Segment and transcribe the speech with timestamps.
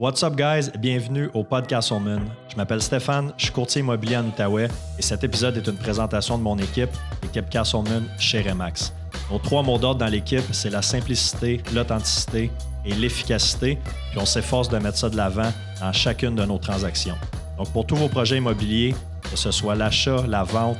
[0.00, 0.70] What's up, guys?
[0.78, 2.20] Bienvenue au podcast Moon.
[2.48, 6.38] Je m'appelle Stéphane, je suis courtier immobilier en Outaouais et cet épisode est une présentation
[6.38, 6.90] de mon équipe,
[7.20, 8.92] l'équipe Castleman chez Remax.
[9.28, 12.52] Nos trois mots d'ordre dans l'équipe, c'est la simplicité, l'authenticité
[12.84, 13.76] et l'efficacité,
[14.10, 17.16] puis on s'efforce de mettre ça de l'avant dans chacune de nos transactions.
[17.56, 18.94] Donc, pour tous vos projets immobiliers,
[19.28, 20.78] que ce soit l'achat, la vente,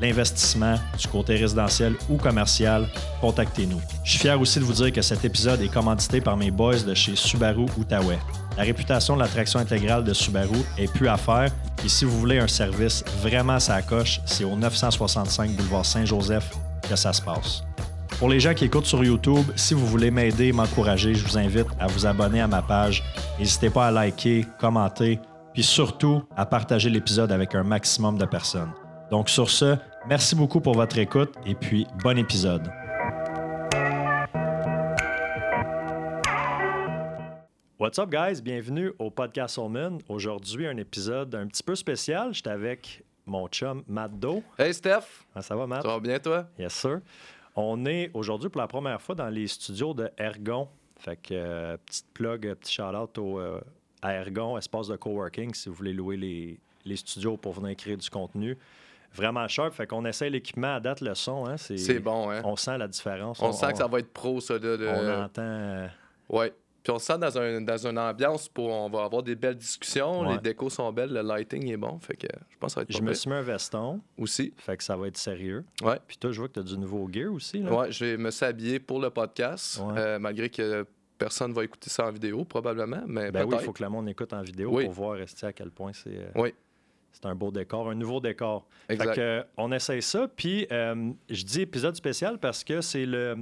[0.00, 2.88] l'investissement, du côté résidentiel ou commercial,
[3.20, 3.80] contactez-nous.
[4.04, 6.80] Je suis fier aussi de vous dire que cet épisode est commandité par mes boys
[6.80, 8.18] de chez Subaru Outaouais.
[8.56, 11.50] La réputation de la traction intégrale de Subaru est plus à faire
[11.84, 16.50] et si vous voulez un service vraiment sa coche, c'est au 965 boulevard Saint-Joseph
[16.88, 17.64] que ça se passe.
[18.18, 21.66] Pour les gens qui écoutent sur YouTube, si vous voulez m'aider, m'encourager, je vous invite
[21.80, 23.02] à vous abonner à ma page.
[23.38, 25.18] N'hésitez pas à liker, commenter,
[25.52, 28.70] puis surtout à partager l'épisode avec un maximum de personnes.
[29.10, 29.76] Donc sur ce,
[30.08, 32.70] merci beaucoup pour votre écoute et puis bon épisode.
[37.84, 38.40] What's up, guys?
[38.40, 39.98] Bienvenue au podcast Soulman.
[40.08, 42.32] Aujourd'hui, un épisode un petit peu spécial.
[42.32, 44.42] J'étais avec mon chum Matt Do.
[44.58, 45.02] Hey Steph!
[45.34, 45.82] Ah, ça va, Matt?
[45.82, 46.46] Ça va bien, toi?
[46.58, 47.00] Yes, sir.
[47.54, 50.66] On est aujourd'hui pour la première fois dans les studios de Ergon.
[50.96, 53.60] Fait que, euh, petite plug, euh, petit shout-out au, euh,
[54.00, 57.98] à Ergon, espace de coworking, si vous voulez louer les, les studios pour venir créer
[57.98, 58.56] du contenu.
[59.12, 59.74] Vraiment sharp.
[59.74, 61.44] Fait qu'on essaie l'équipement à date, le son.
[61.46, 62.40] Hein, C'est bon, hein?
[62.46, 63.42] On sent la différence.
[63.42, 64.54] On, sent que ça va être pro, ça.
[64.54, 65.42] Là, de- On entend...
[65.42, 65.86] euh,
[66.30, 66.54] Ouais.
[66.84, 68.68] Puis on se sent dans, un, dans une ambiance pour.
[68.68, 70.20] On va avoir des belles discussions.
[70.20, 70.34] Ouais.
[70.34, 71.98] Les décos sont belles, le lighting est bon.
[71.98, 74.00] Fait que je pense que ça va être Je me suis mis un veston.
[74.18, 74.52] Aussi.
[74.58, 75.64] Fait que ça va être sérieux.
[75.82, 75.98] Ouais.
[76.06, 77.60] Puis toi, je vois que tu as du nouveau gear aussi.
[77.60, 77.72] Là.
[77.74, 79.94] Ouais, je vais me suis habillé pour le podcast, Ouais.
[79.98, 83.02] euh, malgré que personne va écouter ça en vidéo, probablement.
[83.06, 84.84] Mais Ben oui, il faut que le monde écoute en vidéo Oui.
[84.84, 86.52] pour voir à quel point c'est euh, Oui,
[87.12, 88.66] c'est un beau décor, un nouveau décor.
[88.88, 89.08] exact.
[89.10, 90.28] Fait que, euh, on essaye ça.
[90.28, 93.36] Puis euh, je dis épisode spécial parce que c'est le.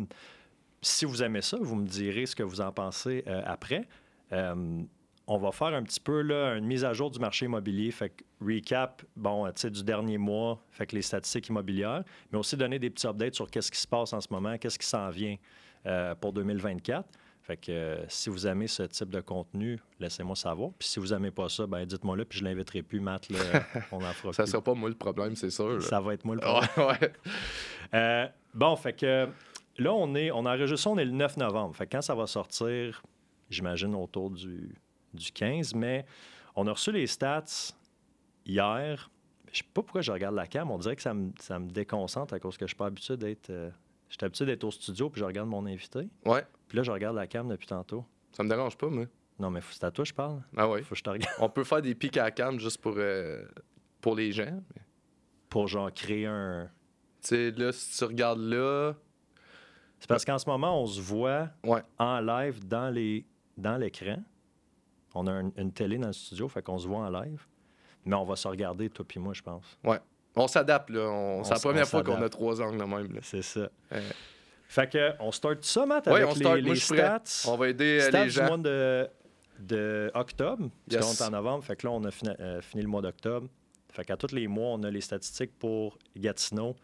[0.82, 3.86] Si vous aimez ça, vous me direz ce que vous en pensez euh, après.
[4.32, 4.82] Euh,
[5.28, 7.90] on va faire un petit peu là, une mise à jour du marché immobilier.
[7.92, 12.02] Fait que recap, bon, euh, tu sais, du dernier mois, fait que les statistiques immobilières,
[12.32, 14.78] mais aussi donner des petits updates sur qu'est-ce qui se passe en ce moment, qu'est-ce
[14.78, 15.36] qui s'en vient
[15.86, 17.08] euh, pour 2024.
[17.44, 20.70] Fait que euh, si vous aimez ce type de contenu, laissez-moi savoir.
[20.78, 23.28] Puis si vous n'aimez pas ça, ben dites-moi là, puis je l'inviterai plus, Matt.
[23.30, 23.38] Là,
[23.92, 24.50] on en fera Ça plus.
[24.52, 25.70] sera pas moi le problème, c'est sûr.
[25.74, 25.80] là.
[25.80, 27.00] Ça va être moi le Ouais, problème.
[27.00, 27.12] ouais.
[27.94, 29.28] Euh, bon, fait que
[29.78, 31.74] là, on est, on enregistre ça, on est le 9 novembre.
[31.76, 33.02] Fait que quand ça va sortir,
[33.50, 34.74] j'imagine autour du,
[35.14, 36.04] du 15, mais
[36.56, 37.72] on a reçu les stats
[38.46, 39.10] hier.
[39.52, 40.70] Je sais pas pourquoi je regarde la cam.
[40.70, 43.16] On dirait que ça me, ça me déconcentre à cause que je suis pas habitué
[43.16, 43.50] d'être.
[43.50, 43.70] euh,
[44.08, 46.08] je suis habitué d'être au studio puis je regarde mon invité.
[46.26, 48.04] Ouais, Puis là, je regarde la cam depuis tantôt.
[48.32, 49.04] ça me dérange pas, moi.
[49.38, 50.42] Non, mais c'est à toi que je parle.
[50.56, 50.82] Ah ouais.
[50.82, 52.94] Faut que je te regarde On peut faire des pics à la cam juste pour,
[52.96, 53.44] euh,
[54.00, 54.62] pour les gens.
[55.48, 56.70] pour genre créer un.
[57.22, 58.94] Tu sais, là, si tu regardes là,
[60.02, 63.24] C'est parce qu'en ce moment, on se voit ouais, en live dans les
[63.56, 64.16] dans l'écran.
[65.14, 67.46] On a un- une télé dans le studio, fait qu'on se voit en live.
[68.04, 69.64] Mais on va se regarder, toi puis moi, je pense.
[69.84, 70.00] ouais.
[70.34, 71.02] On s'adapte, là.
[71.08, 73.20] On- C'est la première fois qu'on a trois angles de même, là.
[73.22, 73.68] C'est ça.
[73.92, 74.00] Euh.
[74.66, 76.56] Fait que on start ça, Matt, Ouais, avec on les, start.
[76.56, 77.20] les Moi, prêt.
[77.20, 77.50] stats.
[77.52, 78.46] On va aider euh, stats les du gens.
[78.48, 79.08] mois de,
[79.60, 80.70] de octobre.
[80.90, 81.18] Parce Yes.
[81.18, 81.62] qu'on est en novembre.
[81.64, 83.46] Fait que là, on a fini, euh, fini le mois d'octobre.
[83.92, 86.74] Fait qu'à tous les mois, on a les statistiques pour Gatineau,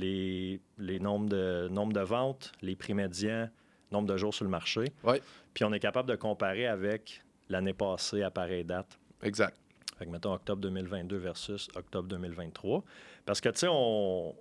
[0.00, 3.48] les, les nombres, de, nombres de ventes, les prix médians,
[3.92, 4.84] nombre de jours sur le marché.
[5.04, 5.20] Ouais.
[5.54, 8.98] Puis on est capable de comparer avec l'année passée à pareille date.
[9.22, 9.56] Exact.
[9.98, 12.82] Fait que mettons octobre 2022 versus octobre 2023.
[13.26, 14.34] Parce que, tu sais, on,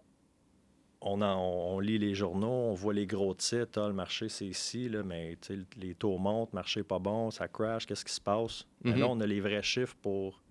[1.01, 1.39] on, en-
[1.75, 5.03] on lit les journaux, on voit les gros titres, Ah, le marché c'est ici, là,
[5.03, 5.37] mais
[5.77, 8.65] les taux montent, marché pas bon, ça crash, qu'est-ce qui se passe?
[8.83, 10.41] Mais là, on a les vrais chiffres pour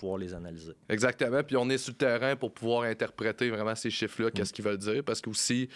[0.00, 0.72] pouvoir les analyser.
[0.88, 1.42] Exactement.
[1.42, 4.78] Puis on est sur le terrain pour pouvoir interpréter vraiment ces chiffres-là, qu'est-ce qu'ils veulent
[4.78, 5.04] dire.
[5.04, 5.68] Parce que aussi,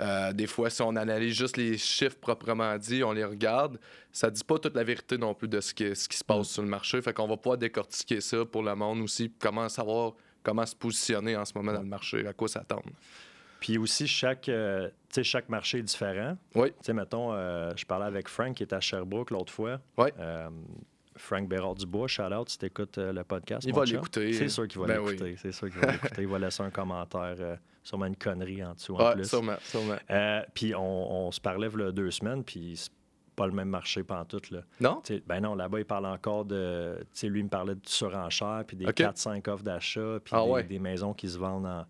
[0.00, 3.78] euh, des fois, si on analyse juste les chiffres proprement dit, on les regarde,
[4.12, 6.48] ça dit pas toute la vérité non plus de ce qui, ce qui se passe
[6.48, 6.54] Mm.
[6.54, 7.00] sur le marché.
[7.02, 11.36] Fait qu'on va pouvoir décortiquer ça pour le monde aussi, comment savoir comment se positionner
[11.36, 12.90] en ce moment dans le marché, à quoi s'attendre.
[13.58, 14.88] Puis aussi, chaque, euh,
[15.22, 16.36] chaque marché est différent.
[16.54, 16.68] Oui.
[16.70, 19.80] Tu sais, mettons, euh, je parlais avec Frank qui était à Sherbrooke l'autre fois.
[19.98, 20.12] Ouais.
[20.20, 20.48] Euh,
[21.16, 23.66] Frank Bérard-Dubois, shout-out si tu écoutes le podcast.
[23.66, 24.32] Il va l'écouter.
[24.32, 25.36] C'est sûr qu'il va Ben l'écouter.
[25.38, 26.22] C'est sûr qu'il va l'écouter.
[26.22, 29.28] Il va laisser un commentaire, euh, sûrement une connerie en dessous en Ouais, plus.
[29.28, 29.96] sûrement, sûrement.
[30.10, 32.90] Euh, puis on, on se parlait il y a deux semaines, puis c'est
[33.34, 34.50] pas le même marché pantoute.
[34.50, 34.60] Là.
[34.80, 35.02] Non?
[35.26, 36.96] Ben non, là-bas, il parle encore de.
[37.00, 38.94] Tu sais, lui, il me parlait de surenchère, puis des OK.
[38.96, 40.62] 4-5 offres d'achat, puis Ah des, ouais.
[40.64, 41.84] des maisons qui se vendent en.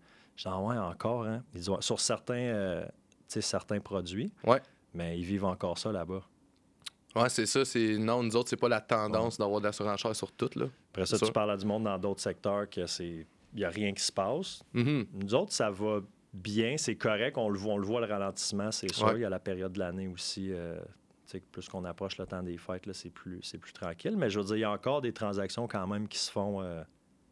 [0.45, 1.43] Ah ouais, encore, hein?
[1.81, 2.85] Sur certains, euh,
[3.29, 4.33] certains produits.
[4.45, 4.61] Ouais.
[4.93, 6.23] Mais ils vivent encore ça là-bas.
[7.17, 7.65] Ouais, c'est ça.
[7.65, 7.97] C'est...
[7.99, 10.67] Non, nous autres, c'est pas la tendance d'avoir de la surenchère sur tout, là.
[10.93, 13.27] Après ça, tu parles à du monde dans d'autres secteurs que c'est.
[13.55, 14.63] Il n'y a rien qui se passe.
[14.75, 15.07] Mhm.
[15.15, 16.01] Nous autres, ça va
[16.35, 17.39] bien, c'est correct.
[17.39, 19.07] On le voit, on le voit le ralentissement, c'est sûr.
[19.07, 19.15] Ouais.
[19.17, 20.53] Il y a la période de l'année aussi.
[20.53, 20.79] euh,
[21.51, 24.15] plus qu'on approche le temps des fêtes, là, c'est plus, c'est plus tranquille.
[24.17, 26.63] Mais je veux dire, il y a encore des transactions quand même qui se font
[26.63, 26.83] euh,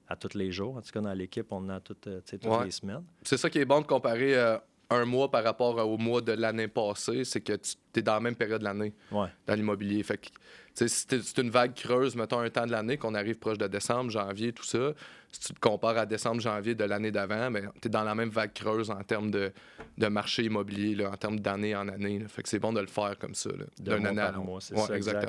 [0.08, 0.76] à tous les jours.
[0.76, 2.64] En tout cas, dans l'équipe, on en a toutes, euh, toutes Ouais.
[2.64, 3.04] les semaines.
[3.22, 4.58] C'est ça qui est bon de comparer euh,
[4.94, 8.20] un mois par rapport au mois de l'année passée, c'est que tu es dans la
[8.20, 9.28] même période de l'année Ouais.
[9.46, 10.02] dans l'immobilier.
[10.02, 10.28] Fait que,
[10.74, 14.52] c'est une vague creuse, mettons un temps de l'année, qu'on arrive proche de décembre, janvier,
[14.52, 14.92] tout ça,
[15.30, 18.14] si tu te compares à décembre, janvier de l'année d'avant, ben, tu es dans la
[18.14, 19.52] même vague creuse en termes de,
[19.98, 22.18] de marché immobilier, là, en termes d'année en année.
[22.20, 22.28] là.
[22.28, 24.44] Fait que c'est bon de le faire comme ça, d'un année à l'autre.
[24.44, 25.28] mois, c'est Ouais, ça, exact.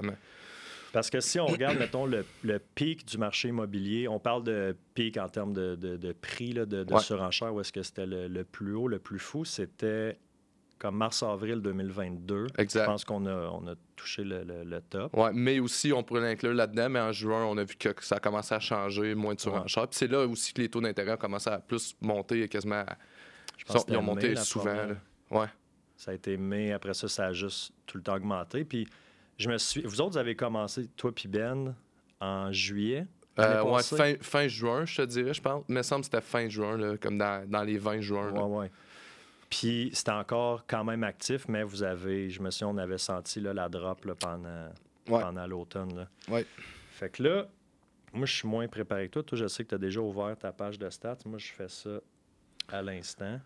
[0.96, 4.76] Parce que si on regarde, mettons, le, le pic du marché immobilier, on parle de
[4.94, 7.00] pic en termes de, de- de prix, là, de, de Ouais.
[7.02, 10.18] surenchère, où est-ce que c'était le, le plus haut, le plus fou, c'était
[10.80, 12.48] comme mars-avril 2022.
[12.58, 12.86] Je Exact.
[12.86, 15.16] pense qu'on a, on a touché le, top.
[15.16, 18.16] Ouais, mais aussi, on pourrait l'inclure là-dedans, mais en juin, on a vu que ça
[18.16, 19.88] a commencé à changer, moins de surenchère.
[19.88, 22.76] Puis c'est là aussi que les taux d'intérêt ont commencé à plus monter, quasiment.
[22.88, 22.98] à-
[23.58, 24.76] Je pense Ils ont monté mai, souvent.
[25.32, 25.48] Ouais.
[25.98, 28.66] Ça a été mai, après ça, ça a juste tout le temps augmenté.
[28.66, 28.86] Puis
[29.38, 29.82] je me suis.
[29.82, 31.76] Vous autres, vous avez commencé, toi puis Ben,
[32.20, 33.06] en juillet.
[33.38, 35.66] Euh, ouais, fin, fin juin, je te dirais, je pense.
[35.68, 38.32] Il me semble que c'était fin juin, là, comme dans, dans les 20 juin.
[38.32, 38.44] là.
[38.46, 38.72] Ouais, ouais.
[39.50, 43.42] Puis c'était encore quand même actif, mais vous avez, je me souviens, on avait senti
[43.42, 44.70] là, la drop là, pendant,
[45.10, 45.22] Ouais.
[45.22, 46.08] pendant l'automne.
[46.30, 46.46] Ouais.
[46.92, 47.46] Fait que là,
[48.14, 49.24] moi, je suis moins préparé que toi.
[49.24, 51.18] Toi, je sais que tu as déjà ouvert ta page de stats.
[51.26, 52.00] Moi, je fais ça
[52.70, 53.40] à l'instant.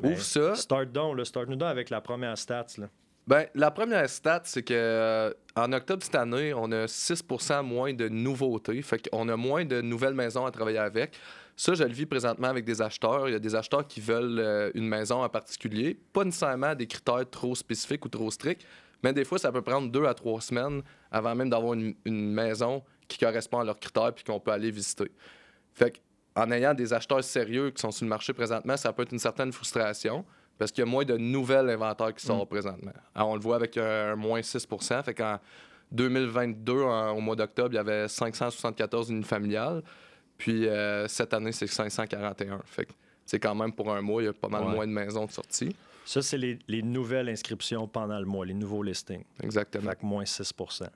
[0.00, 0.54] Ouvre Mais ça.
[0.56, 1.24] Start donc, là.
[1.24, 2.66] Start nous donc avec la première stats.
[2.78, 2.88] Là.
[3.26, 7.92] Ben, la première stat, c'est que euh, en octobre cette année, on a 6% moins
[7.92, 8.80] de nouveautés.
[8.82, 11.18] Fait qu'on a moins de nouvelles maisons à travailler avec.
[11.56, 13.28] Ça, je le vis présentement avec des acheteurs.
[13.28, 15.98] Il y a des acheteurs qui veulent euh, une maison en particulier.
[16.12, 18.64] Pas nécessairement des critères trop spécifiques ou trop stricts,
[19.02, 22.32] mais des fois, ça peut prendre deux à trois semaines avant même d'avoir une, une
[22.32, 25.10] maison qui correspond à leurs critères puis qu'on peut aller visiter.
[25.74, 26.00] Fait
[26.36, 29.18] en ayant des acheteurs sérieux qui sont sur le marché présentement, ça peut être une
[29.18, 30.24] certaine frustration
[30.58, 32.92] parce qu'il y a moins de nouvelles inventaires qui sortent présentement.
[33.14, 35.38] Alors, on le voit avec un, un moins 6% Fait qu'en
[35.92, 39.82] 2022, en- au mois d'octobre, il y avait 574 unifamiliales.
[40.38, 42.60] Puis euh, cette année, c'est 541.
[42.66, 42.92] Fait que
[43.24, 44.74] c'est quand même pour un mois, il y a pas mal Ouais.
[44.74, 45.74] moins de maisons de sortie.
[46.04, 49.24] Ça, c'est les, les nouvelles inscriptions pendant le mois, les nouveaux listings.
[49.42, 49.90] Exactement.
[49.90, 50.88] Fait que moins 6%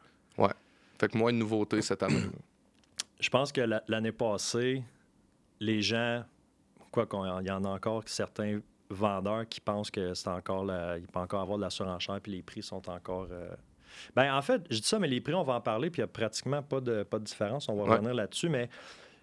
[0.98, 2.22] Fait que moins de nouveautés cette année.
[3.20, 4.82] Je pense que la- l'année passée,
[5.58, 6.22] les gens,
[6.92, 8.60] quoi qu'il y en a encore certains
[8.90, 12.32] vendeurs qui pensent que c'est encore la, il peut encore avoir de la surenchère puis
[12.32, 13.28] les prix sont encore.
[13.30, 13.48] euh,
[14.16, 16.04] Ben en fait, je dis ça, mais les prix, on va en parler puis il
[16.04, 17.68] n'y a pratiquement pas de, pas de différence.
[17.68, 17.90] On va Ouais.
[17.96, 18.68] revenir là-dessus, mais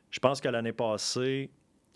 [0.09, 1.49] je pense que l'année passée,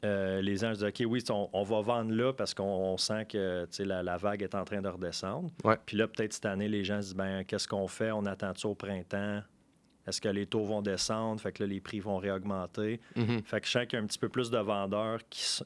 [0.03, 3.25] euh, les gens disaient, OK, oui, on, on va vendre là parce qu'on on sent
[3.25, 5.49] que la, la vague est en train de redescendre.
[5.63, 5.77] Ouais.
[5.85, 8.11] Puis là, peut-être cette année, les gens se disent, ben qu'est-ce qu'on fait?
[8.11, 9.41] On attend ça au printemps?
[10.07, 11.39] Est-ce que les taux vont descendre?
[11.39, 12.99] Fait que là, les prix vont réaugmenter.
[13.15, 13.43] Mhm.
[13.43, 15.59] Fait que je sens qu'il y a un petit peu plus de vendeurs qui,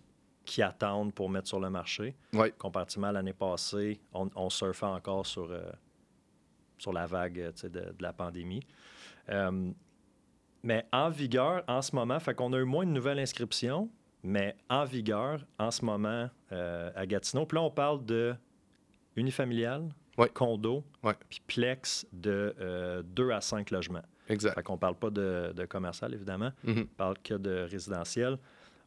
[0.46, 2.16] qui attendent pour mettre sur le marché.
[2.34, 2.52] Ouais.
[2.58, 5.64] Comparativement à l'année passée, on, on surfait encore sur, euh,
[6.78, 8.62] sur la vague euh, de, de la pandémie.
[9.30, 9.72] Euh,
[10.64, 13.90] mais en vigueur, en ce moment, fait qu'on a eu moins de nouvelles inscriptions,
[14.24, 17.46] mais en vigueur, en ce moment, euh, à Gatineau.
[17.46, 18.36] Puis là, on parle de
[19.16, 20.30] unifamilial, Ouais.
[20.30, 20.84] condo,
[21.30, 24.02] puis plex de 2 à 5 logements.
[24.30, 24.56] Exact.
[24.56, 26.52] Fait qu'on parle pas de, de commercial, évidemment.
[26.64, 26.80] Mhm.
[26.84, 28.38] On parle que de résidentiel.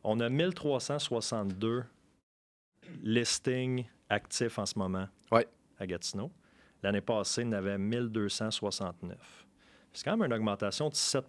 [0.05, 1.85] On a 1362
[3.03, 5.47] listings actifs en ce moment Ouais.
[5.79, 6.31] à Gatineau.
[6.83, 9.19] L'année passée, il y en avait 1269.
[9.93, 11.25] C'est quand même une augmentation de 7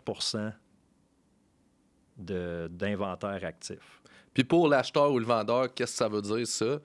[2.18, 4.02] de- d'inventaire actif.
[4.34, 6.80] Puis pour l'acheteur ou le vendeur, qu'est-ce que ça veut dire, ça?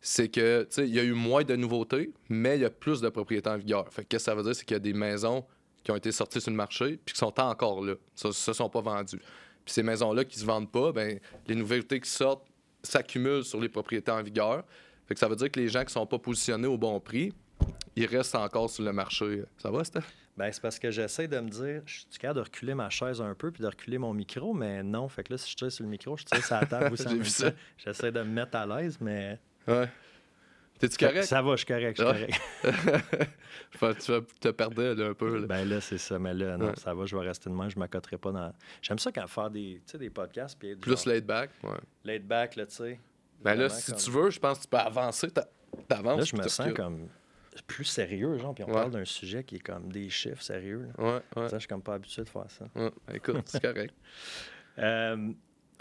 [0.00, 2.70] C'est que, tu sais, il y a eu moins de nouveautés, mais il y a
[2.70, 3.86] plus de propriétés en vigueur.
[3.92, 4.54] Fait que qu'est-ce que ça veut dire?
[4.54, 5.44] C'est qu'il y a des maisons
[5.84, 7.94] qui ont été sorties sur le marché puis qui sont encore là.
[8.14, 9.22] Ça ne se sont pas vendues.
[9.64, 12.46] Puis ces maisons-là qui se vendent pas, ben les nouveautés qui sortent
[12.82, 14.64] s'accumulent sur les propriétés en vigueur.
[15.06, 17.32] Fait que ça veut dire que les gens qui sont pas positionnés au bon prix,
[17.96, 19.42] ils restent encore sur le marché.
[19.58, 20.02] Ça va, Steph?
[20.36, 23.20] Ben, c'est parce que j'essaie de me dire, je suis capable de reculer ma chaise
[23.20, 25.08] un peu puis de reculer mon micro, mais non.
[25.08, 27.10] Fait que là, si je tire sur le micro, je tire sur la table temps.
[27.24, 27.52] ça.
[27.76, 29.38] J'essaie de me mettre à l'aise, mais.
[29.68, 29.88] Ouais.
[30.88, 31.22] T'es-tu correct?
[31.24, 33.30] Ça va, je suis correct, je suis correct.
[33.72, 33.78] Tu
[34.12, 35.38] vas te perdre là, un peu.
[35.38, 35.46] là.
[35.46, 36.18] Ben là, c'est ça.
[36.18, 36.72] Mais là, non, Ouais.
[36.76, 38.52] ça va, je vais rester de même, je ne m'accoterai pas dans.
[38.82, 41.50] J'aime ça quand faire des, des podcasts puis Plus genre laid back.
[41.62, 41.70] Ouais.
[42.04, 43.00] laid back, là, tu sais.
[43.42, 45.30] Ben là, si comme- tu veux, je pense que tu peux avancer.
[45.30, 45.48] t'a-
[45.88, 46.18] T'avances.
[46.18, 47.08] Là, je me sens comme
[47.66, 48.72] plus sérieux, genre, puis on Ouais.
[48.74, 50.88] parle d'un sujet qui est comme des chiffres sérieux.
[50.98, 51.04] là.
[51.04, 51.48] Ouais, ouais.
[51.48, 52.66] Ça, je suis comme pas habitué de faire ça.
[52.74, 52.90] ouais.
[53.14, 53.94] Écoute, c'est correct.
[54.78, 55.32] Euh,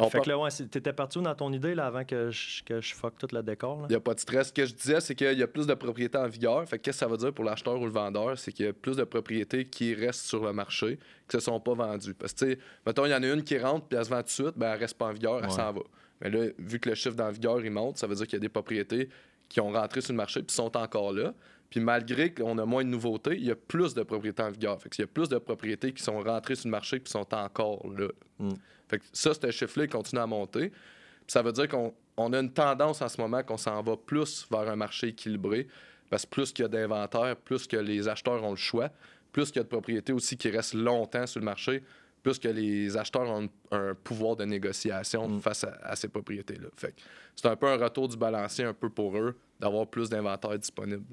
[0.06, 2.32] On fait part- que là, ouais, t'étais parti où dans ton idée, là, avant que
[2.32, 3.86] je, que je fuck tout le décor?
[3.90, 4.48] Il n'y a pas de stress.
[4.48, 6.68] Ce que je disais, c'est qu'il y a plus de propriétés en vigueur.
[6.68, 8.38] Fait que qu'est-ce que ça veut dire pour l'acheteur ou le vendeur?
[8.38, 11.46] C'est qu'il y a plus de propriétés qui restent sur le marché, qui ne se
[11.46, 12.14] sont pas vendues.
[12.14, 14.10] Parce que, tu sais, mettons, il y en a une qui rentre puis elle se
[14.10, 15.82] vend tout de suite, ben, elle reste pas en vigueur, elle s'en va.
[16.22, 18.38] Mais là, vu que le chiffre d'en vigueur, il monte, ça veut dire qu'il y
[18.38, 19.10] a des propriétés
[19.50, 21.34] qui ont rentré sur le marché puis sont encore là.
[21.72, 24.80] Puis malgré qu'on a moins de nouveautés, il y a plus de propriétés en vigueur.
[24.82, 27.34] Fait y a plus de propriétés qui sont rentrées sur le marché et qui sont
[27.34, 28.10] encore là.
[28.40, 28.50] Mm.
[28.92, 30.70] Fait que ça, ce chiffre-là, il continue à monter.
[30.70, 33.96] Puis ça veut dire qu'on on a une tendance en ce moment qu'on s'en va
[33.96, 35.68] plus vers un marché équilibré.
[36.10, 38.90] Parce que plus qu'il y a d'inventaire, plus que les acheteurs ont le choix,
[39.32, 41.84] plus qu'il y a de propriétés aussi qui restent longtemps sur le marché,
[42.22, 45.40] plus que les acheteurs ont un, pouvoir de négociation Mm.
[45.40, 46.68] face à, à ces propriétés-là.
[46.76, 46.94] Fait
[47.34, 51.06] c'est un peu un retour du balancier un peu pour eux d'avoir plus d'inventaire disponible.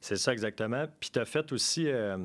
[0.00, 0.86] C'est ça exactement.
[0.98, 2.16] Puis tu as fait aussi euh,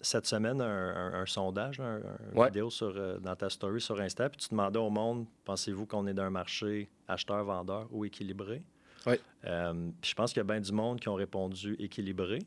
[0.00, 1.96] cette semaine un, un- un sondage, un,
[2.34, 2.46] un Ouais.
[2.48, 6.06] vidéo sur, euh, dans ta story sur Insta, puis tu demandais au monde, pensez-vous qu'on
[6.06, 8.62] est d'un marché acheteur-vendeur ou équilibré?
[9.06, 9.20] Ouais.
[9.46, 12.40] Euh, puis je pense qu'il y a bien du monde qui ont répondu équilibré.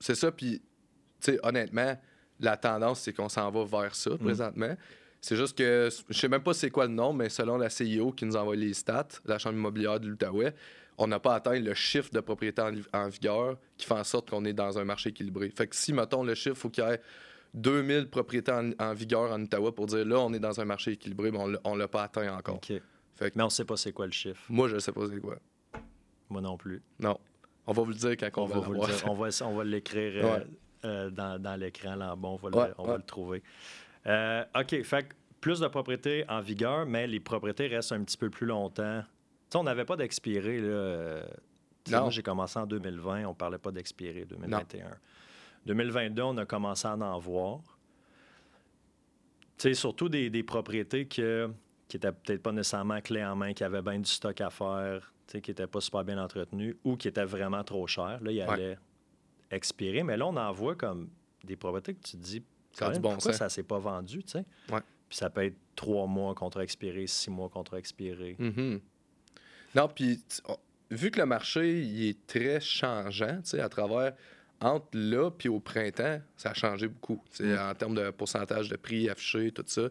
[0.00, 0.60] C'est ça, puis,
[1.20, 1.96] tu sais, honnêtement,
[2.40, 4.74] la tendance, c'est qu'on s'en va vers ça présentement.
[5.20, 8.10] C'est juste que, je sais même pas c'est quoi le nom, mais selon la CIO
[8.10, 10.52] qui nous envoie les stats, la Chambre immobilière de l'Outaouais,
[10.98, 14.30] on n'a pas atteint le chiffre de propriété en, en vigueur qui fait en sorte
[14.30, 15.50] qu'on est dans un marché équilibré.
[15.50, 17.00] Fait que si, mettons, le chiffre, il faut qu'il y ait
[17.54, 20.92] 2000 propriétés en, en vigueur en Ottawa pour dire là, on est dans un marché
[20.92, 22.56] équilibré, mais on on l'a pas atteint encore.
[22.56, 22.72] OK.
[23.14, 24.42] Fait que Mais on ne sait pas c'est quoi le chiffre.
[24.48, 25.36] moi, je sais pas c'est quoi.
[26.30, 26.82] Moi non plus.
[26.98, 27.18] Non.
[27.66, 29.02] On va vous le dire quand on, On va, va vous le dire.
[29.06, 30.46] On va, on va l'écrire euh, Ouais.
[30.86, 32.28] euh, dans, dans l'écran là bas.
[32.28, 33.42] On va, le, Ouais, on va le trouver.
[34.06, 34.82] Euh, OK.
[34.82, 38.46] Fait que plus de propriétés en vigueur, mais les propriétés restent un petit peu plus
[38.46, 39.04] longtemps.
[39.52, 40.60] Sais, on n'avait pas d'expiré.
[40.60, 41.22] là.
[41.90, 43.24] Moi, j'ai commencé en 2020.
[43.26, 44.86] On parlait pas d'expiré 2021.
[45.66, 47.60] 2022, on a commencé à en voir.
[49.58, 51.50] Tu sais, surtout des, des propriétés que,
[51.88, 55.12] qui étaient peut-être pas nécessairement clés en main, qui avaient bien du stock à faire,
[55.28, 58.20] qui n'étaient pas super bien entretenues ou qui étaient vraiment trop chères.
[58.22, 58.42] Là, ils Ouais.
[58.48, 58.78] allaient
[59.50, 60.02] expirer.
[60.02, 61.10] Mais là, on en voit comme
[61.44, 62.46] des propriétés que tu te dis, bon
[63.00, 63.36] pourquoi sens.
[63.36, 64.44] ça s'est pas vendu, tu sais?
[64.70, 64.80] Ouais.
[65.08, 68.34] Puis ça peut être trois mois contre expiré, six mois contre expiré.
[68.38, 68.80] Mhm.
[69.74, 70.22] Non, puis
[70.90, 74.12] vu que le marché il est très changeant, tu sais, à travers
[74.60, 77.22] entre là puis au printemps, ça a changé beaucoup.
[77.30, 77.58] tu sais, Mm.
[77.58, 79.88] En termes de pourcentage de prix affiché, tout ça.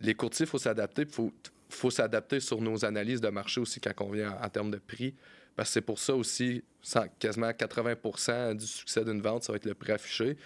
[0.00, 1.02] Les courtiers, il faut s'adapter.
[1.02, 1.32] Il faut,
[1.68, 4.78] faut s'adapter sur nos analyses de marché aussi quand on vient en, en termes de
[4.78, 5.14] prix.
[5.56, 6.62] Parce que c'est pour ça aussi,
[7.18, 10.36] quasiment 80% du succès d'une vente, ça va être le prix affiché.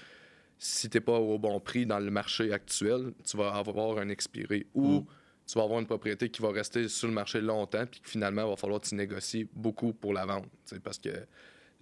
[0.59, 4.09] Si tu n'es pas au bon prix dans le marché actuel, tu vas avoir un
[4.09, 4.67] expiré.
[4.75, 5.07] Ou Mm.
[5.53, 8.43] Tu vas avoir une propriété qui va rester sur le marché longtemps, puis que finalement,
[8.47, 10.27] il va falloir que tu négocies beaucoup pour la
[10.65, 11.11] sais, Parce que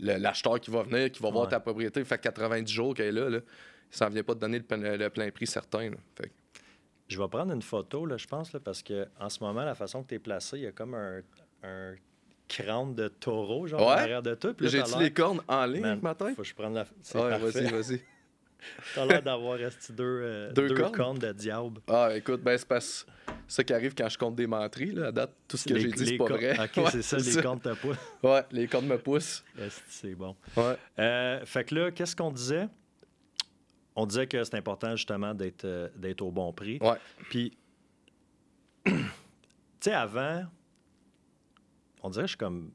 [0.00, 3.31] l'acheteur qui va venir, qui va voir ta propriété, fait 90 jours qu'elle est là,
[3.31, 3.39] là
[3.89, 5.89] ça ne vient pas te donner le, plein- le plein prix certain.
[5.91, 5.97] là.
[6.17, 6.35] Fait que-
[7.07, 9.77] Je vais prendre une photo, là, je pense, là, parce que en ce moment, la
[9.77, 11.21] façon que tu es placé, il y a comme un,
[11.62, 11.95] un
[12.49, 13.87] crâne de taureau, genre, Ouais.
[13.87, 14.53] en arrière de toi.
[14.61, 16.35] J'ai-tu les cornes en ligne matin?
[16.35, 16.87] Faut que je prenne la.
[17.03, 17.50] C'est Ouais, parfait.
[17.69, 18.00] vas-y, vas-y.
[18.95, 20.93] T'as l'air d'avoir resté deux, euh, Deux deux, cornes?
[20.97, 21.81] cornes de diable?
[21.88, 23.07] Ah, écoute, ben, c'est parce
[23.47, 24.93] c'est ça qui arrive quand je compte des menteries.
[24.93, 26.52] Là, à date, tout ce que j'ai dit, c'est pas vrai.
[26.59, 28.29] OK, Ouais, c'est ça, les cornes de pas.
[28.35, 29.45] Ouais, les cornes me poussent.
[29.88, 30.37] C'est bon?
[30.57, 30.76] Ouais.
[30.99, 32.69] Euh, fait que là, qu'est-ce qu'on disait?
[33.97, 35.88] On disait que c'est important justement d'être euh,
[36.21, 36.79] au bon prix.
[36.81, 36.97] Ouais.
[37.29, 37.57] Puis,
[38.85, 38.93] tu
[39.81, 40.45] sais, avant,
[42.02, 42.73] on dirait que je suis comme.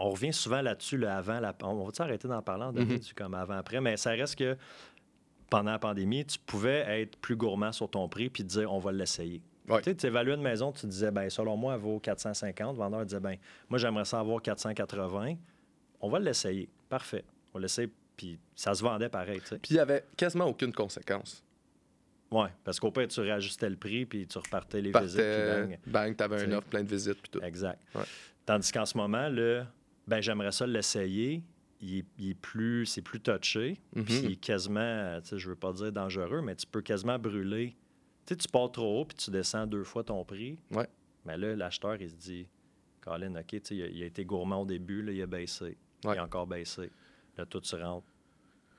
[0.00, 1.52] On revient souvent là-dessus, le avant, la...
[1.64, 2.98] on va arrêter d'en parler en Mhm.
[2.98, 4.56] du comme avant-après, mais ça reste que
[5.50, 8.78] pendant la pandémie, tu pouvais être plus gourmand sur ton prix puis te dire on
[8.78, 9.40] va l'essayer.
[9.68, 9.78] Ouais.
[9.82, 12.72] Tu sais, tu évaluais une maison, tu disais, ben selon moi, elle vaut 450.
[12.74, 13.36] Le vendeur disait, ben
[13.68, 15.34] moi, j'aimerais ça avoir 480.
[16.00, 16.68] On va l'essayer.
[16.88, 17.24] Parfait.
[17.52, 19.58] On l'essaye, puis ça se vendait pareil, tu.
[19.58, 21.42] Puis il n'y avait quasiment aucune conséquence.
[22.30, 25.78] Ouais, parce qu'au pire, tu réajustais le prix, puis tu repartais les visites, puis bang.
[25.86, 26.44] bang, t'avais T'sais.
[26.46, 27.40] une offre, plein de visites, puis tout.
[27.42, 27.78] Exact.
[27.94, 28.02] Ouais.
[28.44, 29.66] Tandis qu'en ce moment, là,
[30.06, 31.42] ben j'aimerais ça l'essayer.
[31.80, 34.04] Il est, il est plus, c'est plus touché, Mhm.
[34.04, 37.18] puis il est quasiment, tu sais, je veux pas dire dangereux, mais tu peux quasiment
[37.18, 37.76] brûler.
[38.26, 40.58] Tu sais, tu pars trop haut, puis tu descends deux fois ton prix.
[40.72, 40.88] Ouais.
[41.24, 42.48] Mais là, l'acheteur, il se dit,
[43.00, 45.26] Colin, OK, tu sais, il, a- il a été gourmand au début, là, il a
[45.26, 45.76] baissé.
[46.04, 46.90] Il a encore baissé.
[47.36, 48.06] Là, tout se rentre.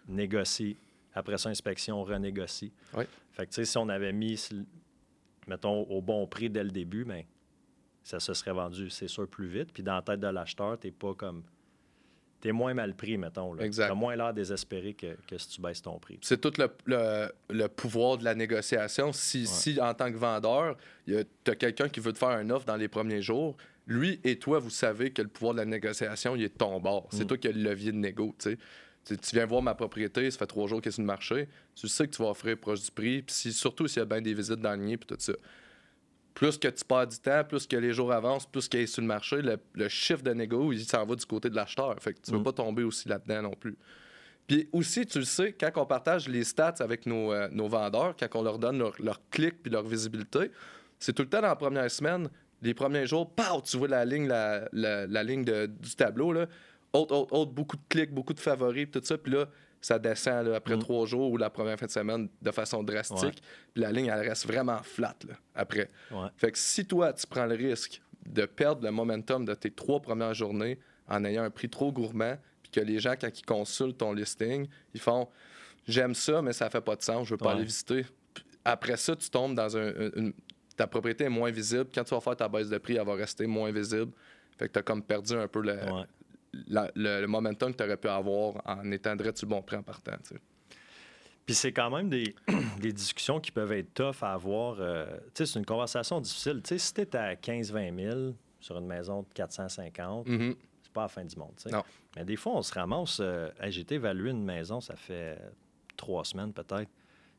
[0.07, 0.75] Négocie.
[1.13, 2.71] Après ça, inspection, on renégocie.
[2.93, 3.07] Ouais.
[3.31, 4.37] Fait que, tu sais, si on avait mis,
[5.47, 7.23] mettons, au bon prix dès le début, ben,
[8.03, 9.71] ça se serait vendu, c'est sûr, plus vite.
[9.73, 11.43] Puis dans la tête de l'acheteur, t'es pas comme.
[12.41, 13.53] T'es moins mal pris, mettons.
[13.53, 13.65] Là.
[13.65, 13.87] Exact.
[13.89, 16.19] T'as moins l'air désespéré que, que si tu baisses ton prix.
[16.21, 19.11] C'est tout le, le- le pouvoir de la négociation.
[19.11, 21.15] Si, si en tant que vendeur, tu
[21.47, 24.59] as quelqu'un qui veut te faire un offre dans les premiers jours, lui et toi,
[24.59, 27.07] vous savez que le pouvoir de la négociation, il est de ton bord.
[27.11, 27.27] C'est Mm.
[27.27, 28.33] toi qui as le levier de négo.
[28.39, 28.57] tu sais.
[29.05, 31.47] Tu, tu viens voir ma propriété, ça fait trois jours qu'elle est sur le marché.
[31.75, 33.21] Tu sais que tu vas offrir proche du prix.
[33.23, 35.33] Puis si- surtout s'il y a bien des visites dans le nid, puis tout ça.
[36.33, 39.01] Plus que tu perds du temps, plus que les jours avancent, plus qu'elle est sur
[39.01, 41.95] le marché, le, le chiffre de négo, il s'en va du côté de l'acheteur.
[41.99, 42.43] Fait que tu veux Mm.
[42.43, 43.75] pas tomber aussi là-dedans non plus.
[44.47, 48.15] Puis aussi, tu le sais, quand on partage les stats avec nos, euh, nos vendeurs,
[48.17, 50.51] quand on leur donne leur, leur clic puis leur visibilité,
[50.97, 52.29] c'est tout le temps dans la première semaine,
[52.61, 56.31] les premiers jours, pow, tu vois la ligne, la, la- la ligne de- du tableau,
[56.33, 56.47] là,
[56.93, 59.17] autre, autre, autre, beaucoup de clics, beaucoup de favoris, tout ça.
[59.17, 59.45] Puis là,
[59.81, 60.79] ça descend là, après Mm.
[60.79, 63.41] trois jours ou la première fin de semaine de façon drastique.
[63.73, 65.89] Puis la ligne, elle reste vraiment flat là, après.
[66.37, 70.01] Fait que si toi, tu prends le risque de perdre le momentum de tes trois
[70.01, 73.97] premières journées en ayant un prix trop gourmand, puis que les gens, quand ils consultent
[73.97, 75.27] ton listing, ils font
[75.87, 78.05] J'aime ça, mais ça fait pas de sens, je veux pas aller visiter.
[78.33, 80.33] Puis après ça, tu tombes dans un, un- une.
[80.77, 81.87] Ta propriété est moins visible.
[81.95, 84.11] Quand tu vas faire ta baisse de prix, elle va rester moins visible.
[84.59, 86.03] Fait que tu as comme perdu un peu le, Ouais.
[86.67, 89.61] La- le, le momentum que tu aurais pu avoir en étant direct sur le bon
[89.61, 90.17] prix en partant.
[90.27, 90.35] tu.
[91.45, 92.35] Puis c'est quand même des,
[92.79, 94.77] des discussions qui peuvent être tough à avoir.
[94.79, 96.61] euh, tu sais, c'est une conversation difficile.
[96.63, 100.55] Tu sais, si t'es à 15-20 000 sur une maison de 450, Mhm.
[100.83, 101.53] c'est pas la fin du monde.
[101.61, 101.69] tu.
[101.69, 101.83] Non.
[102.15, 103.19] Mais des fois, on se ramasse.
[103.19, 105.39] euh, Hey, j'ai été évaluer une maison, ça fait
[105.97, 106.89] trois semaines peut-être.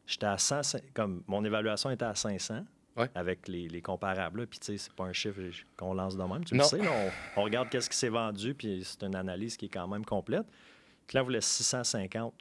[0.06, 2.64] J'étais à 100, comme mon évaluation était à 500
[2.96, 3.08] Ouais.
[3.14, 4.40] avec les, les comparables.
[4.40, 4.46] là.
[4.46, 5.40] Puis, tu sais, c'est pas un chiffre
[5.76, 6.44] qu'on lance de même.
[6.44, 6.90] Tu le sais, là,
[7.36, 10.04] on, on regarde qu'est-ce qui s'est vendu, puis c'est une analyse qui est quand même
[10.04, 10.46] complète.
[11.06, 12.34] Puis là, vous voulez 650.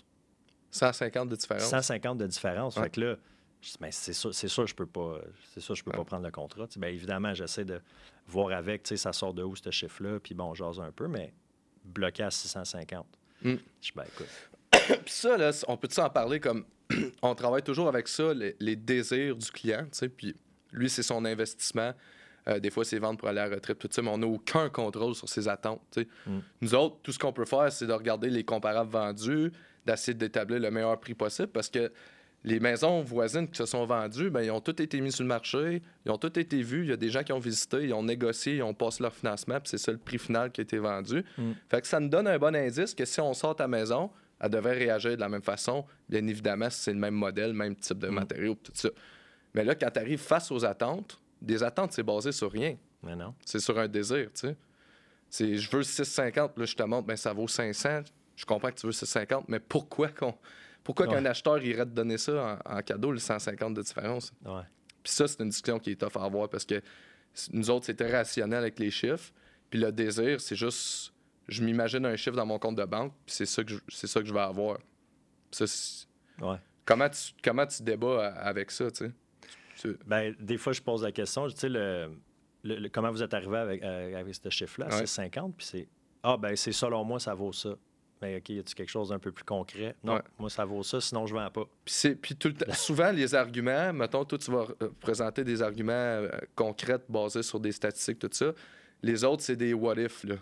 [0.71, 1.63] 150 de différence.
[1.69, 2.75] 150 de différence.
[2.77, 2.83] Ouais.
[2.83, 3.15] Fait que là,
[3.61, 5.19] je dis, Ben, c'est sûr, c'est sûr, je peux pas,
[5.53, 5.97] c'est sûr, je peux Ouais.
[5.97, 6.67] pas prendre le contrat.
[6.67, 7.81] Tu sais, ben, évidemment, j'essaie de
[8.27, 11.07] voir avec, tu sais, ça sort de où ce chiffre-là, puis bon, j'ose un peu,
[11.07, 11.33] mais
[11.83, 13.05] bloqué à 650.
[13.41, 13.49] Mm.
[13.49, 14.27] Je dis, ben, écoute,
[15.05, 16.65] Puis ça, là, on peut-tu en parler comme.
[17.22, 20.10] on travaille toujours avec ça, les, les désirs du client, tu sais.
[20.10, 20.36] Puis
[20.72, 21.93] lui, c'est son investissement.
[22.48, 24.27] Euh, des fois, c'est vendre pour aller à la retraite, tout ça, mais on n'a
[24.27, 25.81] aucun contrôle sur ses attentes.
[25.91, 26.08] tu sais.
[26.25, 26.39] Mm.
[26.62, 29.51] Nous autres, tout ce qu'on peut faire, c'est de regarder les comparables vendus,
[29.86, 31.91] d'essayer d'établir le meilleur prix possible parce que
[32.46, 35.27] les maisons voisines qui se sont vendues, ben, ils ont toutes été mis sur le
[35.27, 36.84] marché, ils ont toutes été vues.
[36.84, 39.13] Il y a des gens qui ont visité, ils ont négocié, ils ont passé leur
[39.13, 41.25] financement, puis c'est ça le prix final qui a été vendu.
[41.38, 41.51] Mm.
[41.67, 44.50] Fait que ça nous donne un bon indice que si on sort ta maison, elle
[44.50, 45.86] devrait réagir de la même façon.
[46.08, 48.13] Bien évidemment, si c'est le même modèle, même type de Mm.
[48.15, 48.89] matériaux, tout ça.
[49.53, 52.75] Mais là, quand tu arrives face aux attentes, des attentes, c'est basé sur rien.
[53.01, 53.34] mais non.
[53.46, 54.58] C'est sur un désir, tu sais.
[55.29, 58.01] C'est je veux 650, là, je te montre, ben ça vaut 500.
[58.36, 60.34] Je comprends que tu veux 650, mais pourquoi qu'on.
[60.84, 61.13] Pourquoi Ouais.
[61.15, 64.31] qu'un acheteur irait te donner ça en, en cadeau, le 150 de différence?
[64.46, 64.62] Ouais.
[65.03, 66.81] Puis ça, c'est une discussion qui est tough à avoir parce que
[67.54, 69.32] nous autres, très rationnel avec les chiffres.
[69.69, 71.13] Puis le désir, c'est juste.
[71.49, 74.07] Je m'imagine un chiffre dans mon compte de banque, puis c'est ça que je, c'est
[74.07, 74.77] ça que je vais avoir.
[75.51, 75.65] Ça,
[76.41, 76.57] Ouais.
[76.85, 79.05] comment, tu, comment tu débats avec ça, tu
[79.75, 79.91] sais?
[80.05, 82.12] Ben, des fois, je pose la question, tu sais, le,
[82.63, 84.91] le- le- comment vous êtes arrivé avec, euh, avec ce chiffre-là, Ouais.
[84.97, 85.88] c'est 50, puis c'est,
[86.23, 87.75] ah, ben, c'est selon moi, ça vaut ça.
[88.21, 89.95] Mais OK, y a-tu quelque chose d'un peu plus concret?
[90.03, 90.21] Non, Ouais.
[90.38, 91.63] moi, ça vaut ça, sinon je vends pas.
[91.85, 96.29] Puis, tout le souvent, les arguments, mettons, toi, tu vas euh, présenter des arguments euh,
[96.55, 98.51] concrets basés sur des statistiques, tout ça.
[99.01, 100.35] Les autres, c'est des what if, là.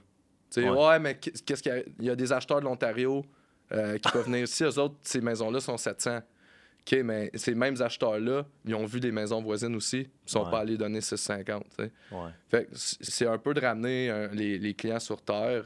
[0.56, 0.70] Ouais.
[0.70, 1.00] ouais.
[1.00, 1.84] mais qu'est- qu'est-ce qu'il y a?
[2.00, 3.26] Il y a des acheteurs de l'Ontario
[3.72, 4.64] euh, qui peuvent venir ici.
[4.64, 6.20] Eux autres, ces maisons-là sont 700.
[6.20, 10.08] OK, mais ces mêmes acheteurs-là, ils ont vu des maisons voisines aussi.
[10.26, 10.52] Ils sont Ouais.
[10.52, 11.92] pas allés donner 650, tu sais.
[12.12, 12.30] Ouais.
[12.50, 15.66] Fait que c'est un peu de ramener euh, les, les clients sur terre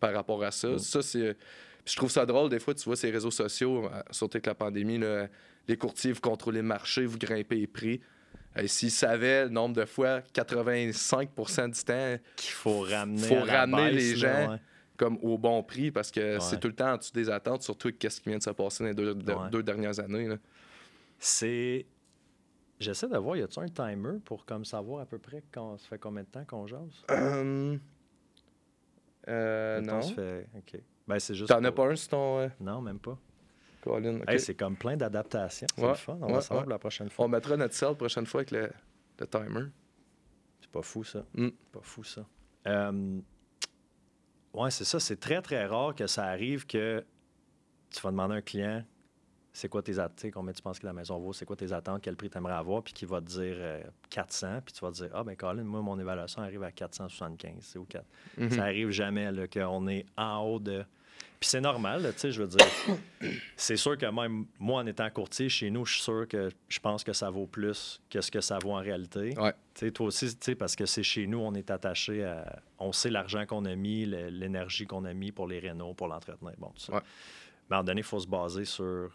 [0.00, 0.68] par rapport à ça.
[0.70, 0.78] Mm.
[0.80, 1.34] Ça, c'est.
[1.84, 4.46] puis Je trouve ça drôle, des fois, tu vois ces réseaux sociaux, euh, surtout avec
[4.46, 5.28] la pandémie, là,
[5.68, 8.00] les courtiers, vous contrôlez le marché, vous grimpez les prix.
[8.58, 13.22] Et S'ils savaient le nombre de fois, 85% du temps, Qu'il faut ramener.
[13.26, 14.50] Faut à la ramener baisse, les gens.
[14.52, 14.58] ouais.
[14.96, 16.40] comme au bon prix, parce que Ouais.
[16.40, 18.48] c'est tout le temps en dessous des attentes, surtout avec ce qui vient de se
[18.50, 19.50] passer dans les deux, de- Ouais.
[19.50, 20.26] deux dernières années.
[21.18, 21.84] C'est.
[22.80, 25.86] J'essaie de voir, y a-tu un timer pour comme savoir à peu près quand ça
[25.88, 26.80] fait combien de temps qu'on jase?
[27.10, 27.78] Hum,
[29.28, 30.02] euh, Mettons, non.
[30.02, 30.80] fait- OK.
[31.06, 31.48] Ben, c'est juste.
[31.50, 32.38] T'en as pour- pas un sur ton.
[32.40, 33.18] euh, Non, même pas.
[33.90, 34.20] Colin?
[34.26, 35.66] Hey, c'est comme plein d'adaptations.
[35.74, 36.18] C'est Ouais, le fun.
[36.20, 36.72] On ouais, va savoir ouais.
[36.72, 37.24] la prochaine fois.
[37.24, 38.70] On mettra notre selle la prochaine fois avec le,
[39.20, 39.66] le timer.
[40.60, 41.24] C'est pas fou, ça.
[41.34, 41.48] Mm.
[41.72, 42.26] Pas fou, ça.
[42.66, 43.20] Euh,
[44.54, 44.98] ouais, c'est ça.
[45.00, 47.04] C'est très, très rare que ça arrive que
[47.90, 48.84] tu vas demander à un client
[49.56, 52.02] c'est quoi tes attentes, combien tu penses que la maison vaut, c'est quoi tes attentes,
[52.02, 54.90] quel prix tu aimerais avoir, puis qu'il va te dire euh, 400, puis tu vas
[54.90, 58.04] te dire Ah, ben Colin, moi, mon évaluation arrive à 475, c'est ou 4.
[58.36, 58.50] Mhm.
[58.50, 60.84] Ça arrive jamais qu'on est en haut de.
[61.38, 62.66] Puis c'est normal, tu sais, je veux dire.
[63.56, 66.78] c'est sûr que même moi, en étant courtier, chez nous, je suis sûr que je
[66.80, 69.38] pense que ça vaut plus que ce que ça vaut en réalité.
[69.38, 69.52] Ouais.
[69.74, 72.62] Tu sais, toi aussi, tu sais, parce que c'est chez nous, on est attaché à.
[72.78, 76.54] On sait l'argent qu'on a mis, l'énergie qu'on a mis pour les rénaux, pour l'entretenir.
[76.58, 76.94] Bon, tout ça.
[76.94, 77.00] Ouais.
[77.68, 79.10] Mais à un moment donné, il faut se baser sur,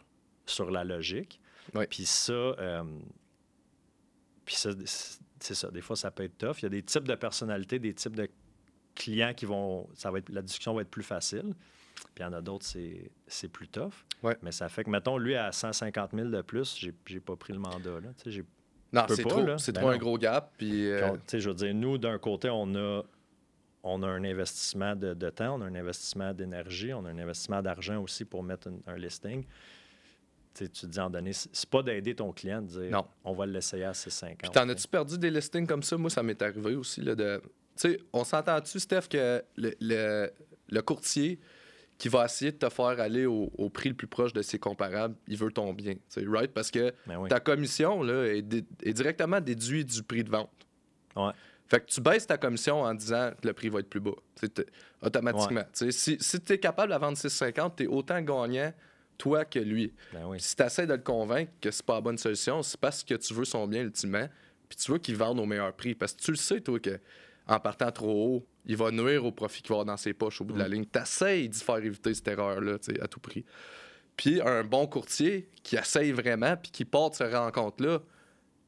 [0.46, 1.40] sur la logique.
[1.74, 1.88] Ouais.
[1.88, 2.34] Puis ça.
[2.34, 2.84] euh,
[4.46, 4.70] puis ça,
[5.40, 5.72] c'est ça.
[5.72, 6.58] Des fois, ça peut être tough.
[6.60, 8.30] Il y a des types de personnalités, des types de
[8.94, 9.88] clients qui vont.
[9.96, 11.54] Ça va être, la discussion va être plus facile.
[12.14, 13.94] Puis il y en a d'autres, c'est, plus tough.
[14.24, 14.38] Ouais.
[14.42, 17.60] Mais ça fait que, mettons, lui, à 150 000 de plus, j'ai, pas pris le
[17.60, 18.00] mandat.
[18.02, 18.10] Là.
[18.94, 20.54] Non, c'est trop, c'est Ben trop un gros gap.
[20.58, 23.04] Puis, euh, puis je veux dire, nous, d'un côté, on a,
[23.84, 27.18] on a un investissement de, de temps, on a un investissement d'énergie, on a un
[27.18, 29.46] investissement d'argent aussi pour mettre une- un listing.
[30.54, 33.06] Tu te dis en donné, c'est pas d'aider ton client de dire Non.
[33.24, 34.40] on va l'essayer à 650.
[34.40, 35.96] Puis t'en as-tu perdu des listings comme ça?
[35.96, 37.00] Moi, ça m'est arrivé aussi.
[37.02, 37.42] Là, de...
[37.78, 40.30] Tu sais, on s'entend-tu, Steph, que le, le-
[40.70, 41.40] le courtier
[42.02, 45.14] qui va essayer de te faire aller au, prix le plus proche de ses comparables,
[45.28, 45.94] il veut ton bien.
[46.18, 46.52] Right?
[46.52, 47.30] Parce que Ben oui.
[47.30, 50.50] ta commission là, est, directement déduite du prix de vente.
[51.16, 51.30] Ouais.
[51.68, 54.16] Fait que tu baisses ta commission en disant que le prix va être plus bas.
[55.04, 55.64] Automatiquement.
[55.74, 58.74] Si, si tu es capable de vendre 6,50, tu es autant gagnant,
[59.20, 59.94] toi, que lui.
[60.12, 60.40] Ben oui.
[60.40, 63.14] Si tu essaies de le convaincre que c'est pas la bonne solution, c'est parce que
[63.14, 64.28] tu veux son bien ultimement,
[64.68, 65.94] puis tu veux qu'il vende au meilleur prix.
[65.94, 67.00] Parce que tu le sais, toi, que
[67.52, 70.40] en partant trop haut, il va nuire au profit qu'il va avoir dans ses poches
[70.42, 70.72] au bout de la Mm.
[70.74, 70.86] ligne.
[70.92, 73.44] Tu essaies d'y faire éviter cette erreur-là, à tout prix.
[74.18, 78.00] Puis un bon courtier qui essaye vraiment, puis qui part de cette rencontre-là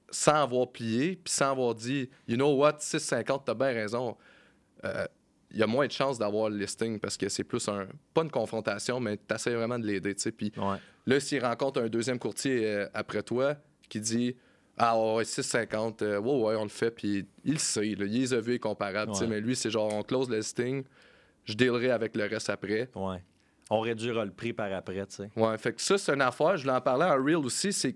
[0.09, 4.15] sans avoir plié, puis sans avoir dit, you know what, 6,50, t'as bien raison.
[4.85, 5.05] Euh,
[5.51, 7.87] il y a moins de chances d'avoir le listing parce que c'est plus un.
[8.13, 10.31] Pas une confrontation, mais tu essaies vraiment de l'aider, tu sais.
[10.31, 10.77] Puis Ouais.
[11.05, 13.55] Là, s'il rencontre un deuxième courtier euh, après toi
[13.89, 14.35] qui dit
[14.77, 18.21] Ah ouais, 6,50, euh, ouais, ouais, on le fait, puis il le sait, là, il
[18.21, 19.27] les a vus comparables, tu Ouais.
[19.27, 20.83] mais lui, c'est genre, on close le listing,
[21.45, 22.89] je dealerai avec le reste après.
[22.95, 23.21] Ouais.
[23.69, 25.29] On réduira le prix par après, tu sais.
[25.35, 27.95] Ouais, fait que ça, c'est une affaire, je l'en parlais en Real aussi, c'est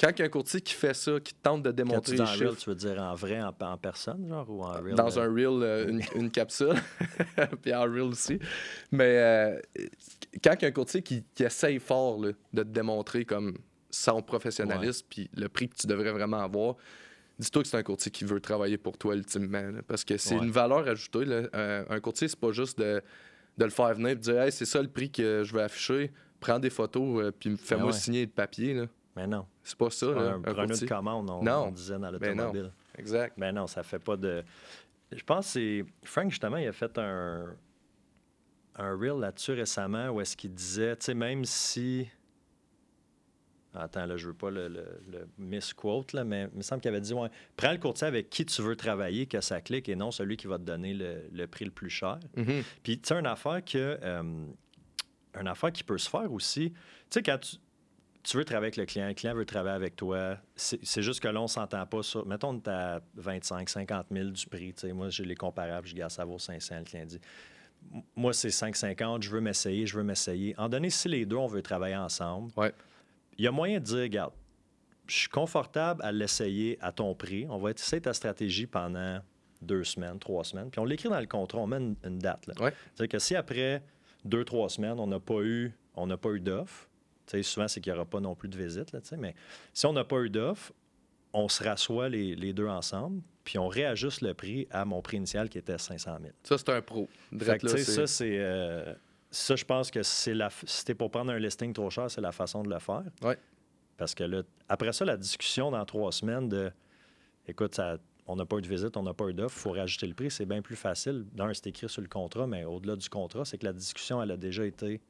[0.00, 2.14] quand il y a un courtier qui fait ça, qui tente de Quand démontrer tu
[2.14, 4.80] dis en chiffres real, tu veux dire en vrai, en, en personne, genre, ou en
[4.80, 4.94] real?
[4.94, 6.74] dans euh, un Reel, euh, une, une capsule,
[7.62, 8.38] puis en Reel aussi.
[8.92, 9.60] Mais euh,
[10.42, 13.58] quand il y a un courtier qui, qui essaye fort là, de te démontrer comme
[13.90, 16.76] son professionnalisme, puis le prix que tu devrais vraiment avoir,
[17.38, 19.62] dis-toi que c'est un courtier qui veut travailler pour toi ultimement.
[19.70, 20.44] là, parce que c'est Ouais.
[20.44, 21.24] une valeur ajoutée.
[21.24, 21.42] là.
[21.54, 23.02] Euh, un courtier, c'est pas juste de,
[23.56, 25.62] de le faire venir et de dire Hey, c'est ça le prix que je veux
[25.62, 27.92] afficher, prends des photos, euh, puis fais-moi ouais.
[27.92, 28.74] signer le papier.
[28.74, 28.86] là.
[29.16, 29.46] Mais non.
[29.64, 31.66] C'est pas ça, là, un un de commande, on, Non.
[31.66, 32.72] on disait dans Ben l'automobile.
[32.96, 33.34] Exact.
[33.36, 34.44] Mais non, ça fait pas de.
[35.10, 35.84] Je pense que c'est.
[36.04, 37.54] Frank, justement, il a fait un.
[38.76, 42.08] Un reel là-dessus récemment où est-ce qu'il disait, tu sais, même si.
[43.78, 46.88] Attends, là, je veux pas le, le, le misquote, là, mais il me semble qu'il
[46.90, 49.96] avait dit ouais, prends le courtier avec qui tu veux travailler, que ça clique, et
[49.96, 52.18] non celui qui va te donner le, le prix le plus cher.
[52.36, 52.62] Mhm.
[52.82, 53.98] Puis, tu sais, une affaire que.
[54.02, 54.22] euh,
[55.40, 56.70] une affaire qui peut se faire aussi.
[56.72, 56.78] Tu
[57.10, 57.56] sais, quand tu,
[58.24, 61.28] tu veux travailler avec le client, le client veut travailler avec toi, c'est juste que
[61.28, 62.26] là, on s'entend pas sur.
[62.26, 64.74] Mettons, on est à 25, 50 000 du prix.
[64.74, 66.78] Tu sais, moi, j'ai les comparables, je garde ça vaut 500.
[66.78, 67.20] Le client dit
[68.16, 70.54] Moi, c'est 5,50, je veux m'essayer, je veux m'essayer.
[70.58, 72.72] En donné, si les deux, on veut travailler ensemble, Ouais.
[73.38, 74.32] Il y a moyen de dire Regarde,
[75.06, 77.46] je suis confortable à l'essayer à ton prix.
[77.48, 79.20] On va essayer ta stratégie pendant
[79.62, 80.70] deux semaines, trois semaines.
[80.70, 82.46] Puis on l'écrit dans le contrat, on met une, une date.
[82.60, 82.72] Ouais.
[82.94, 83.82] C'est-à-dire que si après
[84.24, 86.88] deux, trois semaines, on n'a pas eu, on n'a pas eu d'offre,
[87.26, 89.34] tu sais, souvent, c'est qu'il n'y aura pas non plus de visite, là, mais
[89.74, 90.72] si on n'a pas eu d'offre,
[91.32, 95.18] on se rassoit les, les deux ensemble, puis on réajuste le prix à mon prix
[95.18, 96.32] initial qui était 500 000.
[96.42, 97.08] Ça, c'est un pro.
[97.38, 98.36] Fait que, là, ça, c'est...
[98.38, 98.94] euh,
[99.30, 100.48] ça, je pense que c'est la...
[100.64, 103.02] si t'es pour prendre un listing trop cher, c'est la façon de le faire.
[103.22, 103.36] Ouais.
[103.96, 106.70] Parce que là, après ça, la discussion dans trois semaines de...
[107.46, 109.72] Écoute, ça, on n'a pas eu de visite, on n'a pas eu d'offre, il faut
[109.72, 111.24] rajouter le prix, c'est bien plus facile.
[111.32, 114.30] D'un, c'est écrit sur le contrat, mais au-delà du contrat, c'est que la discussion, elle
[114.30, 115.00] a déjà été...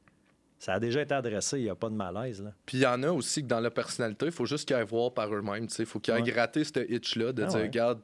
[0.57, 2.51] Ça a déjà été adressé, il n'y a pas de malaise, là.
[2.65, 4.85] Puis il y en a aussi que dans la personnalité, il faut juste qu'ils aillent
[4.85, 5.67] voir par eux-mêmes.
[5.77, 6.31] Il faut qu'ils aillent Ouais.
[6.31, 7.63] gratter ce hitch-là, de Ah dire, ouais.
[7.63, 8.01] regarde,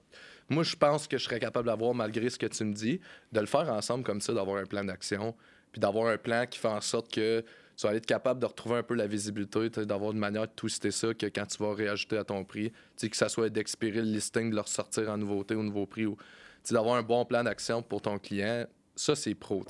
[0.48, 3.02] moi je pense que je serais capable d'avoir malgré ce que tu me dis,
[3.34, 5.36] de le faire ensemble comme ça, d'avoir un plan d'action,
[5.76, 7.44] puis d'avoir un plan qui fait en sorte que
[7.76, 10.90] tu vas être capable de retrouver un peu la visibilité, d'avoir une manière de twister
[10.92, 14.52] ça, que quand tu vas réajouter à ton prix, que ça soit d'expirer le listing,
[14.52, 16.16] de le ressortir en nouveauté au nouveau prix, ou
[16.72, 19.66] d'avoir un bon plan d'action pour ton client, ça c'est pro.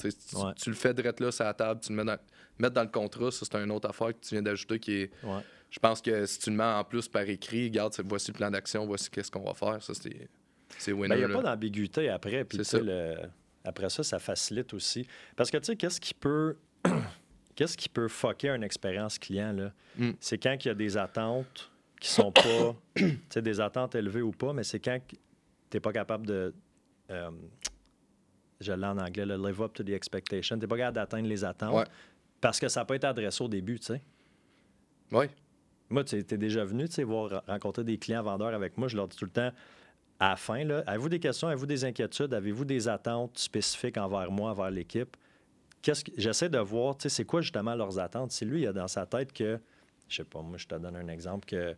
[0.55, 2.17] tu le fais direct là sur la table, tu le mets dans,
[2.59, 5.11] mettre dans le contrat, ça c'est une autre affaire que tu viens d'ajouter qui est
[5.23, 5.41] Ouais.
[5.71, 8.51] je pense que si tu le mets en plus par écrit, regarde, voici le plan
[8.51, 10.29] d'action, voici qu'est-ce qu'on va faire, ça c'est
[10.77, 11.15] c'est Ben, winner.
[11.15, 11.33] Il n'y a là.
[11.35, 12.43] pas d'ambiguïté après.
[12.45, 13.15] Puis, le-
[13.65, 15.07] après ça, ça facilite aussi.
[15.35, 16.55] Parce que, tu sais, qu'est-ce qui peut.
[17.55, 19.71] qu'est-ce qui peut fucker une expérience client, là?
[19.97, 20.11] Mm.
[20.19, 22.75] C'est quand il y a des attentes qui sont pas.
[22.95, 25.17] tu sais, des attentes élevées ou pas, mais c'est quand tu
[25.73, 26.53] n'es pas capable de.
[27.11, 27.31] euh,
[28.61, 30.55] je l'ai en anglais, le live up to the expectation.
[30.55, 31.83] Tu n'es pas capable d'atteindre les attentes Ouais.
[32.39, 34.01] parce que ça pas été adressé au début, tu sais.
[35.11, 35.25] Oui,
[35.89, 38.87] Moi, tu es déjà venu, tu sais, voir rencontrer des clients vendeurs avec moi.
[38.87, 39.51] Je leur dis tout le temps,
[40.19, 44.31] à la fin, là, avez-vous des questions, avez-vous des inquiétudes, avez-vous des attentes spécifiques envers
[44.31, 45.15] moi, envers l'équipe?
[45.81, 48.31] Qu'est-ce que j'essaie de voir, tu sais, c'est quoi justement leurs attentes?
[48.31, 49.59] Si lui, il a dans sa tête que,
[50.07, 51.75] je sais pas, moi, je te donne un exemple que.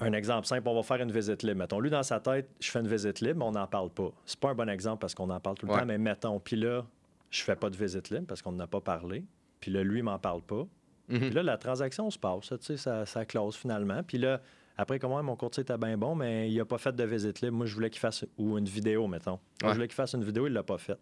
[0.00, 1.58] Un exemple simple, on va faire une visite libre.
[1.58, 4.10] Mettons, lui, dans sa tête, je fais une visite libre, mais on n'en parle pas.
[4.26, 5.78] C'est pas un bon exemple parce qu'on en parle tout le Ouais.
[5.78, 6.84] temps, mais mettons, puis là,
[7.30, 9.24] je fais pas de visite libre parce qu'on n'en a pas parlé.
[9.60, 10.66] Puis là, lui, il m'en parle pas.
[11.08, 11.20] Mhm.
[11.20, 14.02] Puis là, la transaction se passe, ça, ça close finalement.
[14.02, 14.40] Puis là,
[14.76, 17.56] après, comment mon courtier était bien bon, mais il n'a pas fait de visite libre.
[17.56, 19.32] Moi, je voulais qu'il fasse, ou une vidéo, mettons.
[19.32, 19.68] Moi, Ouais.
[19.70, 20.98] je voulais qu'il fasse une vidéo, il ne l'a pas fait.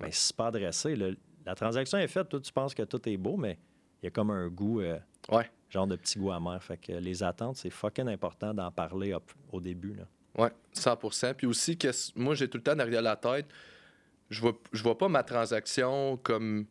[0.00, 1.10] Mais si c'est pas adressé, là,
[1.46, 3.58] la transaction est faite, toi, tu penses que tout est beau, mais
[4.02, 4.98] il y a comme un goût, euh,
[5.30, 6.62] ouais, genre de petit goût amer.
[6.62, 9.14] Fait que les attentes, c'est fucking important d'en parler
[9.52, 9.94] au début.
[9.94, 10.04] Là.
[10.38, 13.46] ouais, 100 Puis aussi, que moi j'ai tout le temps derrière la tête,
[14.30, 16.66] je vois, je vois pas ma transaction comme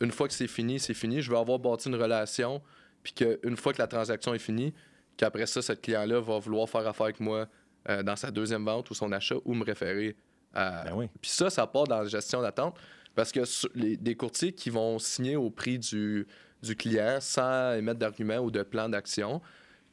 [0.00, 1.22] une fois que c'est fini, c'est fini.
[1.22, 2.60] Je veux avoir bâti une relation,
[3.02, 4.72] puis qu'une fois que la transaction est finie,
[5.16, 7.46] qu'après ça, ce client-là va vouloir faire affaire avec moi
[7.88, 10.16] euh, dans sa deuxième vente ou son achat ou me référer
[10.52, 10.84] à.
[10.84, 11.08] Ben oui.
[11.20, 12.76] Puis ça, ça part dans la gestion d'attente
[13.14, 13.40] parce que
[13.74, 16.26] les, des courtiers qui vont signer au prix du,
[16.62, 19.40] du client sans émettre d'arguments ou de plan d'action,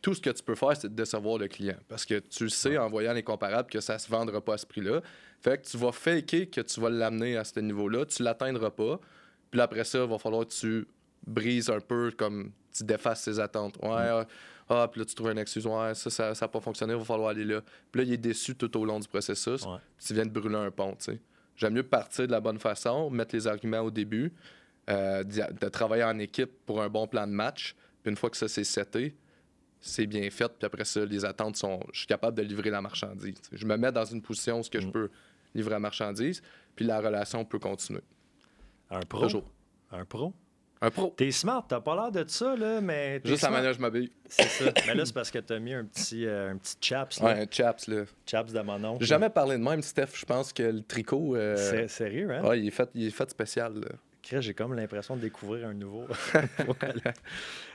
[0.01, 1.77] tout ce que tu peux faire, c'est de décevoir le client.
[1.88, 4.57] Parce que tu le sais en voyant les comparables que ça se vendra pas à
[4.57, 5.01] ce prix-là.
[5.41, 8.99] Fait que tu vas faker que tu vas l'amener à ce niveau-là, tu l'atteindras pas.
[9.51, 10.88] Puis après ça, il va falloir que tu
[11.27, 13.77] brises un peu, comme tu défasses ses attentes.
[13.84, 14.25] Ouais, ah,
[14.73, 15.65] ah, puis là, tu trouves une excuse.
[15.67, 17.62] Ouais, ça, ça n'a pas fonctionné, il va falloir aller là.
[17.91, 19.65] Puis là, il est déçu tout au long du processus.
[19.65, 19.77] Ouais.
[20.03, 21.19] Tu viens de brûler un pont, tu sais.
[21.55, 24.34] J'aime mieux partir de la bonne façon, mettre les arguments au début,
[24.89, 27.75] euh, de travailler en équipe pour un bon plan de match.
[28.01, 29.15] Puis une fois que ça s'est seté,
[29.79, 30.47] c'est bien fait.
[30.57, 31.79] Puis après ça, les attentes sont.
[31.91, 33.36] Je suis capable de livrer la marchandise.
[33.51, 34.91] Je me mets dans une position où ce que je Mm.
[34.91, 35.10] peux
[35.53, 36.41] livrer la marchandise,
[36.75, 38.01] puis la relation peut continuer.
[38.89, 39.21] Un pro?
[39.21, 39.51] Toujours.
[39.91, 40.34] Un pro?
[40.84, 41.13] Un pro.
[41.15, 43.20] T'es smart, t'as pas l'air de ça, là, mais.
[43.20, 43.52] t'es Juste smart.
[43.52, 44.12] manière dont je m'habille.
[44.28, 44.72] C'est ça.
[44.88, 47.26] mais là, c'est parce que t'as mis un petit, euh, un petit chaps, là.
[47.28, 48.04] Ouais, un chaps, là.
[48.26, 48.98] Chaps de mon oncle.
[49.02, 50.08] J'ai jamais parlé de même, Steph.
[50.15, 51.36] Je pense que le tricot.
[51.36, 52.44] euh, C'est sérieux, hein?
[52.44, 53.88] ouais, il est fait, il est fait spécial, là.
[54.24, 56.06] Chris, J'ai comme l'impression de découvrir un nouveau.
[56.34, 57.13] Voilà.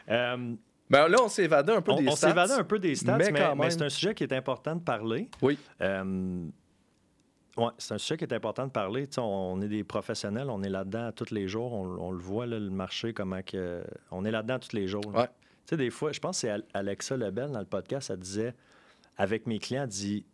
[0.09, 0.55] Euh,
[0.89, 2.27] Ben là, on s'est évadé un peu on des on stats.
[2.29, 5.29] s'est évadé un peu des stats, mais c'est un sujet qui est important de parler.
[5.43, 5.59] Oui.
[5.81, 6.45] Euh,
[7.57, 9.07] ouais, c'est un sujet qui est important de parler.
[9.07, 11.73] Tu sais, on, est des professionnels, on est là-dedans tous les jours.
[11.73, 13.85] On, on le voit, là, le marché, comment que.
[14.11, 15.11] On est là-dedans tous les jours.
[15.13, 15.21] là.
[15.21, 15.27] Ouais.
[15.27, 18.19] Tu sais, des fois, je pense que c'est Al- Alexa Lebel dans le podcast, elle
[18.21, 18.55] disait,
[19.17, 20.25] avec mes clients, elle dit.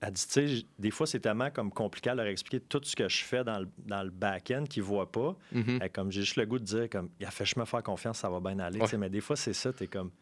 [0.00, 2.94] Elle dit, tu sais, des fois, c'est tellement comme compliqué à leur expliquer tout ce
[2.94, 5.36] que je fais dans le, dans le back-end qu'ils ne voient pas.
[5.50, 5.80] Mhm.
[5.82, 7.82] Eh, Comme j'ai juste le goût de dire, comme, il a fait, je me faire
[7.82, 8.78] confiance, ça va bien aller.
[8.78, 10.12] tu sais, Mais des fois, c'est ça, tu es comme.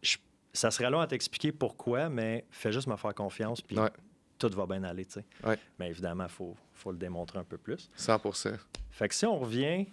[0.00, 0.16] je-
[0.54, 3.90] ça serait long à t'expliquer pourquoi, mais fais juste me faire confiance, puis Ouais.
[4.48, 5.04] Tout va bien aller.
[5.04, 5.24] tu sais.
[5.44, 5.58] Ouais.
[5.78, 7.90] Mais évidemment, il faut, faut le démontrer un peu plus.
[7.96, 8.18] 100
[8.90, 9.86] Fait que si on revient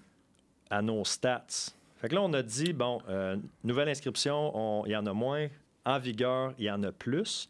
[0.69, 4.91] à nos stats, fait que là, on a dit, bon, euh, nouvelle inscription, on- il
[4.91, 5.47] y en a moins.
[5.85, 7.49] En vigueur, il y en a plus.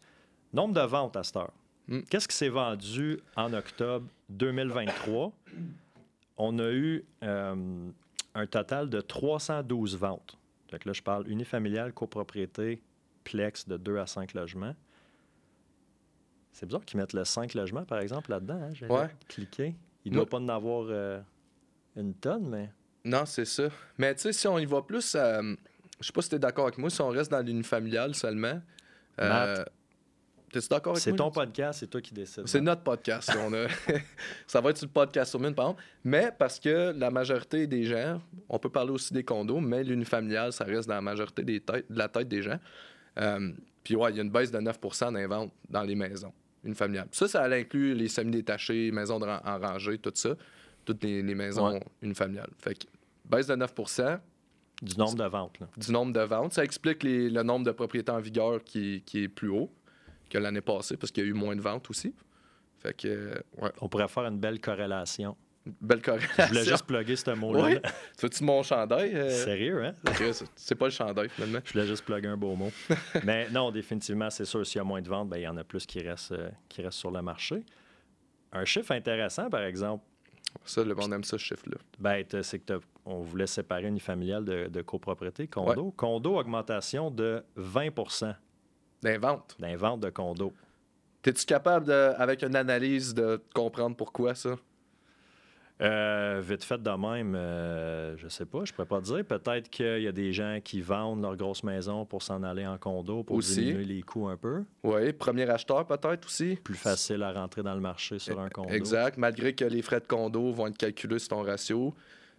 [0.52, 1.52] Nombre de ventes à cette heure.
[1.88, 2.00] Mm.
[2.08, 5.32] Qu'est-ce qui s'est vendu en octobre 2023?
[6.36, 7.90] On a eu euh,
[8.34, 10.36] un total de 312 ventes.
[10.70, 12.80] Fait que là, je parle unifamilial, copropriété,
[13.24, 14.74] plex de 2 à 5 logements.
[16.52, 18.60] C'est bizarre qu'ils mettent le 5 logements, par exemple, là-dedans.
[18.62, 18.70] Hein?
[18.74, 19.08] J'ai Ouais.
[19.28, 19.74] cliqué.
[20.04, 21.20] Il ne doit pas en avoir euh,
[21.96, 22.70] une tonne, mais...
[23.04, 23.68] Non, c'est ça.
[23.98, 25.54] Mais tu sais, si on y va plus, euh,
[26.00, 28.60] je sais pas si t'es d'accord avec moi, si on reste dans l'unifamilial seulement.
[29.20, 29.72] Euh, Matt.
[30.52, 31.18] T'es-tu d'accord avec C'est moi?
[31.18, 31.46] ton là-dessus?
[31.46, 32.46] podcast, c'est toi qui décides.
[32.48, 33.30] C'est notre podcast.
[33.38, 33.66] on a...
[34.48, 35.82] ça va être sur le podcast sur Mine, par exemple.
[36.04, 40.52] Mais parce que la majorité des gens, on peut parler aussi des condos, mais l'unifamilial,
[40.52, 42.58] ça reste dans la majorité des têtes, de la tête des gens.
[43.18, 43.52] Euh,
[43.84, 46.32] Puis ouais, il y a une baisse de 9 dans les ventes dans les maisons
[46.64, 47.08] unifamiliales.
[47.12, 50.30] Ça, ça inclut les semi-détachés, maisons de en rangée, tout ça.
[50.84, 51.80] Toutes les, les maisons Ouais.
[52.02, 52.50] unifamiliales.
[52.58, 52.86] Fait que
[53.24, 54.18] baisse de 9%
[54.82, 55.58] Du nombre de ventes.
[55.60, 55.68] là.
[55.76, 56.54] du nombre de ventes.
[56.54, 59.70] Ça explique les- le nombre de propriétés en vigueur qui, qui est plus haut
[60.30, 62.14] que l'année passée parce qu'il y a eu moins de ventes aussi.
[62.78, 65.36] Fait que, ouais, On pourrait faire une belle corrélation.
[65.66, 66.62] Belle Je voulais corrélation.
[66.72, 67.62] juste plugger ce mot-là.
[67.64, 67.78] Oui.
[68.18, 69.12] Tu veux-tu mon chandail?
[69.14, 69.28] euh?
[69.44, 69.94] Sérieux, hein?
[70.56, 71.60] C'est pas le chandail, finalement.
[71.64, 72.70] Je voulais juste plugger un beau mot.
[73.24, 75.56] Mais non, définitivement, c'est sûr, s'il y a moins de ventes, ben, il y en
[75.56, 77.64] a plus qui restent, euh, qui restent sur le marché.
[78.52, 80.04] Un chiffre intéressant, par exemple,
[80.64, 81.76] Ça, le monde aime ça, ce chiffre-là.
[81.98, 85.90] ben, c'est que on voulait séparer une familiale de, de copropriété, condo.
[85.96, 87.88] Condo, augmentation de 20
[89.02, 89.56] Des ventes.
[89.58, 90.52] dans les ventes de condo.
[91.22, 94.56] T'es-tu capable, de, avec une analyse, de comprendre pourquoi ça?
[95.80, 99.24] Euh, vite fait de même, euh, je sais pas, je pourrais pas dire.
[99.24, 102.76] Peut-être qu'il y a des gens qui vendent leur grosse maison pour s'en aller en
[102.76, 103.60] condo pour Aussi.
[103.60, 104.64] diminuer les coûts un peu.
[104.82, 106.56] Oui, premier acheteur peut-être aussi.
[106.62, 108.68] Plus facile à rentrer dans le marché sur un condo.
[108.74, 111.94] Exact, malgré que les frais de condo vont être calculés sur ton ratio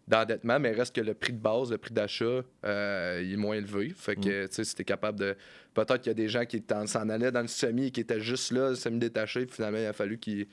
[0.07, 3.55] d'endettement, mais reste que le prix de base, le prix d'achat, euh, il est moins
[3.55, 3.93] élevé.
[3.95, 4.21] Fait Mm.
[4.23, 5.35] que, tu sais, si t'es capable de...
[5.73, 8.19] Peut-être qu'il y a des gens qui s'en allaient dans le semi et qui étaient
[8.19, 10.47] juste là, le semi-détaché, puis finalement, il a fallu qu'ils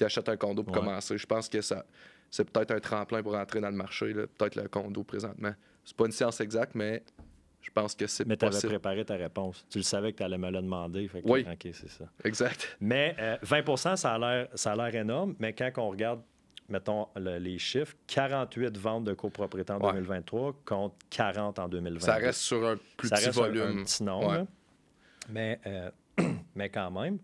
[0.00, 0.80] achètent un condo pour Ouais.
[0.80, 1.18] commencer.
[1.18, 1.84] Je pense que ça
[2.30, 5.52] c'est peut-être un tremplin pour entrer dans le marché, peut-être le condo présentement.
[5.84, 7.02] C'est pas une science exacte, mais
[7.60, 9.64] je pense que c'est Mais tu avais préparé ta réponse.
[9.68, 11.06] Tu le savais que tu allais me le demander.
[11.08, 11.44] Fait que, Oui.
[11.50, 12.04] OK, c'est ça.
[12.24, 12.76] Exact.
[12.80, 16.22] Mais euh, 20 ça a l'air énorme, mais quand on regarde,
[16.68, 19.92] mettons, le- les chiffres, 48 ventes de copropriété en Ouais.
[19.94, 22.06] 2023 contre 40 en 2022.
[22.06, 23.80] Ça reste sur un plus Ça petit reste volume.
[23.80, 24.44] Un, petit nombre, Ouais.
[25.28, 25.90] mais, euh,
[26.54, 27.18] mais quand même.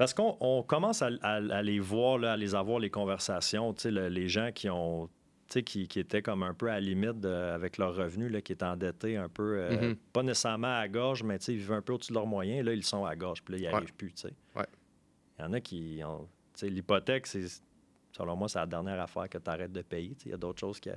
[0.00, 3.74] Parce qu'on on commence à, à- à les voir, là, à les avoir, les conversations,
[3.84, 5.10] le- les gens qui ont
[5.66, 8.52] qui, qui étaient comme un peu à la limite de- avec leurs revenus, là, qui
[8.52, 9.96] étaient endettés un peu, euh, Mhm.
[10.12, 12.64] pas nécessairement à gorge, mais ils vivent un peu au-dessus de leurs moyens.
[12.64, 13.74] Là, ils sont à gorge, puis là, ils n'y Ouais.
[13.74, 14.12] arrivent plus.
[14.12, 14.34] tu sais.
[14.56, 14.64] Ouais.
[15.38, 16.26] Il y en a qui ont.
[16.62, 17.44] L'hypothèque, c'est
[18.12, 20.16] Selon moi, c'est la dernière affaire que tu arrêtes de payer.
[20.24, 20.88] Il y a d'autres choses qui.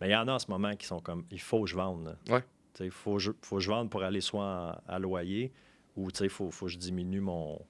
[0.00, 1.76] Mais il y en a en ce moment qui sont comme il faut que je
[1.76, 2.16] vende.
[2.30, 2.42] Ouais.
[2.80, 5.52] Il faut, que je- faut que je vende pour aller soit en- à loyer
[5.96, 7.60] ou il faut, faut que je diminue mon,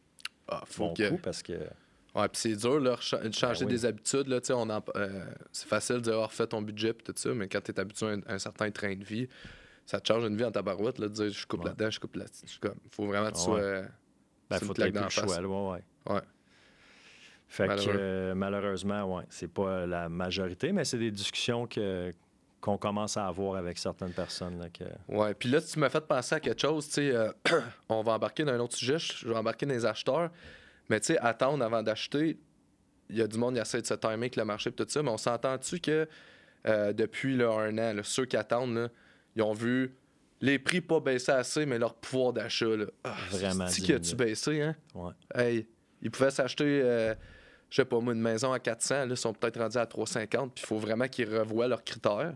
[0.49, 1.09] Ah, faut que...
[1.11, 1.53] coût parce que.
[2.15, 3.67] Ouais, puis c'est dur, là, changer Ben oui.
[3.67, 4.27] des habitudes.
[4.29, 7.49] Là, tu sais, on en- euh, c'est facile de dire, ton budget, tout ça, mais
[7.49, 9.29] quand tu es habitué à un, à un certain train de vie,
[9.87, 11.67] ça te change une vie en tabarouette, là, de dire, je coupe Ouais.
[11.67, 12.59] là-dedans, je coupe là-dessus.
[12.91, 13.59] Faut vraiment que tu sois.
[13.61, 13.85] euh,
[14.51, 15.41] Ben, faut que la le choix.
[15.41, 15.71] là, ouais,
[16.07, 16.15] ouais.
[16.15, 16.21] Ouais.
[17.47, 22.13] Fait que euh, malheureusement, ouais, c'est pas la majorité, mais c'est des discussions que
[22.61, 24.69] qu'on commence à avoir avec certaines personnes.
[24.73, 24.85] que...
[25.09, 27.31] Ouais, puis là, tu m'as fait penser à quelque chose, tu sais, euh,
[27.89, 30.31] on va embarquer dans un autre sujet, je vais embarquer dans les acheteurs,
[30.89, 32.39] mais tu sais, attendre avant d'acheter,
[33.11, 34.87] il y a du monde qui essaie de se timer avec le marché et tout
[34.89, 36.09] ça, mais on s'entend-tu que
[36.67, 38.89] euh, depuis là, un an, là, ceux qui attendent, là,
[39.37, 39.95] ils ont vu
[40.41, 44.25] les prix pas baisser assez, mais leur pouvoir d'achat, là, ah, Vraiment qui a-tu diminué.
[44.27, 44.77] baissé, hein?
[44.95, 45.13] Ouais.
[45.35, 45.69] Hey,
[46.03, 47.15] ils pouvaient s'acheter, euh,
[47.71, 50.55] je sais pas moi, une maison à 400, là, ils sont peut-être rendus à 350,
[50.55, 52.35] puis il faut vraiment qu'ils revoient leurs critères.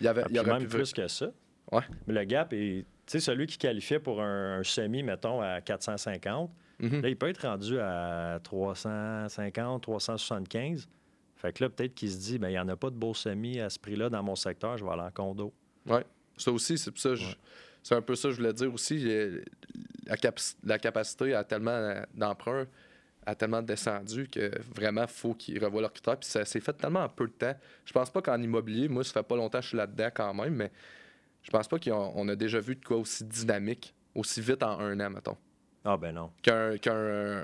[0.00, 1.30] Il y avait, Ah, il y puis aurait même plus que ça.
[1.70, 1.82] Ouais.
[2.06, 2.84] Mais le gap est.
[3.06, 7.02] Tu sais, celui qui qualifiait pour un, un semi, mettons, à 450, Mhm.
[7.02, 10.88] là, il peut être rendu à 350, 375.
[11.36, 13.14] Fait que là, peut-être qu'il se dit, ben il n'y en a pas de beau
[13.14, 15.52] semi à ce prix-là dans mon secteur, je vais aller en condo.
[15.86, 16.04] Ouais.
[16.36, 17.14] Ça aussi, c'est ça.
[17.14, 17.34] je- Ouais.
[17.82, 19.02] C'est un peu ça que je voulais dire aussi.
[19.06, 19.42] euh,
[20.06, 20.16] La,
[20.64, 22.66] la capacité a tellement euh, d'emprunt
[23.26, 26.16] a tellement descendu que vraiment, faut qu'ils revoient leurs critères.
[26.18, 27.54] Puis ça s'est fait tellement en peu de temps.
[27.84, 30.32] Je pense pas qu'en immobilier, moi, ça fait pas longtemps que je suis là-dedans quand
[30.34, 30.72] même, mais
[31.42, 34.78] je pense pas qu'on on a déjà vu de quoi aussi dynamique, aussi vite en
[34.80, 35.36] un an, mettons.
[35.84, 36.30] Ah, ben non.
[36.42, 36.76] Qu'un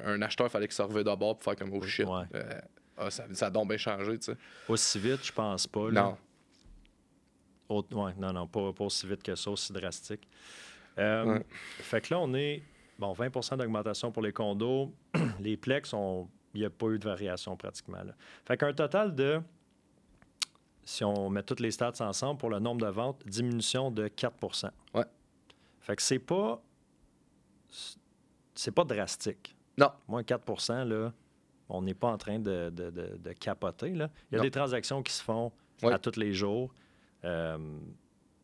[0.04, 2.06] un acheteur, fallait qu'il se revienne d'abord pour faire comme oh shit.
[2.06, 2.24] Ouais.
[2.34, 2.60] euh,
[2.98, 4.36] ah, ça, ça a donc bien changé, tu sais.
[4.68, 5.90] Aussi vite, je pense pas.
[5.90, 6.02] là.
[6.02, 6.16] Non.
[7.68, 10.26] Autre- ouais, non, non, pas, pas aussi vite que ça, aussi drastique.
[10.98, 11.46] Euh, Ouais.
[11.80, 12.62] Fait que là, on est,
[12.98, 14.92] bon, 20% d'augmentation pour les condos.
[15.40, 15.92] les plex,
[16.54, 18.02] il n'y a pas eu de variation pratiquement.
[18.02, 18.14] Là.
[18.46, 19.40] Fait qu'un total de,
[20.84, 24.70] si on met toutes les stats ensemble, pour le nombre de ventes, diminution de 4%
[24.94, 25.04] Ouais.
[25.80, 26.62] Fait que c'est pas,
[28.54, 29.54] c'est pas drastique.
[29.78, 29.90] Non.
[30.08, 31.12] Moins 4 là,
[31.68, 33.90] on n'est pas en train de, de- de- de capoter.
[33.90, 34.08] Là.
[34.30, 34.44] Il y a Non.
[34.44, 35.92] des transactions qui se font Ouais.
[35.92, 36.72] à tous les jours.
[37.24, 37.58] Euh,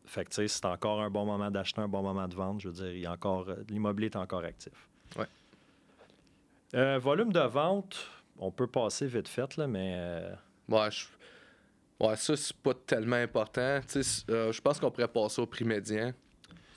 [0.05, 2.59] fait que, c'est encore un bon moment d'acheter, un bon moment de vendre.
[2.59, 4.73] Je veux dire, il y a encore, l'immobilier est encore actif.
[5.17, 5.27] Ouais.
[6.75, 8.07] Euh, volume de vente,
[8.39, 10.33] on peut passer vite fait, là, mais euh,
[10.69, 11.05] Ouais, je-
[12.05, 13.79] ouais, ça, c'est pas tellement important.
[13.81, 16.13] Tu sais, c- euh, je pense qu'on pourrait passer au prix médian.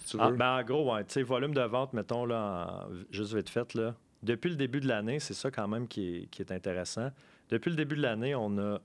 [0.05, 3.35] Si Ah, ben, en gros, ouais, tu sais, volume de vente, mettons, là, en- juste
[3.35, 6.43] vite fait, là, depuis le début de l'année, c'est ça quand même qui est, qui
[6.43, 7.11] est intéressant.
[7.49, 8.79] Depuis le début de l'année, on a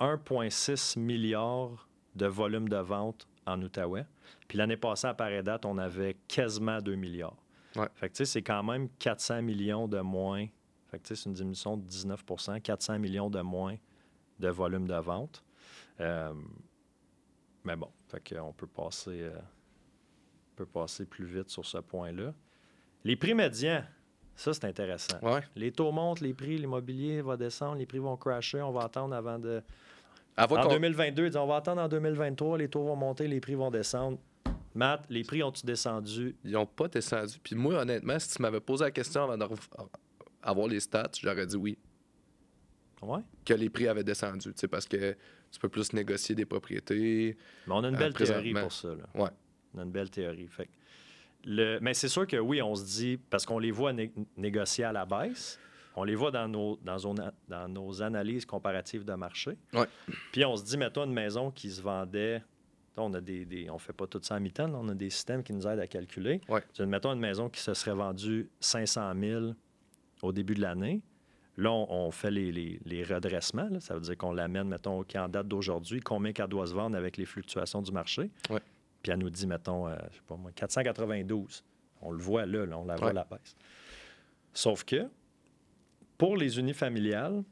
[0.00, 4.06] 1,6 milliard de volume de vente en Outaouais.
[4.48, 7.36] Puis l'année passée, à pareille date, on avait quasiment 2 milliards.
[7.76, 7.88] Ouais.
[7.94, 10.46] Fait que, tu sais, c'est quand même 400 millions de moins.
[10.88, 12.24] Fait que, tu sais, c'est une diminution de 19
[12.62, 13.76] 400 millions de moins
[14.38, 15.42] de volume de vente.
[16.00, 16.32] Euh,
[17.64, 19.22] mais bon, fait qu'on peut passer...
[19.22, 19.38] euh,
[20.56, 22.32] peut passer plus vite sur ce point-là.
[23.04, 23.84] Les prix médians,
[24.34, 25.18] ça, c'est intéressant.
[25.22, 25.40] Ouais.
[25.54, 29.14] Les taux montent, les prix, l'immobilier va descendre, les prix vont crasher, on va attendre
[29.14, 29.62] avant de...
[30.36, 33.26] Avant En qu'on- 2022, ils disent, on va attendre en 2023, les taux vont monter,
[33.26, 34.18] les prix vont descendre.
[34.74, 36.36] Matt, les prix ont-ils descendu?
[36.44, 37.38] Ils n'ont pas descendu.
[37.42, 41.56] Puis moi, honnêtement, si tu m'avais posé la question avant d'avoir les stats, j'aurais dit
[41.56, 41.78] oui,
[43.00, 43.20] Ouais.
[43.44, 44.52] que les prix avaient descendu.
[44.52, 45.16] tu sais, Parce que
[45.50, 47.36] tu peux plus négocier des propriétés.
[47.66, 48.88] Mais on a une Euh, belle théorie pour ça.
[48.88, 49.04] Là.
[49.14, 49.30] Ouais.
[49.74, 50.48] On a une belle théorie.
[50.48, 50.70] Fait que
[51.44, 51.78] le...
[51.80, 54.92] Mais c'est sûr que oui, on se dit, parce qu'on les voit né- négocier à
[54.92, 55.58] la baisse,
[55.96, 59.56] on les voit dans nos, dans, zone- dans nos analyses comparatives de marché.
[59.72, 59.86] Ouais.
[60.32, 62.42] Puis on se dit, mettons une maison qui se vendait,
[62.98, 65.42] on a des, des- on fait pas tout ça à mi-temps, on a des systèmes
[65.42, 66.40] qui nous aident à calculer.
[66.48, 66.62] Ouais.
[66.86, 69.44] Mettons une maison qui se serait vendue 500 000
[70.22, 71.02] au début de l'année.
[71.58, 73.68] Là, on, on fait les, les- les redressements.
[73.70, 73.80] là.
[73.80, 76.96] Ça veut dire qu'on l'amène, mettons, qui en date d'aujourd'hui, combien qu'elle doit se vendre
[76.96, 78.30] avec les fluctuations du marché.
[78.50, 78.60] Ouais.
[79.02, 81.64] Puis elle nous dit, mettons, euh, je sais pas moi, 492.
[82.02, 83.12] On le voit là, là, on la voit Ouais.
[83.14, 83.56] la baisse.
[84.52, 85.08] Sauf que,
[86.18, 87.42] pour les unifamiliales,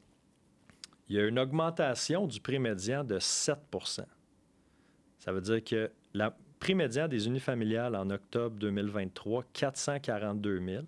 [1.07, 4.05] il y a une augmentation du prix médian de 7%
[5.19, 10.83] Ça veut dire que le prix médian des unifamiliales en octobre 2023, 442 000.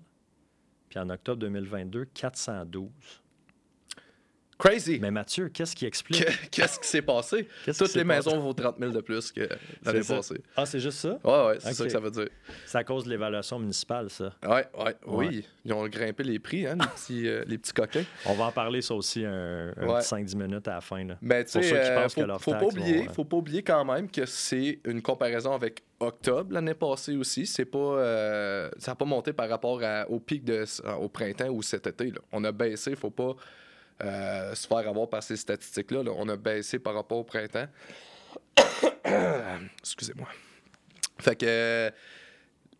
[0.89, 2.89] Puis en octobre 2022, 412.
[4.57, 4.97] Crazy!
[4.99, 6.25] Mais Mathieu, qu'est-ce qui explique?
[6.25, 7.47] Que- Qu'est-ce qui s'est passé?
[7.65, 8.03] Toutes les passé?
[8.03, 9.41] maisons vaut 30 000 de plus que
[9.85, 10.41] l'année passée.
[10.55, 11.19] Ah, c'est juste ça?
[11.23, 12.27] Ouais, ouais, c'est ça que ça veut dire.
[12.65, 14.33] C'est à cause de l'évaluation municipale, ça.
[14.43, 14.95] Ouais, ouais, Ouais.
[15.05, 15.45] oui.
[15.63, 18.03] Ils ont grimpé les prix, hein, les petits, euh, les petits coquins.
[18.25, 19.99] On va en parler, ça aussi, un, un Ouais.
[19.99, 21.03] petit 5-10 minutes à la fin.
[21.03, 21.17] Là.
[21.21, 24.09] Mais tu sais, euh, faut, faut pas oublier, vont, euh, faut pas oublier quand même
[24.09, 27.45] que c'est une comparaison avec octobre l'année passée aussi.
[27.45, 30.63] C'est pas, euh, ça n'a pas monté par rapport à- au pic de,
[30.99, 32.05] au printemps ou cet été.
[32.11, 32.19] là.
[32.31, 33.35] On a baissé, faut pas
[34.03, 36.03] euh, se faire avoir par ces statistiques-là.
[36.03, 36.11] là.
[36.15, 37.67] On a baissé par rapport au printemps.
[39.79, 40.27] Excusez-moi.
[41.19, 41.91] Fait que, euh,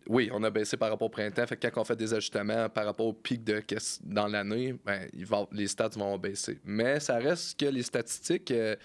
[0.08, 1.46] oui, on a baissé par rapport au printemps.
[1.48, 3.62] Fait que quand on fait des ajustements par rapport au pic de
[4.04, 6.60] dans l'année, ben, il va- les stats vont baisser.
[6.64, 8.52] Mais ça reste que les statistiques.
[8.52, 8.76] euh,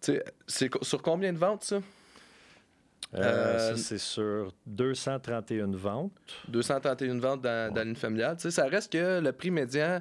[0.00, 1.76] c'est sur combien de ventes, ça?
[1.76, 1.80] Euh,
[3.14, 6.12] Euh, ça, c'est sur 231 ventes.
[6.48, 8.36] 231 ventes dans, dans l'une familiale.
[8.38, 10.00] Ça reste que le prix médian,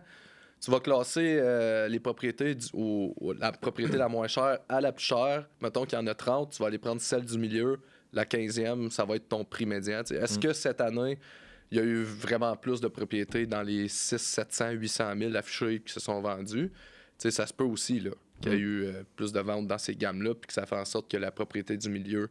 [0.59, 4.81] tu vas classer euh, les propriétés, du- ou, ou la propriété la moins chère à
[4.81, 5.47] la plus chère.
[5.61, 7.79] Mettons qu'il y en a 30, tu vas aller prendre celle du milieu.
[8.13, 10.01] La 15e, ça va être ton prix médian.
[10.01, 11.19] Est-ce que cette année,
[11.71, 15.79] il y a eu vraiment plus de propriétés dans les 600, 700, 800 000 affichés
[15.81, 16.69] qui se sont vendus?
[16.71, 16.75] Tu
[17.17, 19.77] sais, ça se peut aussi là, qu'il y ait eu euh, plus de ventes dans
[19.77, 22.29] ces gammes-là, puis que ça fait en sorte que la propriété du milieu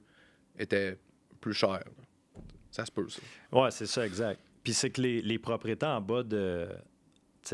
[0.59, 0.99] était
[1.41, 1.85] plus chère.
[2.70, 3.20] Ça se peut, ça.
[3.53, 4.41] Oui, c'est ça, exact.
[4.64, 6.68] Puis c'est que les, les propriétaires en bas de,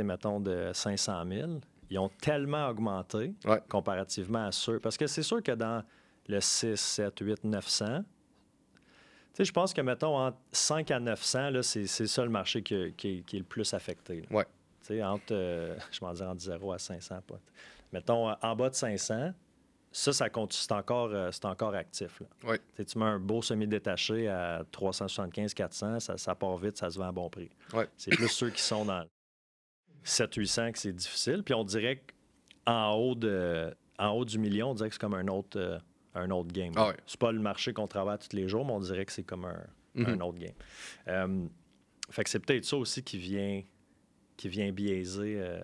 [0.00, 1.50] mettons, de 500 000,
[1.90, 3.60] ils ont tellement augmenté Ouais.
[3.68, 4.78] comparativement à ceux.
[4.80, 5.82] Parce que c'est sûr que dans
[6.28, 11.50] le 6, 7, 8, 900, tu sais, je pense que, mettons, entre 5 à 900,
[11.50, 14.26] là, c'est, c'est ça le marché qui, qui- qui est le plus affecté.
[14.82, 17.38] sais, entre, euh, je m'en dis entre 0 à 500, pas.
[17.92, 19.32] Mettons, euh, en bas de 500,
[19.90, 22.20] ça, ça compte, c'est encore, euh, c'est encore actif.
[22.20, 22.26] là.
[22.84, 27.12] Tu mets un beau semi-détaché à 375-400, ça, ça part vite, ça se vend à
[27.12, 27.50] bon prix.
[27.96, 29.04] C'est plus ceux qui sont dans
[30.04, 31.42] 700-800 que c'est difficile.
[31.44, 32.02] Puis on dirait
[32.66, 35.78] qu'en haut, de, en haut du million, on dirait que c'est comme un autre, euh,
[36.14, 36.72] un autre game.
[36.76, 36.96] Ah ouais.
[37.06, 39.44] C'est pas le marché qu'on travaille tous les jours, mais on dirait que c'est comme
[39.44, 39.62] un,
[39.96, 40.22] un Mhm.
[40.22, 40.54] autre game.
[41.08, 41.46] Euh,
[42.10, 43.62] fait que c'est peut-être ça aussi qui vient,
[44.36, 45.60] qui vient biaiser, euh,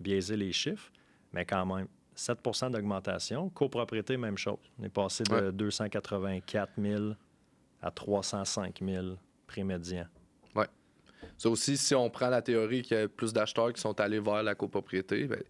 [0.00, 0.90] biaiser les chiffres,
[1.32, 1.88] mais quand même.
[2.14, 3.48] 7% d'augmentation.
[3.50, 4.58] Copropriété, même chose.
[4.80, 5.52] On est passé de Ouais.
[5.52, 7.12] 284 000
[7.80, 9.06] à 305 000
[9.46, 10.06] prix médian.
[11.38, 14.18] Ça aussi, si on prend la théorie qu'il y a plus d'acheteurs qui sont allés
[14.18, 15.40] vers la copropriété, ben,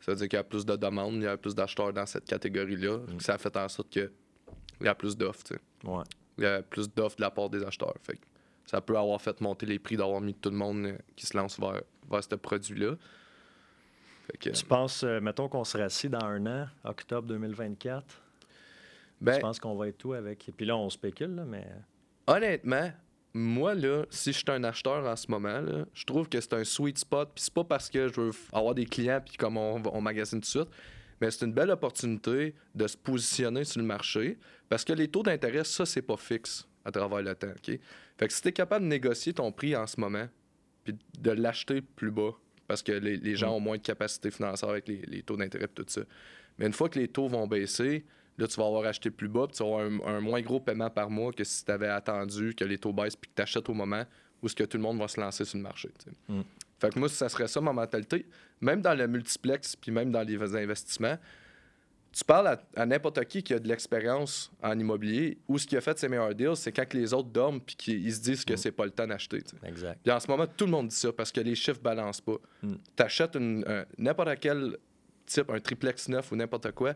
[0.00, 2.06] ça veut dire qu'il y a plus de demandes, il y a plus d'acheteurs dans
[2.06, 3.00] cette catégorie-là.
[3.20, 4.10] Ça a fait en sorte qu'il
[4.80, 5.44] y a plus d'offres.
[5.84, 6.02] Ouais.
[6.38, 7.94] Il y a plus d'offres de la part des acheteurs.
[8.02, 8.22] Fait que
[8.66, 11.36] ça peut avoir fait monter les prix d'avoir mis tout le monde euh, qui se
[11.36, 12.96] lance vers, vers ce produit-là.
[14.40, 18.04] Que, Tu penses, euh, mettons qu'on serait assis dans un an, octobre 2024,
[19.20, 20.48] ben, tu penses qu'on va être tout avec?
[20.48, 21.66] Et puis là, on spécule, là, mais.
[22.26, 22.90] honnêtement,
[23.34, 26.54] moi, là, si je suis un acheteur en ce moment, là, je trouve que c'est
[26.54, 27.30] un sweet spot.
[27.34, 30.44] Puis c'est pas parce que je veux avoir des clients puis comme on, magasine tout
[30.44, 30.68] de suite,
[31.20, 35.24] mais c'est une belle opportunité de se positionner sur le marché parce que les taux
[35.24, 37.48] d'intérêt, ça, c'est pas fixe à travers le temps.
[37.48, 37.78] OK?
[38.16, 40.28] Fait que si tu es capable de négocier ton prix en ce moment
[40.84, 42.32] puis de l'acheter plus bas
[42.68, 43.54] parce que les, les gens Mm.
[43.54, 46.02] ont moins de capacité financière avec les, les taux d'intérêt et tout ça.
[46.58, 48.04] Mais une fois que les taux vont baisser,
[48.38, 50.60] là, tu vas avoir acheté plus bas, puis tu vas avoir un, un moins gros
[50.60, 53.42] paiement par mois que si tu avais attendu que les taux baissent puis que tu
[53.42, 54.04] achètes au moment
[54.42, 55.90] où ce que tout le monde va se lancer sur le marché.
[56.28, 56.40] Mm.
[56.78, 58.26] Fait que moi, ça serait ça ma mentalité.
[58.60, 61.16] Même dans le multiplex, puis même dans les investissements,
[62.12, 65.76] tu parles à, à n'importe qui qui a de l'expérience en immobilier, ou ce qui
[65.76, 68.54] a fait ses meilleurs deals, c'est quand les autres dorment puis qu'ils se disent que
[68.54, 68.56] Mm.
[68.56, 69.42] c'est pas le temps d'acheter.
[69.64, 69.98] Exact.
[70.02, 72.36] Puis en ce moment, tout le monde dit ça parce que les chiffres balancent pas.
[72.62, 72.74] Mm.
[72.96, 73.36] Tu achètes
[73.98, 74.76] n'importe quel
[75.26, 76.94] type, un triplex neuf ou n'importe quoi,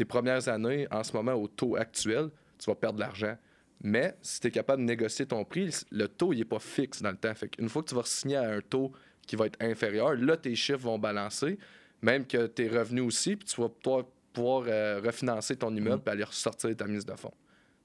[0.00, 3.36] tes premières années, en ce moment, au taux actuel, tu vas perdre de l'argent.
[3.82, 7.02] Mais si tu es capable de négocier ton prix, le taux, il n'est pas fixe
[7.02, 7.34] dans le temps.
[7.34, 8.92] Fait qu'une fois que tu vas signer à un taux
[9.26, 11.58] qui va être inférieur, là, tes chiffres vont balancer,
[12.00, 16.08] même que tes revenus aussi, puis tu vas pouvoir, pouvoir, euh, refinancer ton immeuble Mm.
[16.08, 17.34] et aller ressortir ta mise de fonds.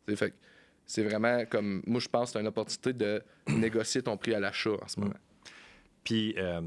[0.07, 0.33] C'est fait
[0.85, 1.81] c'est vraiment comme.
[1.85, 5.03] Moi, je pense c'est une opportunité de négocier ton prix à l'achat en ce Mm.
[5.03, 5.19] moment.
[6.05, 6.61] Puis, euh,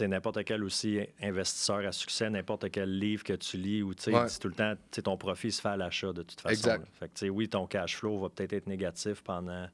[0.00, 4.26] n'importe quel aussi investisseur à succès, n'importe quel livre que tu lis, ou tu Ouais.
[4.40, 6.52] tout le temps, ton profit se fait à l'achat de toute façon.
[6.52, 6.86] Exact.
[6.98, 9.68] Fait que, oui, ton cash flow va peut-être être négatif pendant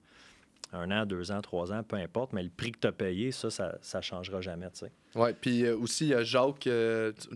[0.73, 3.31] un an, deux ans, trois ans, peu importe, mais le prix que tu as payé,
[3.33, 4.93] ça, ça ne changera jamais, tu sais.
[5.15, 7.29] Ouais, puis euh, aussi, il y a Jacques, euh, t-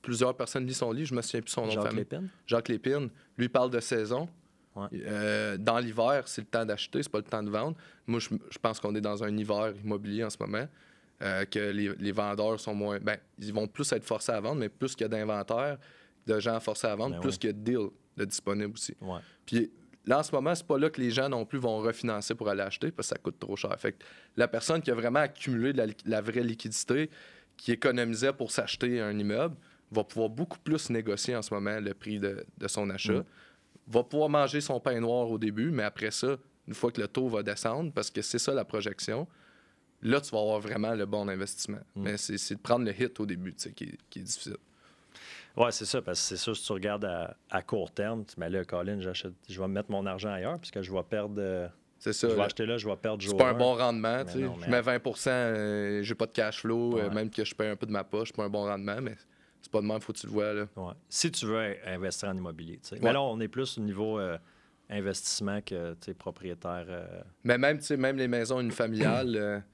[0.00, 1.98] plusieurs personnes lisent son livre, je me souviens plus son nom de Jacques famille.
[2.00, 2.28] Lépine?
[2.46, 4.28] Jacques Lépine, lui parle de saison.
[4.76, 4.86] Ouais.
[5.06, 7.76] Euh, dans l'hiver, c'est le temps d'acheter, c'est pas le temps de vendre.
[8.06, 10.66] Moi, je, je pense qu'on est dans un hiver immobilier en ce moment,
[11.24, 12.98] euh, que les, les vendeurs sont moins.
[13.00, 15.78] Ben, ils vont plus être forcés à vendre, mais plus qu'il y a d'inventaire,
[16.26, 18.94] de gens forcés à vendre, Ben plus qu'il y a de deals de disponibles aussi.
[19.00, 19.20] Ouais.
[19.46, 19.70] Puis
[20.04, 22.48] là, en ce moment, c'est pas là que les gens non plus vont refinancer pour
[22.48, 23.74] aller acheter parce que ça coûte trop cher.
[23.78, 24.04] Fait que
[24.36, 27.10] la personne qui a vraiment accumulé de la, vraie liquidité,
[27.56, 29.56] qui économisait pour s'acheter un immeuble,
[29.90, 33.12] va pouvoir beaucoup plus négocier en ce moment le prix de, de son achat.
[33.12, 33.24] Mm.
[33.86, 37.08] Va pouvoir manger son pain noir au début, mais après ça, une fois que le
[37.08, 39.26] taux va descendre, parce que c'est ça la projection,
[40.02, 41.80] là, tu vas avoir vraiment le bon investissement.
[41.94, 42.02] Mm.
[42.02, 44.56] Mais c'est c'est de prendre le hit au début, qui, est- qui est difficile.
[45.56, 48.38] Oui, c'est ça, parce que c'est sûr, si tu regardes à, à court terme, tu
[48.40, 51.68] mets là, Colin, j'achète, je vais mettre mon argent ailleurs, puisque je vais perdre, euh,
[52.00, 52.26] C'est ça.
[52.28, 52.44] Je vais là.
[52.46, 54.24] acheter là, je vais perdre C'est jour pas un bon rendement.
[54.24, 54.40] Tu sais.
[54.40, 57.76] Je mets 20 euh, j'ai pas de cash flow, euh, même que je paye un
[57.76, 59.14] peu de ma poche, c'est pas un bon rendement, mais
[59.62, 60.52] c'est pas de même, faut que tu le vois.
[60.52, 60.66] Là.
[60.74, 60.92] Ouais.
[61.08, 62.78] Si tu veux in- investir en immobilier.
[62.82, 62.94] tu sais.
[62.96, 63.00] Ouais.
[63.04, 64.36] Mais là, on est plus au niveau euh,
[64.90, 66.86] investissement que tu sais, propriétaire.
[67.44, 69.62] Mais même, tu sais, même les maisons unifamiliales,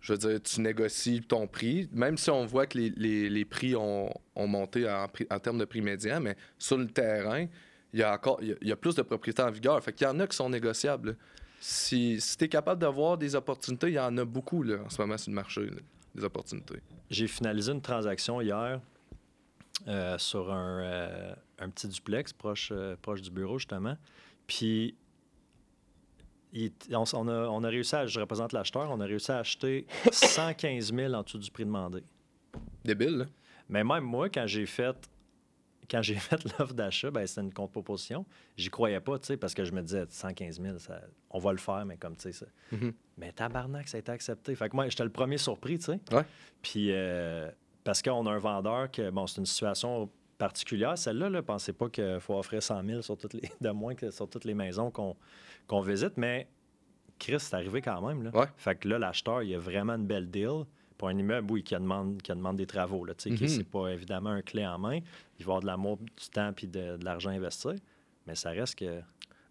[0.00, 3.44] je veux dire, tu négocies ton prix, même si on voit que les, les- les
[3.44, 7.46] prix ont, ont monté en, en termes de prix médian, mais sur le terrain,
[7.92, 9.82] il y a encore il y a, plus de propriétés en vigueur.
[9.82, 11.16] Fait qu'il y en a qui sont négociables.
[11.60, 14.88] Si, si tu es capable d'avoir des opportunités, il y en a beaucoup là, en
[14.88, 15.68] ce moment sur le marché,
[16.14, 16.80] des opportunités.
[17.10, 18.80] J'ai finalisé une transaction hier
[19.88, 23.96] euh, sur un, euh, un petit duplex proche, euh, proche du bureau, justement.
[24.46, 24.94] Puis,
[26.52, 29.86] il on, a, on a réussi à, je représente l'acheteur, on a réussi à acheter
[30.12, 32.02] 115 000 en dessous du prix demandé.
[32.84, 33.24] Débile, là.
[33.68, 34.96] Mais même moi, quand j'ai fait
[35.90, 38.24] quand j'ai fait l'offre d'achat, ben, c'était une contre-proposition.
[38.56, 41.50] J'y croyais pas, tu sais, parce que je me disais 115 000, ça- on va
[41.50, 42.92] le faire, mais comme, tu sais, ça- Mhm.
[43.18, 44.54] mais tabarnak, ça a été accepté.
[44.54, 46.00] Fait que moi, j'étais le premier surpris, tu sais.
[46.12, 46.24] Ouais.
[46.62, 47.50] Puis, euh,
[47.82, 51.88] parce qu'on a un vendeur que, bon, c'est une situation particulière, celle-là, là, pensez pas
[51.88, 54.90] qu'il faut offrir 100 000 sur toutes les, de moins que sur toutes les maisons
[54.92, 55.16] qu'on
[55.70, 56.48] qu'on visite, mais
[57.20, 58.30] Chris, c'est arrivé quand même, là.
[58.34, 58.46] Ouais.
[58.56, 60.64] Fait que là, l'acheteur, il a vraiment une belle deal
[60.98, 63.46] pour un immeuble, oui, qui demande, qui demande des travaux, là, qui Mhm.
[63.48, 64.98] c'est pas évidemment un clé en main.
[65.38, 67.68] Il va avoir de l'amour, du temps puis de, de l'argent investi,
[68.26, 69.00] mais ça reste que...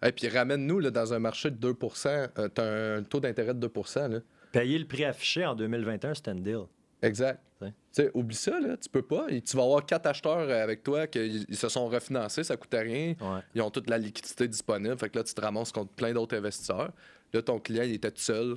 [0.05, 1.74] Et puis ramène-nous dans un marché de 2
[2.05, 4.20] euh, tu as un taux d'intérêt de 2 là.
[4.51, 6.63] Payer le prix affiché en 2021, c'était une deal.
[7.01, 7.39] Exact.
[8.14, 9.28] Oublie ça, là, tu peux pas.
[9.45, 12.74] Tu vas avoir quatre acheteurs euh, avec toi qui ils se sont refinancés, ça coûte
[12.74, 13.16] rien.
[13.20, 13.39] Ouais.
[13.55, 14.97] Ils ont toute la liquidité disponible.
[14.97, 16.91] Fait que là, tu te ramasses contre plein d'autres investisseurs.
[17.34, 18.55] Là, ton client, il était tout seul.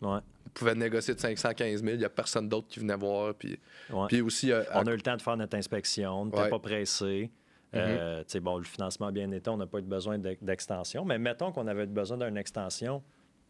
[0.00, 0.20] Ouais.
[0.46, 1.94] Il pouvait négocier de 515 000.
[1.94, 3.34] Il n'y a personne d'autre qui venait voir.
[3.34, 3.58] Puis,
[3.90, 4.06] ouais.
[4.08, 6.48] puis aussi, euh, à- On a eu le temps de faire notre inspection, on n'était
[6.48, 7.30] pas pressé.
[7.74, 11.04] Euh, sais, bon, le financement a bien été, on n'a pas eu besoin d'ex- d'extension.
[11.04, 13.02] Mais mettons qu'on avait besoin d'une extension,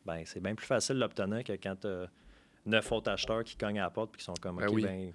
[0.05, 1.87] ben c'est bien plus facile de l'obtenir que quand tu
[2.69, 4.83] neuf autres acheteurs qui cognent à la porte et qui sont comme, Ben OK, oui.
[4.83, 5.12] ben,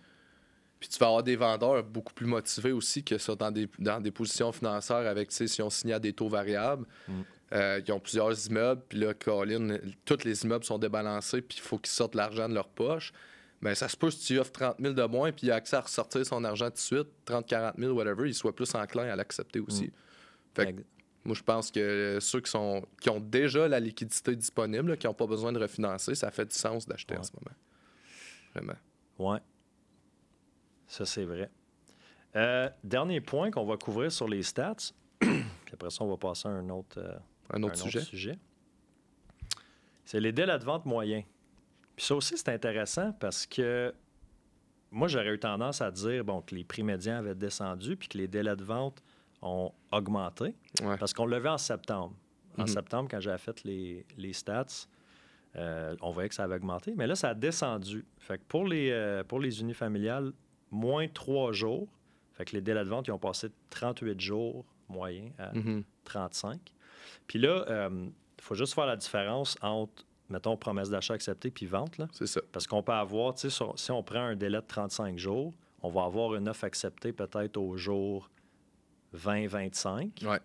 [0.80, 4.02] Puis tu vas avoir des vendeurs beaucoup plus motivés aussi que ça dans des, dans
[4.02, 7.22] des positions financières avec, tu sais, si on signe à des taux variables, Mm.
[7.54, 11.62] euh, ils ont plusieurs immeubles, puis là, Colin, tous les immeubles sont débalancés, puis il
[11.62, 13.14] faut qu'ils sortent l'argent de leur poche.
[13.62, 15.78] Ben, ça se peut si tu offres 30 000 de moins, puis il a accès
[15.78, 19.04] à ressortir son argent tout de suite, 30, 40 000, whatever, il soit plus enclin
[19.04, 19.92] à l'accepter aussi.
[20.54, 20.82] Fait que
[21.26, 25.08] moi, je pense que ceux qui, sont, qui ont déjà la liquidité disponible, là, qui
[25.08, 27.56] n'ont pas besoin de refinancer, ça fait du sens d'acheter en ce moment.
[28.54, 28.80] Vraiment.
[29.20, 29.40] ouais.
[30.88, 31.50] Ça, c'est vrai.
[32.36, 34.76] Euh, dernier point qu'on va couvrir sur les stats.
[35.20, 37.18] Puis après ça, on va passer à un autre, euh,
[37.52, 38.38] Un autre un sujet.
[40.06, 41.24] C'est les délais de vente moyens.
[41.96, 43.94] Puis ça aussi, c'est intéressant parce que
[44.92, 48.18] moi, j'aurais eu tendance à dire bon, que les prix médians avaient descendu puis que
[48.18, 49.02] les délais de vente
[49.44, 50.98] ont augmenté Ouais.
[50.98, 52.14] parce qu'on le vu en septembre.
[52.58, 52.68] En Mhm.
[52.68, 54.66] septembre, quand j'avais fait les, les stats,
[55.56, 58.06] euh, on voyait que ça avait augmenté, mais là, ça a descendu.
[58.18, 60.32] Fait que pour les, euh, pour les unifamiliales,
[60.72, 61.88] moins trois jours.
[62.34, 65.84] Fait que les délais de vente, ils ont passé de 38 jours moyens à Mhm.
[66.04, 66.60] 35.
[67.28, 72.02] Puis là, il faut juste faire la différence entre, mettons, promesse d'achat acceptée puis vente.
[72.12, 72.42] C'est ça.
[72.52, 75.54] Parce qu'on peut avoir, tu sais, sur- si on prend un délai de 35 jours,
[75.84, 78.30] on va avoir une offre acceptée peut-être au jour
[79.16, 80.26] 20-25.
[80.26, 80.40] Ouais.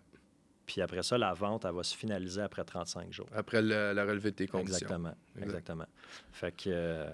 [0.66, 3.26] Puis après ça, la vente, elle va se finaliser après 35 jours.
[3.34, 4.76] Après le- la relevée de tes conditions.
[4.76, 5.14] Exactement.
[5.36, 5.44] Exact.
[5.46, 5.86] Exactement.
[6.32, 6.64] Fait que.
[6.68, 7.10] euh,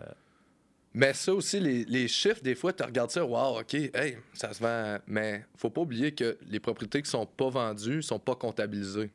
[0.94, 4.52] Mais ça aussi, les, les chiffres, des fois, tu regardes ça, wow, OK, hey, ça
[4.52, 4.98] se vend.
[5.06, 9.10] Mais faut pas oublier que les propriétés qui sont pas vendues sont pas comptabilisées.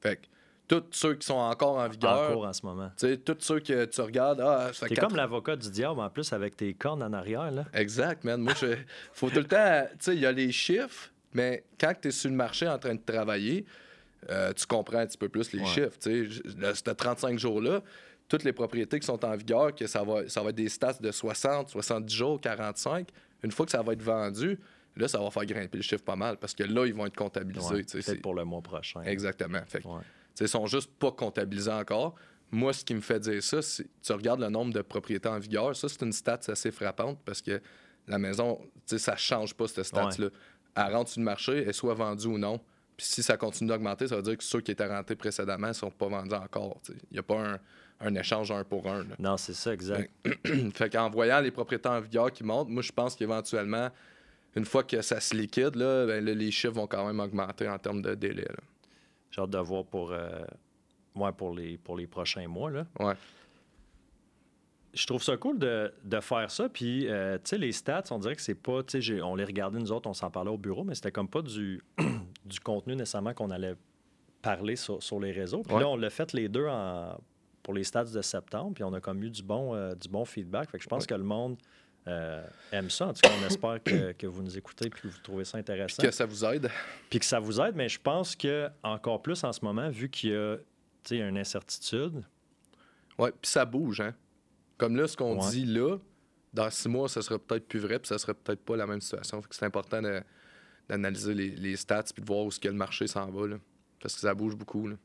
[0.00, 0.26] Fait que
[0.68, 2.88] tous ceux qui sont encore en en vigueur, cours en ce moment.
[2.98, 6.08] tu sais, tous ceux que tu regardes, ah, T'es quatre- comme l'avocat du diable, en
[6.10, 7.64] plus, avec tes cornes en arrière, là.
[7.74, 8.40] Exact, man.
[8.40, 8.74] Moi, je...
[9.12, 9.84] faut tout le temps.
[9.92, 12.78] Tu sais, il y a les chiffres, mais quand tu es sur le marché en
[12.78, 13.64] train de travailler,
[14.30, 15.66] euh, tu comprends un petit peu plus les Ouais.
[15.66, 15.98] chiffres.
[16.00, 17.82] Ce 35 jours-là,
[18.28, 20.94] toutes les propriétés qui sont en vigueur, que ça va, ça va être des stats
[21.00, 23.08] de 60, 70 jours, 45,
[23.44, 24.58] une fois que ça va être vendu,
[24.96, 27.16] là, ça va faire grimper le chiffre pas mal parce que là, ils vont être
[27.16, 27.66] comptabilisés.
[27.74, 29.02] Ouais, Peut-être c'est- pour le mois prochain.
[29.02, 29.60] Exactement.
[29.66, 30.00] Fait que, Ouais.
[30.40, 32.14] Ils sont juste pas comptabilisés encore.
[32.50, 35.38] Moi, ce qui me fait dire ça, c'est tu regardes le nombre de propriétés en
[35.38, 35.74] vigueur.
[35.74, 37.60] Ça, c'est une stat assez frappante parce que
[38.06, 40.28] la maison, ça change pas, cette stat-là.
[40.76, 42.60] Elle rentre sur le marché, elle soit vendue ou non.
[42.96, 45.72] Puis si ça continue d'augmenter, ça veut dire que ceux qui étaient rentrés précédemment ne
[45.72, 46.80] sont pas vendus encore.
[46.88, 47.60] Il n'y a pas un,
[48.00, 49.00] un échange un pour un.
[49.04, 49.14] là.
[49.18, 50.10] Non, c'est ça, exact.
[50.74, 53.90] fait qu'en voyant les propriétés en vigueur qui montent, moi, je pense qu'éventuellement,
[54.54, 57.68] une fois que ça se liquide, là, ben, là, les chiffres vont quand même augmenter
[57.68, 58.48] en termes de délai.
[59.30, 60.44] J'ai hâte de voir pour, euh,
[61.14, 62.70] ouais, pour, les, pour les prochains mois.
[62.70, 62.86] Là.
[62.98, 63.14] Ouais.
[64.96, 66.68] Je trouve ça cool de, de faire ça.
[66.68, 68.82] Puis, euh, tu sais, les stats, on dirait que c'est pas.
[68.82, 71.28] Tu sais, on les regardait, nous autres, on s'en parlait au bureau, mais c'était comme
[71.28, 71.82] pas du,
[72.46, 73.74] du contenu nécessairement qu'on allait
[74.42, 75.62] parler sur, sur les réseaux.
[75.62, 75.80] Puis Ouais.
[75.82, 77.18] là, on l'a fait les deux en,
[77.62, 80.24] pour les stats de septembre, puis on a comme eu du bon, euh, du bon
[80.24, 80.70] feedback.
[80.70, 81.08] Fait que je pense Ouais.
[81.08, 81.56] que le monde
[82.08, 83.08] euh, aime ça.
[83.08, 85.58] En tout cas, on espère que, que vous nous écoutez puis que vous trouvez ça
[85.58, 86.02] intéressant.
[86.02, 86.70] Que ça vous aide.
[87.10, 90.08] Puis que ça vous aide, mais je pense que encore plus en ce moment, vu
[90.08, 90.56] qu'il y a
[91.02, 92.22] tu sais, une incertitude,
[93.18, 94.14] Ouais, puis ça bouge, hein.
[94.78, 95.50] Comme là, ce qu'on Ouais.
[95.50, 95.96] dit là,
[96.52, 99.00] dans six mois, ça sera peut-être plus vrai, puis ça serait peut-être pas la même
[99.00, 99.40] situation.
[99.42, 100.22] Fait que c'est important de-
[100.88, 103.56] d'analyser les, les stats puis de voir où est-ce que le marché s'en va, là.
[104.00, 104.96] Parce que ça bouge beaucoup, là.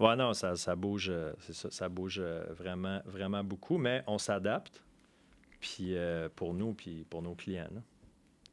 [0.00, 4.02] Ouais, non, ça, ça bouge, euh, c'est ça, ça bouge euh, vraiment, vraiment beaucoup, mais
[4.08, 4.82] on s'adapte,
[5.60, 7.68] puis euh, pour nous, puis pour nos clients.
[7.72, 7.80] là.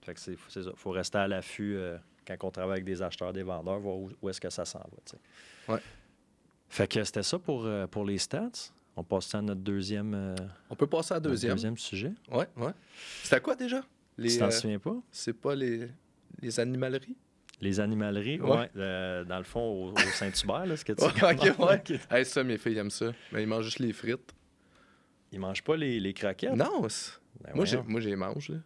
[0.04, 3.02] Fait que c'est c'est ça, faut rester à l'affût euh, quand on travaille avec des
[3.02, 5.74] acheteurs, des vendeurs, voir où, où est-ce que ça s'en va.
[5.74, 5.82] Ouais.
[6.70, 8.72] Fait que c'était ça pour, pour les stats.
[9.00, 10.36] On passe à notre deuxième, euh,
[10.70, 11.54] On peut passer à la deuxième.
[11.54, 12.12] deuxième sujet.
[12.30, 12.72] Ouais, ouais.
[13.24, 13.82] C'était quoi déjà?
[14.18, 14.96] Les, tu t'en euh, souviens pas?
[15.10, 15.88] c'est pas les,
[16.42, 17.16] les animaleries?
[17.62, 18.50] Les animaleries, Ouais.
[18.58, 21.84] ouais, euh, dans le fond, au, au Saint-Hubert, là, ce que tu Ouais, ok, ouais.
[22.12, 23.14] Hey, ça, mes filles aiment ça.
[23.32, 24.34] Mais ils mangent juste les frites.
[25.32, 26.56] Ils mangent pas les, les croquettes?
[26.56, 28.58] Non, c'est- Ben moi, j'ai, moi, j'ai mange, là.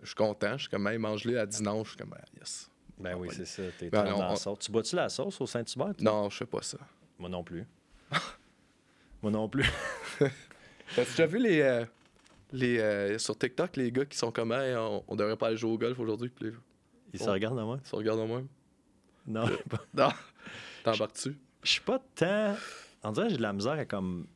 [0.00, 0.52] Je suis content.
[0.56, 1.88] Je suis comme, hey, mange-les à dimanche.
[1.88, 2.70] Je suis comme, ah, yes.
[2.98, 3.34] Ben oui, Ouais.
[3.34, 3.62] c'est ça.
[3.78, 4.60] T'es Ben dans la sauce.
[4.60, 5.92] Tu bois-tu la sauce au Saint-Hubert?
[6.00, 6.78] Non, je fais pas ça.
[7.18, 7.66] Moi non plus.
[9.22, 9.64] Moi non plus.
[10.18, 11.84] T'as déjà vu les, euh,
[12.52, 15.56] les euh, sur TikTok, les gars qui sont comme, hey, on, on devrait pas aller
[15.56, 16.52] jouer au golf aujourd'hui, puis les-
[17.14, 17.32] Ils se Bon.
[17.32, 17.78] regardent à moi?
[17.82, 18.44] ils se regardent au moins.
[19.26, 19.44] Non.
[19.94, 20.08] Non,
[20.84, 21.36] t'embarques-tu?
[21.62, 22.56] Je suis pas tant.
[23.04, 24.26] On dirait que j'ai de la misère à comme.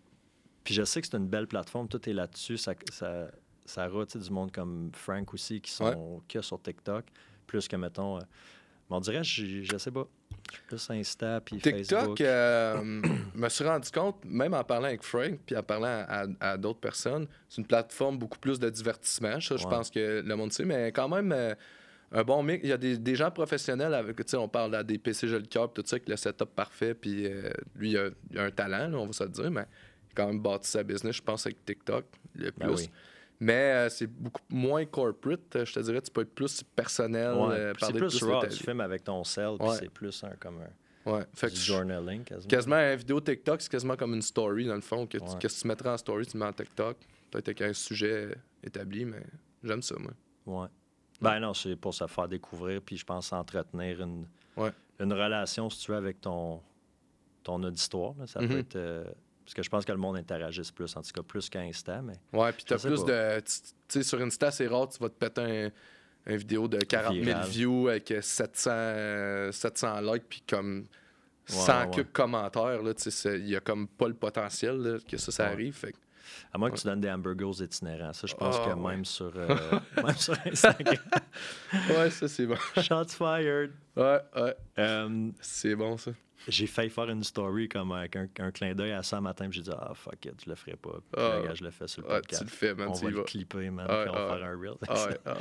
[0.63, 2.57] Puis je sais que c'est une belle plateforme, tout est là-dessus.
[2.57, 3.29] Ça, ça,
[3.65, 7.05] ça roule, tu sais, du monde comme Frank aussi qui sont que sur TikTok,
[7.47, 8.17] plus que mettons.
[8.19, 8.21] euh,
[8.89, 10.07] mais on dirait, je, je sais pas.
[10.69, 11.59] Plus Insta puis.
[11.59, 12.83] TikTok, euh,
[13.35, 16.81] me suis rendu compte, même en parlant avec Frank, puis en parlant à, à d'autres
[16.81, 19.41] personnes, c'est une plateforme beaucoup plus de divertissement.
[19.41, 21.55] Ça, je pense que le monde sait, mais quand même, euh,
[22.13, 22.63] un bon mix.
[22.63, 25.27] Il y a des, des gens professionnels avec, tu sais, on parle à des PC
[25.51, 28.51] cœur, tout ça, avec le setup parfait, puis euh, lui, il a, il a un
[28.51, 29.67] talent, là, on va se le dire, mais
[30.07, 32.05] il a quand même bâti sa business, je pense, avec TikTok,
[32.35, 32.67] le plus.
[32.67, 32.91] Ben oui.
[33.41, 37.55] Mais euh, c'est beaucoup moins corporate, je te dirais, tu peux être plus personnel, Ouais,
[37.55, 38.47] euh, c'est plus de raw.
[38.47, 41.61] Tu filmes avec ton cell, puis c'est plus un, comme un Ouais, fait que du
[41.61, 42.49] je- journaling quasiment.
[42.49, 45.07] Quasiment une vidéo TikTok, c'est quasiment comme une story dans le fond.
[45.07, 45.31] Que tu- Ouais.
[45.39, 46.97] Qu'est-ce que tu mettrais en story, tu mets en TikTok.
[47.31, 48.35] Peut-être avec un sujet
[48.65, 49.23] établi, mais
[49.63, 50.13] j'aime ça, moi.
[50.63, 50.69] Ouais.
[51.21, 54.27] Ben non, c'est pour se faire découvrir, puis je pense entretenir une,
[54.57, 54.71] Ouais.
[54.99, 56.61] une relation, si tu veux, avec ton,
[57.45, 58.15] ton auditoire.
[58.19, 58.27] là.
[58.27, 58.59] Ça peut Mhm.
[58.59, 58.77] être.
[58.77, 59.05] euh,
[59.47, 62.15] parce que je pense que le monde interagisse plus, en tout cas plus qu'Insta, mais
[62.33, 63.37] Ouais, puis t'as plus pas.
[63.37, 63.41] de.
[63.41, 63.53] Tu
[63.89, 65.41] sais, sur Insta, c'est rare, tu vas te péter
[66.27, 67.49] un, un vidéo de 40 000 Viral.
[67.49, 70.85] views avec 700, euh, 700 likes, puis comme
[71.47, 71.91] 100 ouais.
[71.95, 72.81] quelques commentaires.
[73.27, 75.53] Il y a comme pas le potentiel là, que ça, ça Ouais.
[75.53, 75.75] arrive.
[75.75, 75.95] Fait
[76.53, 78.13] à moins que tu donnes des hamburgers aux itinérants.
[78.13, 78.91] Ça, je pense Ah, que ouais.
[78.91, 79.47] même, sur, euh,
[80.05, 80.97] même sur Instagram.
[81.91, 82.57] Ouais, ça, c'est bon.
[82.83, 83.71] Shots fired.
[83.95, 86.11] Ouais, ouais, Euh, c'est bon, ça.
[86.49, 89.63] J'ai failli faire une story comme avec un, un clin d'œil à ça matin, j'ai
[89.63, 90.93] dit, ah fuck it, je le ferai pas.
[91.13, 91.41] Puis Ah.
[91.45, 92.43] là, je le fais sur le tu podcast.
[92.43, 94.75] le fais, man, on va le clipper, man, Ah, puis on va faire un reel.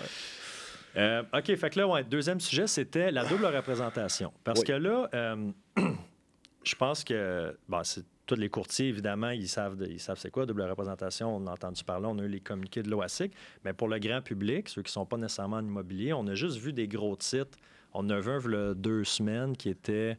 [0.97, 4.31] Euh, OK, fait que là, ouais, deuxième sujet, c'était la double représentation.
[4.45, 4.65] Parce Oui.
[4.67, 5.51] que là, euh,
[6.63, 10.31] je pense que bon, c'est, tous les courtiers, évidemment, ils savent, de- ils savent c'est
[10.31, 11.35] quoi double représentation.
[11.35, 13.33] On a entendu parler, on a eu les communiqués de l'OASIC.
[13.65, 16.33] Mais pour le grand public, ceux qui ne sont pas nécessairement en immobilier, on a
[16.33, 17.57] juste vu des gros titres.
[17.93, 20.17] On a vu un, deux semaines qui était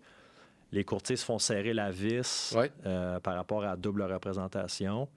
[0.77, 2.71] les courtiers se font serrer la vis Ouais.
[2.85, 5.09] euh, par rapport à la double représentation.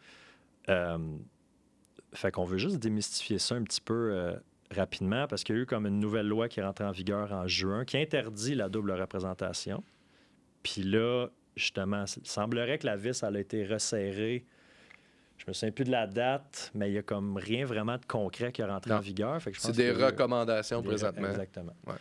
[0.70, 0.98] Euh,
[2.14, 4.36] fait qu'on veut juste démystifier ça un petit peu euh,
[4.72, 7.32] rapidement parce qu'il y a eu comme une nouvelle loi qui est rentrée en vigueur
[7.34, 9.84] en juin qui interdit la double représentation.
[10.64, 14.46] Puis là, justement, il semblerait que la vis elle a été resserrée.
[15.38, 18.06] Je me souviens plus de la date, mais il y a comme rien vraiment de
[18.06, 18.98] concret qui est rentré Non.
[18.98, 19.40] en vigueur.
[19.58, 21.30] C'est des recommandations des- présentement.
[21.30, 21.74] Exactement.
[21.88, 21.94] Ouais.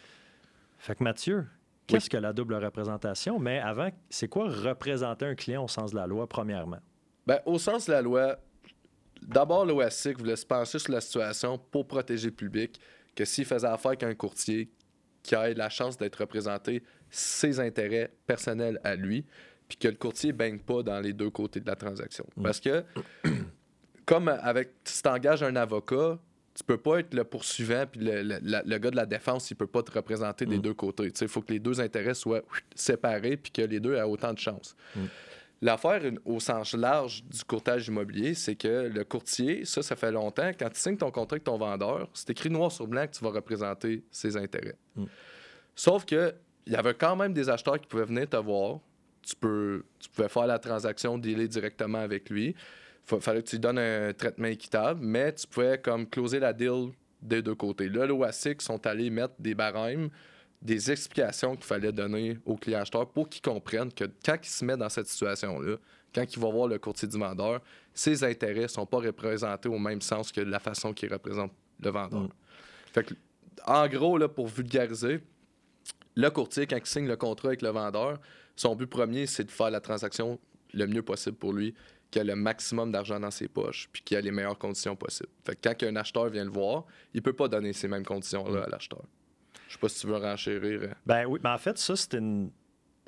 [0.79, 1.47] Fait que Mathieu,
[1.89, 3.39] qu'est-ce que la double représentation?
[3.39, 6.79] Mais avant, c'est quoi représenter un client au sens de la loi, premièrement?
[7.27, 8.39] Ben, au sens de la loi,
[9.23, 12.81] d'abord, l'OASIC voulait se pencher sur la situation pour protéger le public,
[13.17, 14.71] que s'il faisait affaire avec un courtier
[15.23, 19.25] qui ait la chance d'être représenté ses intérêts personnels à lui,
[19.69, 22.25] puis que le courtier ne baigne pas dans les deux côtés de la transaction.
[22.37, 22.43] Mm.
[22.43, 22.85] Parce que,
[24.07, 26.19] comme avec, si tu engages un avocat,
[26.59, 29.69] tu peux pas être le poursuivant, puis le, le- gars de la défense, il peut
[29.69, 30.63] pas te représenter des Mm.
[30.63, 31.13] deux côtés.
[31.21, 32.43] Il faut que les deux intérêts soient
[32.75, 34.75] séparés, puis que les deux aient autant de chances.
[34.97, 35.01] Mm.
[35.63, 40.51] L'affaire au sens large du courtage immobilier, c'est que le courtier, ça, ça fait longtemps,
[40.59, 43.23] quand tu signes ton contrat avec ton vendeur, c'est écrit noir sur blanc que tu
[43.25, 44.77] vas représenter ses intérêts.
[44.97, 45.05] Mm.
[45.77, 46.35] Sauf que
[46.67, 48.81] il y avait quand même des acheteurs qui pouvaient venir te voir.
[49.23, 52.55] Tu, peux, tu pouvais faire la transaction, dealer directement avec lui.
[53.11, 56.53] Il fallait que tu lui donnes un traitement équitable, mais tu pouvais comme closer la
[56.53, 56.91] deal
[57.23, 57.89] des deux côtés.
[57.89, 60.11] Là, l'OASIC sont allés mettre des barèmes
[60.61, 64.65] des explications qu'il fallait donner au client acheteur pour qu'il comprenne que quand il se
[64.65, 65.77] met dans cette situation-là,
[66.15, 67.61] quand il va voir le courtier du vendeur,
[67.95, 71.91] ses intérêts ne sont pas représentés au même sens que la façon qu'il représente le
[71.91, 72.23] vendeur.
[72.23, 72.31] Mm.
[72.93, 73.15] Fait que,
[73.67, 75.21] en gros, là, pour vulgariser,
[76.17, 78.19] le courtier, quand il signe le contrat avec le vendeur,
[78.57, 80.41] son but premier, c'est de faire la transaction
[80.75, 81.75] le mieux possible pour lui,
[82.11, 85.29] qu'il a le maximum d'argent dans ses poches, puis qu'il a les meilleures conditions possibles.
[85.45, 88.65] Fait que quand un acheteur vient le voir, il peut pas donner ces mêmes conditions-là
[88.65, 89.03] à l'acheteur.
[89.69, 90.81] Je sais pas si tu veux renchérir.
[90.85, 90.89] euh.
[91.05, 92.51] Ben oui, mais en fait, ça, c'est une.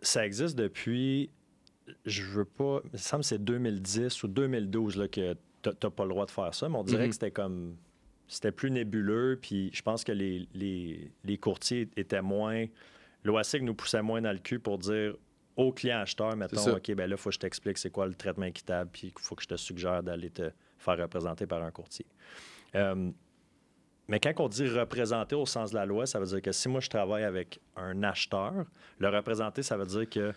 [0.03, 1.30] Ça existe depuis.
[2.05, 2.80] Je veux pas.
[2.84, 6.30] Il me semble que c'est 2010 ou 2012 là, que t'as pas le droit de
[6.30, 7.09] faire ça, mais on dirait Mhm.
[7.09, 7.76] que c'était comme.
[8.28, 12.66] C'était plus nébuleux, puis je pense que les, les, les courtiers étaient moins.
[13.24, 15.14] L'OASIC nous poussait moins dans le cul pour dire
[15.61, 16.76] au client acheteur, mettons.
[16.76, 19.22] OK, ben là, il faut que je t'explique c'est quoi le traitement équitable, puis il
[19.22, 22.06] faut que je te suggère d'aller te faire représenter par un courtier.
[22.74, 23.11] Euh,
[24.08, 26.68] mais quand on dit représenter au sens de la loi, ça veut dire que si
[26.68, 28.64] moi je travaille avec un acheteur,
[28.98, 30.32] le représenter, ça veut dire que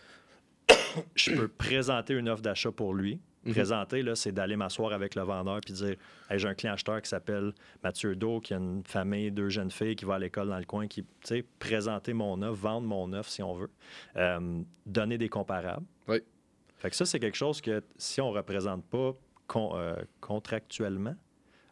[1.15, 3.19] je peux présenter une offre d'achat pour lui.
[3.45, 3.53] Mhm.
[3.53, 5.95] Présenter, là, c'est d'aller m'asseoir avec le vendeur puis dire
[6.29, 7.51] Hey, j'ai un client acheteur qui s'appelle
[7.83, 10.63] Mathieu Do, qui a une famille, deux jeunes filles, qui va à l'école dans le
[10.65, 13.69] coin, qui, tu sais, présenter mon offre, vendre mon offre si on veut,
[14.15, 15.85] Euh, donner des comparables.
[16.07, 16.21] Oui.
[16.77, 19.13] Fait que ça, c'est quelque chose que si on ne représente pas
[19.47, 21.15] con- euh, contractuellement,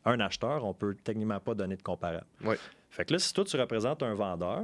[0.06, 2.26] un acheteur, on peut techniquement pas donner de comparable.
[2.44, 2.56] Oui.
[2.90, 4.64] Fait que là, si toi, tu représentes un vendeur,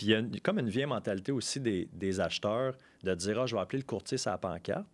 [0.00, 3.38] puis il y a une- comme une vieille mentalité aussi des, des acheteurs de dire
[3.38, 4.86] Ah, je vais appeler le courtier sur la pancarte,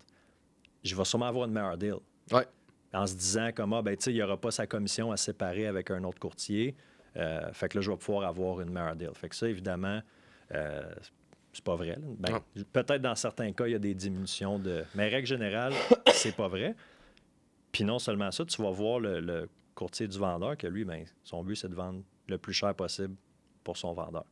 [0.82, 1.94] je vais sûrement avoir une meilleure deal.
[2.32, 2.44] Ouais.
[2.92, 5.16] En se disant comme Ah, ben, tu sais, il n'y aura pas sa commission à
[5.16, 6.74] séparer avec un autre courtier.
[7.16, 9.10] Euh, fait que là, je vais pouvoir avoir une meilleure deal.
[9.14, 10.00] Fait que ça, évidemment,
[10.52, 10.92] euh,
[11.52, 11.96] c'est pas vrai.
[12.00, 12.40] Ben.
[12.72, 14.82] Peut-être dans certains cas, il y a des diminutions de.
[14.96, 15.72] Mais règle générale,
[16.14, 16.74] c'est pas vrai.
[17.70, 21.04] Puis non seulement ça, tu vas voir le, le courtier du vendeur que lui, ben,
[21.22, 23.14] son but, c'est de vendre le plus cher possible
[23.62, 24.24] pour son vendeur.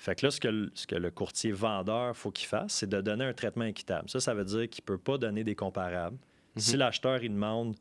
[0.00, 2.88] Fait que là, ce que, le- ce que le courtier vendeur faut qu'il fasse, c'est
[2.88, 4.08] de donner un traitement équitable.
[4.08, 6.16] Ça, ça veut dire qu'il ne peut pas donner des comparables.
[6.56, 7.74] Si l'acheteur, il demande,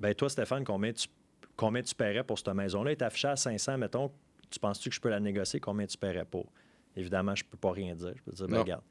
[0.00, 1.08] ben toi, Stéphane, combien tu,
[1.56, 2.90] combien tu paierais pour cette maison-là?
[2.90, 4.10] Il est affiché à 500, mettons,
[4.50, 5.60] tu penses-tu que je peux la négocier?
[5.60, 6.46] Combien tu paierais pour?
[6.96, 8.12] Évidemment, je ne peux pas rien dire.
[8.16, 8.82] Je peux dire, ben, regarde.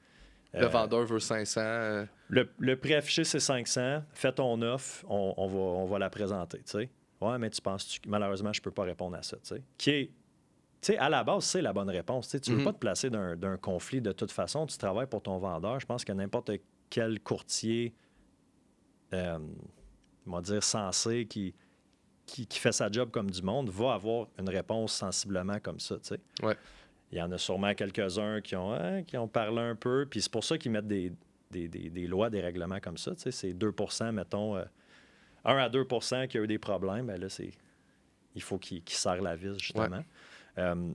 [0.53, 1.61] Le euh, vendeur veut 500.
[1.61, 4.03] euh, le, le prix affiché, c'est 500.
[4.13, 6.57] Fais ton offre, on, on va, on va la présenter.
[6.59, 6.89] tu sais.
[7.21, 9.37] Ouais, mais tu penses que malheureusement, je ne peux pas répondre à ça.
[9.37, 9.53] tu.
[9.77, 10.11] Qui est, tu
[10.87, 12.29] sais, à la base, c'est la bonne réponse.
[12.29, 12.65] tu ne veux Mhm.
[12.65, 14.65] pas te placer d'un conflit de toute façon.
[14.65, 15.79] Tu travailles pour ton vendeur.
[15.79, 16.51] Je pense que n'importe
[16.89, 17.93] quel courtier,
[19.13, 19.39] euh,
[20.27, 21.53] on va dire, sensé, qui,
[22.25, 25.95] qui, qui fait sa job comme du monde, va avoir une réponse sensiblement comme ça.
[26.43, 26.55] Ouais.
[27.11, 30.21] Il y en a sûrement quelques-uns qui ont, hein, qui ont parlé un peu, puis
[30.21, 31.11] c'est pour ça qu'ils mettent des,
[31.51, 33.11] des, des- des lois, des règlements comme ça.
[33.17, 34.63] C'est 2% mettons, euh,
[35.43, 37.51] 1 à 2% qui a eu des problèmes, ben là, c'est,
[38.35, 40.03] il faut qu'ils serrent la vis, justement.
[40.57, 40.91] Euh,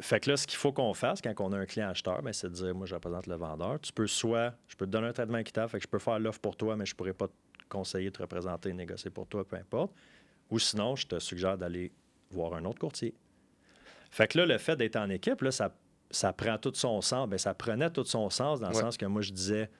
[0.00, 2.32] fait que là, ce qu'il faut qu'on fasse quand on a un client acheteur, ben,
[2.32, 3.78] c'est de dire, moi, je représente le vendeur.
[3.80, 6.18] Tu peux soit, je peux te donner un traitement équitable, fait que je peux faire
[6.18, 7.32] l'offre pour toi, mais je pourrais pas te
[7.68, 9.92] conseiller de te représenter, négocier pour toi, peu importe.
[10.50, 11.92] Ou sinon, je te suggère d'aller
[12.30, 13.14] voir un autre courtier.
[14.10, 15.72] Fait que là, le fait d'être en équipe, là, ça,
[16.10, 17.28] ça prend tout son sens.
[17.28, 18.80] Ben, ça prenait tout son sens dans le Ouais.
[18.80, 19.70] sens que moi, je disais,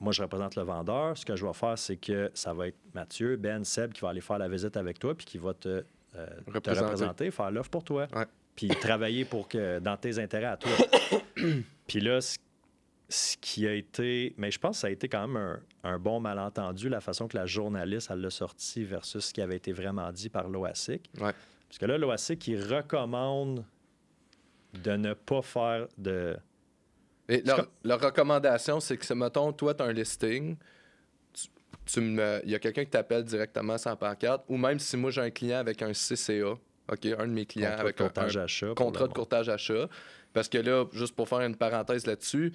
[0.00, 1.16] moi, je représente le vendeur.
[1.18, 4.08] Ce que je vais faire, c'est que ça va être Mathieu, Ben, Seb qui va
[4.08, 5.84] aller faire la visite avec toi puis qui va te,
[6.16, 7.30] euh, te Représenter.
[7.30, 8.06] faire l'offre pour toi.
[8.14, 8.26] Ouais.
[8.56, 10.70] Puis travailler pour que dans tes intérêts à toi.
[11.86, 12.36] puis là, ce,
[13.08, 14.34] ce qui a été.
[14.36, 15.60] Mais je pense que ça a été quand même un,
[15.92, 19.56] un bon malentendu, la façon que la journaliste elle l'a sorti versus ce qui avait
[19.56, 21.10] été vraiment dit par l'OASIC.
[21.20, 21.32] Ouais.
[21.68, 23.64] Parce que là, l'OASIC, il recommande
[24.74, 26.36] de ne pas faire de.
[27.28, 30.56] Et leur, comme- leur recommandation, c'est que, mettons, toi, tu as un listing,
[31.92, 34.96] tu, tu me- il y a quelqu'un qui t'appelle directement sans pancarte, ou même si
[34.96, 36.52] moi, j'ai un client avec un CCA,
[36.92, 39.48] OK, un de mes clients contrat de avec un, courtage un achat contrat de courtage
[39.48, 39.88] achat,
[40.32, 42.52] parce que là, juste pour faire une parenthèse là-dessus,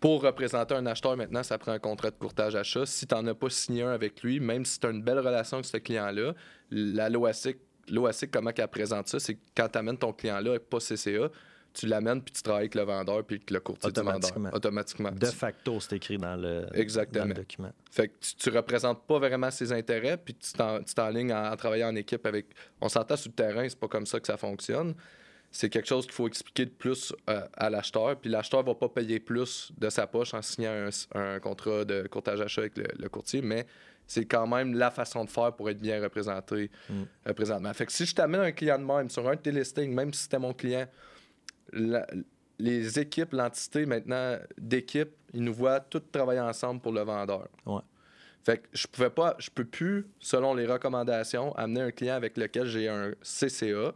[0.00, 2.84] pour représenter un acheteur maintenant, ça prend un contrat de courtage achat.
[2.84, 5.18] Si tu n'en as pas signé un avec lui, même si tu as une belle
[5.18, 6.34] relation avec ce client-là,
[6.70, 7.56] la LOASIC,
[8.30, 11.30] comment qu'elle présente ça, c'est quand tu amènes ton client-là avec pas CCA,
[11.74, 14.54] tu l'amènes puis tu travailles avec le vendeur puis avec le courtier du vendeur.
[14.54, 15.10] Automatiquement.
[15.10, 17.24] De facto, c'est écrit dans le, Exactement.
[17.24, 17.72] dans le document.
[17.90, 21.50] fait que tu, tu représentes pas vraiment ses intérêts, puis tu t'en- tu t'enlignes à,
[21.50, 22.46] à travailler en équipe avec.
[22.80, 24.94] On s'entend sur le terrain, c'est pas comme ça que ça fonctionne.
[25.50, 28.88] C'est quelque chose qu'il faut expliquer de plus euh, à l'acheteur, puis l'acheteur va pas
[28.88, 32.86] payer plus de sa poche en signant un, un contrat de courtage achat avec le,
[32.98, 33.64] le courtier, mais
[34.06, 37.02] c'est quand même la façon de faire pour être bien représenté Mm.
[37.28, 37.72] euh, présentement.
[37.72, 40.12] Fait que si je t'amène un client de même sur un de tes listings, même
[40.12, 40.86] si c'était mon client,
[41.74, 42.06] la-
[42.58, 47.48] les équipes, l'entité maintenant d'équipe, ils nous voient tous travailler ensemble pour le vendeur.
[47.66, 47.80] Ouais.
[48.44, 52.36] Fait que je pouvais pas, je peux plus, selon les recommandations, amener un client avec
[52.36, 53.92] lequel j'ai un CCA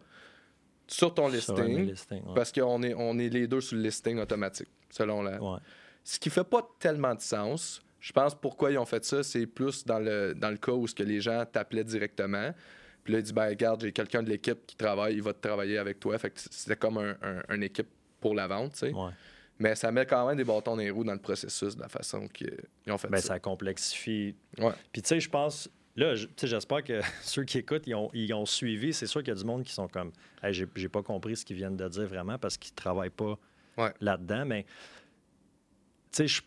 [0.86, 2.34] sur ton Sur listing, listing, ouais.
[2.34, 5.40] parce qu'on est, on est les deux sur le listing automatique, selon la.
[5.42, 5.58] Ouais.
[6.02, 7.82] Ce qui fait pas tellement de sens.
[8.00, 10.86] Je pense pourquoi ils ont fait ça, c'est plus dans le, dans le cas où
[10.86, 12.54] ce que les gens t'appelaient directement.
[13.08, 15.40] Puis là, ils disent, ben, regarde, j'ai quelqu'un de l'équipe qui travaille, il va te
[15.40, 16.18] travailler avec toi.
[16.18, 17.88] Fait que c'était comme un, un- une équipe
[18.20, 18.92] pour la vente, tu sais.
[18.92, 19.12] Ouais.
[19.58, 21.88] Mais ça met quand même des bâtons dans les roues dans le processus de la
[21.88, 22.54] façon qu'ils
[22.86, 23.28] ils ont fait Ben, ça.
[23.28, 24.36] ça complexifie.
[24.58, 24.72] Ouais.
[24.92, 25.70] Puis, tu sais, je pense.
[25.96, 28.92] Là, je- tu sais, j'espère que ceux qui écoutent, ils ont, ils ont suivi.
[28.92, 30.12] C'est sûr qu'il y a du monde qui sont comme.
[30.42, 33.38] Hey, j'ai, j'ai pas compris ce qu'ils viennent de dire vraiment parce qu'ils travaillent pas
[33.78, 33.94] Ouais.
[34.02, 34.44] là-dedans.
[34.44, 34.66] Mais,
[36.12, 36.42] tu sais, je,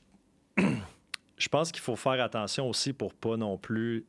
[1.38, 4.06] je pense qu'il faut faire attention aussi pour pas non plus.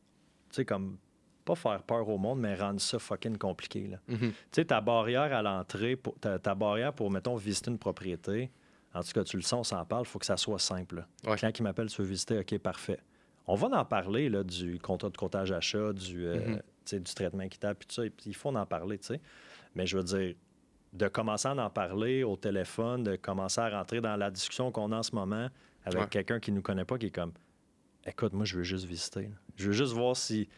[0.51, 0.99] Tu sais, comme.
[1.45, 3.89] Pas faire peur au monde, mais rendre ça fucking compliqué.
[3.89, 3.99] Là.
[4.09, 4.19] Mhm.
[4.31, 8.51] Tu sais, ta barrière à l'entrée, ta, ta barrière pour, mettons, visiter une propriété,
[8.95, 11.05] en tout cas, tu le sens, on s'en parle, il faut que ça soit simple.
[11.27, 11.37] Ouais.
[11.37, 13.01] Client qui m'appelle, tu veux visiter, OK, parfait.
[13.47, 17.13] On va en parler là, du contrat de courtage achat, du, euh, tu sais, du
[17.13, 18.03] traitement équitable, puis tout ça.
[18.27, 19.21] il faut en parler, tu sais.
[19.75, 20.35] Mais je veux dire,
[20.93, 24.93] de commencer à en parler au téléphone, de commencer à rentrer dans la discussion qu'on
[24.93, 25.49] a en ce moment
[25.85, 26.09] avec Ouais.
[26.09, 27.33] quelqu'un qui ne nous connaît pas, qui est comme,
[28.07, 29.23] écoute, moi, je veux juste visiter.
[29.23, 29.35] là.
[29.57, 30.49] Je veux juste voir si,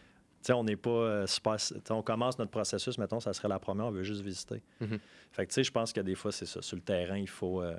[0.52, 1.56] on n'est pas euh, super.
[1.90, 4.62] On commence notre processus, mettons, ça serait la première, on veut juste visiter.
[4.80, 4.98] Mhm.
[5.32, 6.60] Fait que, tu sais, je pense que des fois, c'est ça.
[6.62, 7.62] Sur le terrain, il faut.
[7.62, 7.76] euh,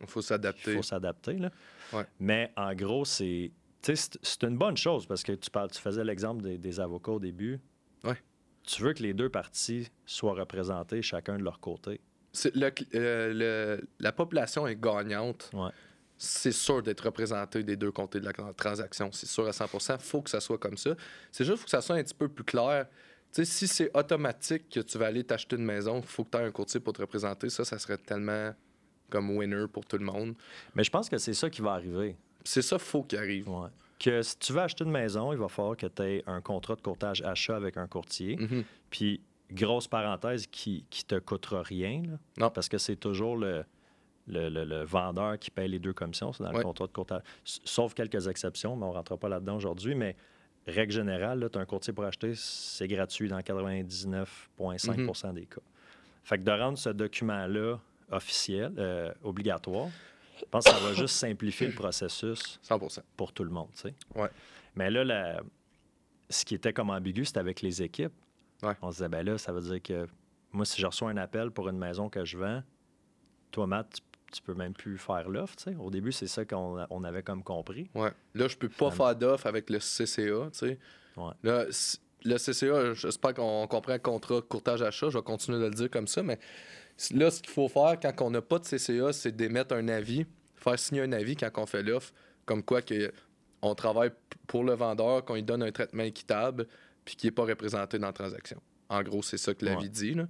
[0.00, 0.74] Il faut il s'adapter.
[0.76, 1.34] faut s'adapter.
[1.38, 1.50] là.
[1.92, 2.04] Ouais.
[2.20, 3.50] Mais en gros, c'est
[3.82, 7.20] c'est une bonne chose parce que tu, parles, tu faisais l'exemple des, des avocats au
[7.20, 7.60] début.
[8.02, 8.16] Ouais.
[8.64, 12.00] Tu veux que les deux parties soient représentées chacun de leur côté.
[12.32, 13.32] C'est le- euh,
[13.78, 15.50] le- la population est gagnante.
[15.54, 15.70] Ouais.
[16.18, 19.10] C'est sûr d'être représenté des deux côtés de la transaction.
[19.12, 20.90] C'est sûr à 100 Il faut que ça soit comme ça.
[21.30, 22.86] C'est juste faut que ça soit un petit peu plus clair.
[23.32, 26.30] Tu sais, si c'est automatique que tu vas aller t'acheter une maison, il faut que
[26.30, 27.50] tu aies un courtier pour te représenter.
[27.50, 28.54] Ça, ça serait tellement
[29.10, 30.34] comme winner pour tout le monde.
[30.74, 32.16] Mais je pense que c'est ça qui va arriver.
[32.44, 33.48] C'est ça, faut qu'il arrive.
[33.48, 33.68] Ouais.
[33.98, 36.76] Que si tu veux acheter une maison, il va falloir que tu aies un contrat
[36.76, 38.36] de courtage achat avec un courtier.
[38.36, 38.64] Mhm.
[38.90, 42.02] Puis, grosse parenthèse, qui, qui te coûtera rien.
[42.02, 42.18] là.
[42.38, 42.50] Non.
[42.50, 43.64] Parce que c'est toujours le,
[44.28, 46.32] le, le- le vendeur qui paye les deux commissions.
[46.32, 47.22] C'est dans le contrat de courtage.
[47.44, 49.94] Sauf quelques exceptions, mais on ne rentrera pas là-dedans aujourd'hui.
[49.94, 50.16] Mais
[50.66, 53.38] règle générale, tu as un courtier pour acheter, c'est gratuit dans
[54.58, 55.60] 99,5% des cas.
[56.24, 57.78] Fait que de rendre ce document-là
[58.10, 59.88] officiel, euh, obligatoire,
[60.38, 62.78] je pense que ça va juste simplifier le processus 100
[63.16, 63.68] pour tout le monde.
[64.14, 64.28] Ouais.
[64.74, 65.40] Mais là, la-
[66.28, 68.12] ce qui était comme ambigu, c'était avec les équipes.
[68.62, 68.74] Ouais.
[68.82, 70.06] On se disait, ben là, ça veut dire que
[70.52, 72.62] moi, si je reçois un appel pour une maison que je vends,
[73.50, 74.00] toi, Matt, tu,
[74.32, 75.56] tu peux même plus faire l'offre.
[75.56, 75.76] tu sais.
[75.76, 77.88] Au début, c'est ça qu'on on avait comme compris.
[77.94, 78.10] Ouais.
[78.34, 79.04] Là, je peux pas Finalement.
[79.06, 80.78] faire d'offre avec le CCA, tu sais.
[81.16, 81.32] Ouais.
[81.42, 81.64] Là,
[82.24, 85.10] le CCA, j'espère qu'on comprend le contrat courtage-achat.
[85.10, 86.38] Je vais continuer de le dire comme ça, mais
[87.12, 90.26] là, ce qu'il faut faire quand on n'a pas de CCA, c'est d'émettre un avis,
[90.56, 92.12] faire signer un avis quand on fait l'offre,
[92.44, 93.12] comme quoi que
[93.62, 94.10] on travaille
[94.46, 96.66] pour le vendeur, qu'on lui donne un traitement équitable,
[97.04, 98.60] puis qu'il n'est pas représenté dans la transaction.
[98.88, 99.88] En gros, c'est ça que l'avis Ouais.
[99.88, 100.14] dit.
[100.14, 100.26] Là.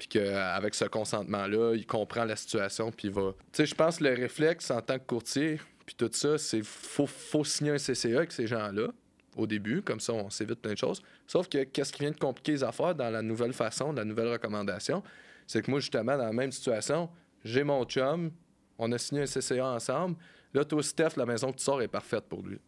[0.00, 3.34] Puis qu'avec ce consentement-là, il comprend la situation, puis il va.
[3.52, 6.62] Tu sais, je pense que le réflexe en tant que courtier, puis tout ça, c'est
[6.62, 8.88] faut, faut signer un CCA avec ces gens-là
[9.36, 11.02] au début, comme ça on s'évite plein de choses.
[11.26, 14.28] Sauf que qu'est-ce qui vient de compliquer les affaires dans la nouvelle façon, la nouvelle
[14.28, 15.02] recommandation,
[15.46, 17.10] c'est que moi, justement, dans la même situation,
[17.44, 18.30] j'ai mon chum,
[18.78, 20.16] on a signé un CCA ensemble.
[20.54, 22.58] Là, toi, Steph, la maison que tu sors est parfaite pour lui.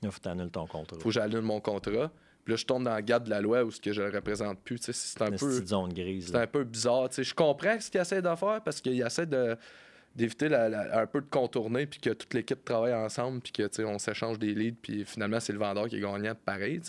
[0.00, 0.96] Il faut que tu annules ton contrat.
[1.00, 2.12] Faut que j'annule mon contrat.
[2.48, 4.08] Puis là, je tombe dans le garde de la loi où ce que je le
[4.08, 4.78] représente plus.
[4.80, 5.66] C'est un peu.
[5.66, 6.34] zone grise.
[6.34, 7.10] Un peu bizarre.
[7.12, 9.54] Je comprends ce qu'il essaie de faire parce qu'il essaie de
[10.16, 13.84] d'éviter un peu de contourner puis que toute l'équipe travaille ensemble puis que tu sais,
[13.84, 16.80] on s'échange des leads puis finalement c'est le vendeur qui est gagnant pareil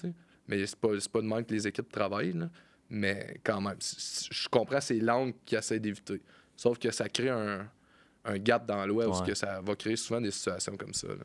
[0.47, 2.49] mais c'est pas, pas de même que les équipes travaillent là.
[2.89, 6.21] mais quand même je comprends ces langues qui essaient d'éviter
[6.55, 7.69] sauf que ça crée un,
[8.23, 9.27] un gap dans la loi où ce Ouais.
[9.27, 11.15] que ça va créer souvent des situations comme ça là.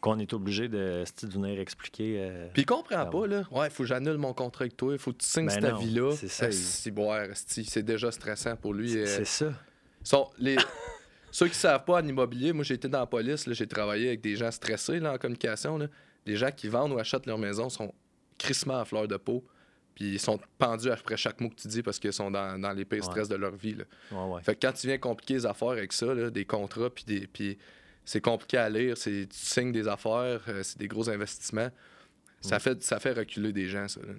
[0.00, 2.16] Qu'on est obligé de, de venir expliquer.
[2.18, 4.98] euh, puis il comprend pas là ouais faut que j'annule mon contrat avec toi il
[4.98, 8.96] faut que tu signes Ben cet non, avis-là c'est ça, c'est déjà stressant pour lui
[8.96, 9.52] euh, c'est ça.
[10.04, 10.56] sont les
[11.32, 14.20] ceux qui savent pas en immobilier, moi j'ai été dans la police, j'ai travaillé avec
[14.20, 15.76] des gens stressés là, en communication.
[15.78, 15.86] Là.
[16.26, 17.92] Les gens qui vendent ou achètent leur maison sont
[18.38, 19.44] crissement à fleur de peau.
[19.94, 22.72] Puis ils sont pendus après chaque mot que tu dis parce qu'ils sont dans, dans
[22.72, 23.10] les pires Ouais.
[23.10, 23.74] stress de leur vie.
[23.74, 23.84] là.
[24.12, 24.42] Ouais, ouais.
[24.42, 27.26] Fait que quand tu viens compliquer les affaires avec ça, là, des contrats, puis des.
[27.26, 27.58] Puis
[28.08, 31.68] c'est compliqué à lire, c'est, tu signes des affaires, euh, c'est des gros investissements.
[32.40, 34.00] Ça, fait, ça fait reculer des gens, ça.
[34.00, 34.14] là.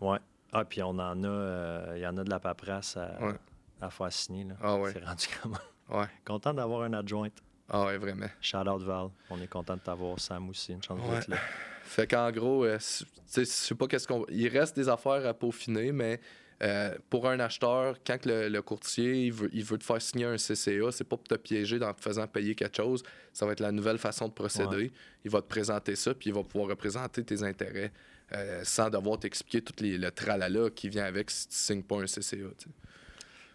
[0.00, 0.18] Ouais.
[0.52, 3.34] Ah, puis on en a, euh, il y en a de la paperasse à, Ouais.
[3.80, 4.44] à faire signer.
[4.44, 4.54] Là.
[4.62, 4.92] Ah ouais.
[4.92, 5.58] C'est rendu comment?
[6.00, 6.06] Ouais.
[6.24, 7.28] Content d'avoir un adjoint.
[7.68, 8.26] Ah ouais, vraiment.
[8.40, 9.08] Shout out Val.
[9.30, 10.72] On est content de t'avoir, Sam aussi.
[10.72, 11.16] Une chance Ouais.
[11.16, 11.36] d'être là.
[11.82, 14.24] Fait qu'en gros, euh, c- tu sais, je sais pas qu'est-ce qu'on.
[14.28, 16.20] Il reste des affaires à peaufiner, mais
[16.62, 20.24] euh, pour un acheteur, quand le, le courtier il veut, il veut te faire signer
[20.24, 23.02] un CCA, c'est pas pour te piéger en te faisant payer quelque chose.
[23.32, 24.90] Ça va être la nouvelle façon de procéder.
[25.24, 27.92] Il va te présenter ça, puis il va pouvoir représenter tes intérêts
[28.32, 31.96] euh, sans devoir t'expliquer tout les, le tralala qui vient avec si tu signes pas
[31.96, 32.48] un CCA.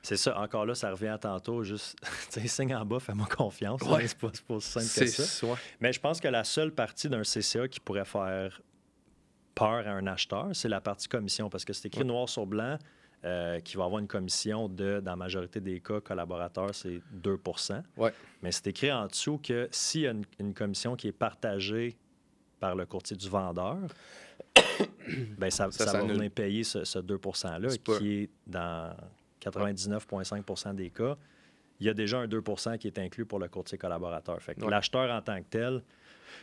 [0.03, 1.95] C'est ça, encore là, ça revient à tantôt, juste,
[2.31, 3.81] tu sais, signe en bas, fais-moi confiance.
[3.81, 4.07] Ouais.
[4.07, 5.45] C'est pas, c'est pas aussi simple que ça.
[5.47, 5.57] ouais.
[5.79, 8.61] Mais je pense que la seule partie d'un CCA qui pourrait faire
[9.55, 12.77] peur à un acheteur, c'est la partie commission, parce que c'est écrit noir sur blanc
[13.23, 17.83] euh, qu'il va avoir une commission de, dans la majorité des cas, collaborateurs, c'est 2%
[17.97, 18.13] Ouais.
[18.41, 21.95] Mais c'est écrit en dessous que s'il y a une, une commission qui est partagée
[22.59, 23.77] par le courtier du vendeur,
[25.37, 28.95] ben ça, Ça ça va venir payer ce, ce 2 %-là, pas- qui est dans
[29.41, 31.15] 99,5% des cas.
[31.79, 34.39] Il y a déjà un 2% qui est inclus pour le courtier collaborateur.
[34.41, 34.69] Fait que Ouais.
[34.69, 35.83] l'acheteur en tant que tel,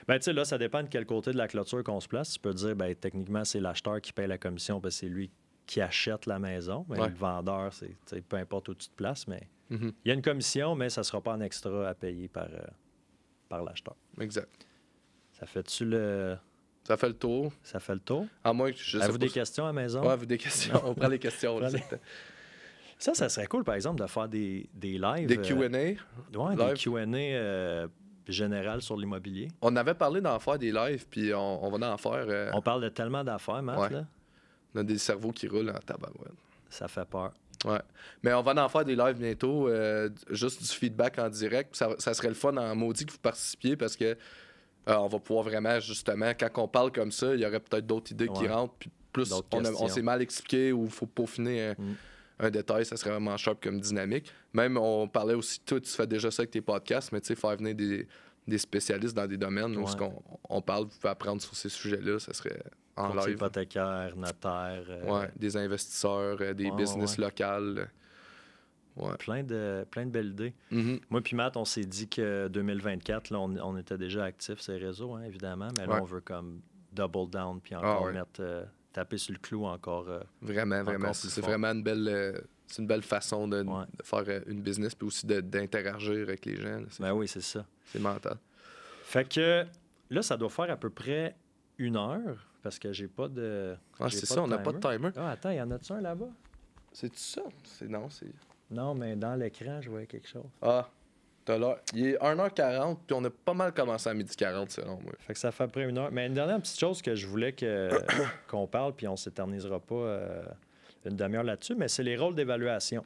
[0.07, 2.33] ben, tu sais, là, ça dépend de quel côté de la clôture qu'on se place.
[2.33, 5.31] Tu peux dire, ben, techniquement, c'est l'acheteur qui paye la commission parce que c'est lui
[5.67, 6.87] qui achète la maison.
[6.89, 7.09] Mais Ouais.
[7.09, 9.93] le vendeur, c'est peu importe où tu te places, mais Mhm.
[10.05, 12.45] il y a une commission, mais ça ne sera pas en extra à payer par,
[12.53, 12.59] euh,
[13.49, 13.95] par l'acheteur.
[14.21, 14.49] Exact.
[15.33, 16.37] Ça fait-tu le.
[16.85, 17.53] Ça fait le tour.
[17.63, 18.27] Ça fait le tour?
[18.43, 20.01] À moins que je Avez-vous des questions à la maison?
[20.01, 20.81] Ouais, avez-vous des questions.
[20.87, 21.61] On prend les questions.
[23.01, 25.29] Ça, ça serait cool, par exemple, de faire des, des lives.
[25.29, 25.69] Des euh, Q&A.
[25.69, 25.97] ouais,
[26.57, 26.73] live?
[26.75, 27.87] des QA euh,
[28.29, 29.49] générales sur l'immobilier.
[29.63, 32.25] On avait parlé d'en faire des lives, puis on, on va en faire.
[32.29, 33.91] euh, On parle de tellement d'affaires, Matt, Ouais.
[33.91, 34.05] là.
[34.75, 36.33] On a des cerveaux qui roulent en tabarouette.
[36.69, 37.33] Ça fait peur.
[37.65, 37.81] Ouais.
[38.23, 41.75] Mais on va en faire des lives bientôt, euh, juste du feedback en direct.
[41.75, 45.19] Ça, ça serait le fun en maudit que vous participiez parce que euh, on va
[45.19, 48.47] pouvoir vraiment, justement, quand on parle comme ça, il y aurait peut-être d'autres idées qui
[48.47, 48.75] rentrent.
[48.79, 51.95] Puis plus on, s'est mal expliqué ou il faut peaufiner un, Mm.
[52.39, 54.33] Un détail, ça serait vraiment sharp comme dynamique.
[54.53, 57.35] Même, on parlait aussi, toi, tu fais déjà ça avec tes podcasts, mais tu sais,
[57.35, 58.07] faire venir des,
[58.47, 59.87] des spécialistes dans des domaines où Ouais.
[59.91, 62.63] ce qu'on on parle, vous pouvez apprendre sur ces sujets-là, ça serait
[62.97, 63.35] en live.
[63.37, 64.85] hypothécaire, notaire.
[64.89, 67.91] euh, Ouais, des investisseurs, euh, des Ouais, business locales.
[68.97, 69.17] Ouais.
[69.19, 70.55] Plein, de, plein de belles idées.
[70.73, 70.99] Mhm.
[71.11, 74.77] Moi puis Matt, on s'est dit que 2024, là, on, on était déjà actifs ces
[74.77, 76.01] réseaux, hein, évidemment, mais là, Ouais.
[76.03, 76.61] on veut comme
[76.93, 78.13] double down puis encore Ah ouais.
[78.13, 78.65] mettre, euh,
[78.99, 80.09] taper sur le clou encore.
[80.09, 81.05] euh, Vraiment, vraiment.
[81.07, 82.33] Encore C'est vraiment une belle, euh,
[82.67, 83.85] c'est une belle façon de, Ouais.
[83.97, 86.81] de faire euh, une business puis aussi d'interagir avec les gens.
[86.81, 86.87] là.
[86.99, 87.65] Ben oui, c'est ça.
[87.87, 88.37] c'est mental.
[89.05, 89.65] Fait que
[90.11, 91.37] là, ça doit faire à peu près
[91.79, 93.77] une heure parce que j'ai pas de.
[94.01, 95.11] Ah, c'est ça, on n'a pas de timer.
[95.17, 96.29] Ah, attends, y en a-tu un là-bas?
[96.93, 97.43] C'est ça?
[97.65, 98.33] C'est non, c'est.
[98.71, 100.45] Non, mais dans l'écran, je voyais quelque chose.
[100.61, 100.89] Ah,
[101.57, 101.79] l'heure.
[101.95, 105.13] Il est 1h40, puis on a pas mal commencé à midi 40 selon moi.
[105.21, 106.11] Fait que ça fait à peu près une heure.
[106.13, 107.91] Mais une dernière petite chose que je voulais que,
[108.49, 110.43] qu'on parle, puis on s'éternisera pas euh,
[111.07, 113.05] une demi-heure là-dessus, mais c'est les rôles d'évaluation.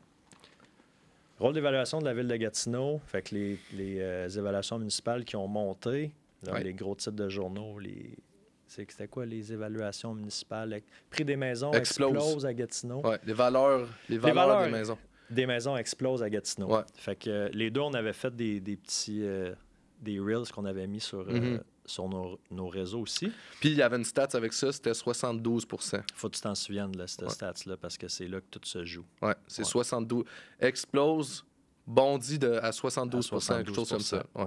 [1.39, 5.37] Rôle d'évaluation de la ville de Gatineau, fait que les, les, euh, évaluations municipales qui
[5.37, 6.11] ont monté,
[6.51, 6.63] Ouais.
[6.65, 8.11] les gros titres de journaux, les.
[8.67, 10.81] c'est- C'était quoi les évaluations municipales?
[11.09, 12.15] Prix des maisons Explose.
[12.17, 13.01] explose, à Gatineau.
[13.07, 14.65] Ouais, les valeurs, les valeurs, valeurs.
[14.65, 14.99] des maisons.
[15.33, 16.69] Des maisons explosent à Gatineau.
[16.77, 16.83] Ouais.
[16.95, 19.55] Fait que euh, les deux, on avait fait des, des petits euh,
[20.01, 21.61] des reels qu'on avait mis sur, euh, Mhm.
[21.87, 23.31] sur nos, nos réseaux aussi.
[23.61, 26.93] Puis il y avait une stats avec ça, c'était 72% Faut que tu t'en souviennes
[26.93, 27.29] de cette Ouais.
[27.31, 29.05] stats-là parce que c'est là que tout se joue.
[29.23, 29.69] Ouais, c'est Ouais.
[29.69, 30.25] 72.
[30.61, 31.45] Explose,
[31.87, 34.25] bondit de, à 72 À quelque chose comme ça.
[34.35, 34.47] Ouais.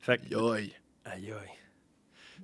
[0.00, 0.72] Fait que, aïe,
[1.04, 1.30] aïe.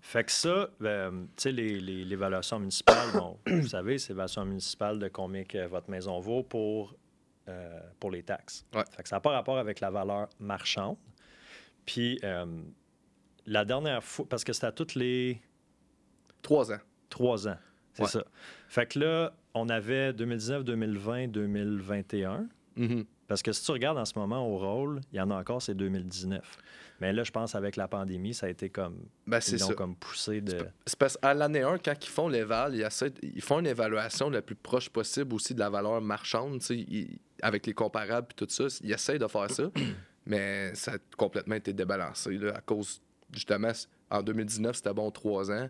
[0.01, 4.45] Fait que ça, euh, tu sais, les- les- l'évaluation municipale, bon, vous savez, c'est l'évaluation
[4.45, 6.95] municipale de combien que votre maison vaut pour,
[7.49, 8.65] euh, pour les taxes.
[8.75, 8.85] Ouais.
[8.97, 10.97] Fait que ça n'a pas rapport avec la valeur marchande.
[11.87, 12.47] Puis, euh,
[13.47, 15.41] la dernière fois, parce que c'était à toutes les
[16.43, 16.79] Trois ans.
[17.11, 17.57] trois ans,
[17.93, 18.09] c'est Ouais.
[18.09, 18.25] ça.
[18.69, 22.49] Fait que là, on avait 2019, 2020, 2021.
[22.77, 23.05] Mhm.
[23.29, 25.63] Parce que si tu regardes en ce moment au rôle, il y en a encore,
[25.63, 26.59] c'est 2019.
[27.01, 28.99] Mais là, je pense avec la pandémie, ça a été comme.
[29.27, 29.75] Ben, c'est ça.
[29.75, 30.57] comme poussé de.
[30.87, 34.31] C'est parce qu'à l'année 1, quand ils font l'éval, ils, essaient ils font une évaluation
[34.31, 38.47] la plus proche possible aussi de la valeur marchande, ils- avec les comparables et tout
[38.49, 38.65] ça.
[38.83, 39.65] Ils essayent de faire ça,
[40.27, 43.73] mais ça a complètement été débalancé là, à cause, justement,
[44.11, 45.69] en 2019, c'était bon trois ans.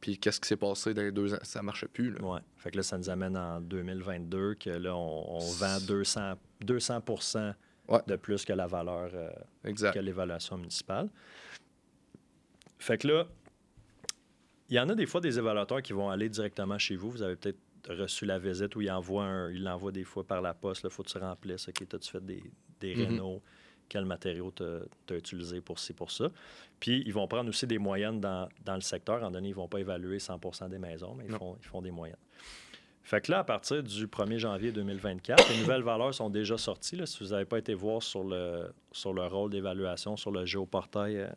[0.00, 1.38] Puis qu'est-ce qui s'est passé dans les deux ans?
[1.42, 2.10] Ça marchait plus.
[2.12, 2.22] Là.
[2.24, 2.40] Ouais.
[2.56, 7.00] Fait que là, ça nous amène en 2022 que là, on, on vend 200, 200
[7.90, 8.00] Ouais.
[8.06, 9.30] de plus que la valeur, euh,
[9.64, 9.92] Exact.
[9.94, 11.08] que l'évaluation municipale.
[12.78, 13.26] Fait que là,
[14.68, 17.10] il y en a des fois des évaluateurs qui vont aller directement chez vous.
[17.10, 20.40] Vous avez peut-être reçu la visite où ils envoient un, ils l'envoient des fois par
[20.40, 20.82] la poste.
[20.84, 21.68] Il faut que tu remplisses.
[21.68, 22.42] OK, t'as-tu fait des,
[22.80, 23.02] des Mhm.
[23.06, 23.42] rénaux?
[23.88, 26.30] Quel matériau tu as utilisé pour ci, pour ça?
[26.78, 29.20] Puis, ils vont prendre aussi des moyennes dans, dans le secteur.
[29.24, 31.38] En donné, ils ne vont pas évaluer 100 des maisons, mais ils Non.
[31.38, 32.16] font, ils font des moyennes.
[33.10, 36.94] Fait que là, à partir du 1er janvier 2024, les nouvelles valeurs sont déjà sorties.
[36.94, 37.06] là.
[37.06, 41.16] Si vous n'avez pas été voir sur le, sur le rôle d'évaluation sur le géoportail,
[41.16, 41.28] euh,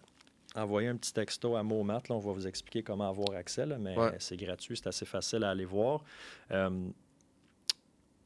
[0.55, 2.01] envoyez un petit texto à Momat.
[2.09, 4.15] Là, on va vous expliquer comment avoir accès, là, mais Ouais.
[4.19, 6.03] c'est gratuit, c'est assez facile à aller voir.
[6.51, 6.69] Euh,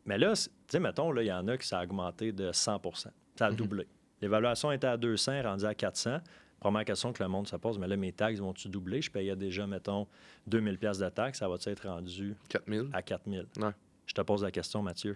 [0.05, 3.11] mais là, tu sais, mettons, il y en a qui ça a augmenté de 100%
[3.37, 3.55] Ça a Mhm.
[3.55, 3.87] doublé.
[4.21, 6.17] L'évaluation était à 200, rendue à 400.
[6.59, 9.01] Première question que le monde se pose, mais là, mes taxes vont-tu doubler?
[9.01, 10.07] Je payais déjà, mettons,
[10.47, 11.39] 2000 pièces de taxes.
[11.39, 12.89] Ça va-tu être rendu 4000?
[12.93, 13.45] à 4000?
[13.59, 13.69] Ouais.
[14.07, 15.15] Je te pose la question, Mathieu.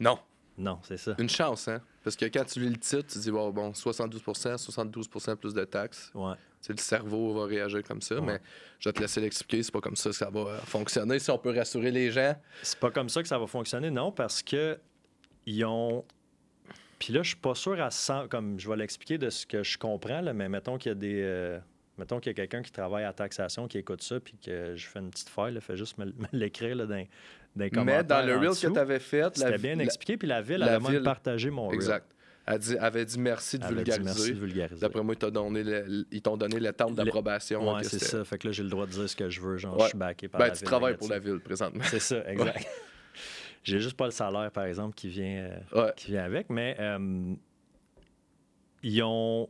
[0.00, 0.18] Non.
[0.56, 1.14] Non, c'est ça.
[1.18, 1.80] Une chance, hein?
[2.02, 5.64] Parce que quand tu lis le titre, tu dis, bon, bon 72% 72% plus de
[5.64, 6.10] taxes.
[6.14, 6.34] Ouais.
[6.34, 8.20] Tu sais, le cerveau va réagir comme ça, Ouais.
[8.22, 8.40] mais
[8.80, 9.62] je vais te laisser l'expliquer.
[9.62, 11.20] C'est pas comme ça que ça va euh, fonctionner.
[11.20, 12.34] Si on peut rassurer les gens.
[12.62, 14.76] C'est pas comme ça que ça va fonctionner, non, parce que
[15.46, 16.04] ils ont.
[16.98, 19.62] Puis là, je suis pas sûr à 100, comme je vais l'expliquer de ce que
[19.62, 21.20] je comprends, là, mais mettons qu'il y a des.
[21.22, 21.58] euh,
[21.96, 24.86] mettons qu'il y a quelqu'un qui travaille à taxation, qui écoute ça, puis que je
[24.86, 27.04] fais une petite file, là, fait juste me, me l'écrire là, dans,
[27.70, 27.84] commentaires.
[27.84, 28.68] Mais dans le reel dessous.
[28.68, 31.02] que tu avais fait, C'était bien la- expliqué, puis la ville la elle a même
[31.02, 31.76] partagé mon reel.
[31.76, 32.06] Exact.
[32.50, 34.04] Elle dit, avait dit merci de avait dit vulgariser.
[34.04, 34.80] merci de vulgariser.
[34.80, 35.62] D'après moi, ils t'ont donné
[36.38, 37.74] donné le temps d'approbation.
[37.74, 38.24] Ouais, que c'est ça.
[38.24, 39.58] Fait que là, j'ai le droit de dire ce que je veux.
[39.58, 39.82] Genre, Ouais.
[39.84, 41.84] je suis backé par Ben, la tu ville travailles pour la ville présentement.
[41.86, 42.66] C'est ça, exact.
[43.64, 45.92] J'ai juste pas le salaire, par exemple, qui vient, euh, Ouais.
[45.96, 47.34] qui vient avec, mais euh,
[48.82, 49.48] ils ont.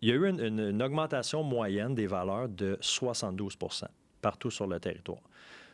[0.00, 3.86] Il y a eu une, une- une augmentation moyenne des valeurs de 72%
[4.20, 5.20] partout sur le territoire.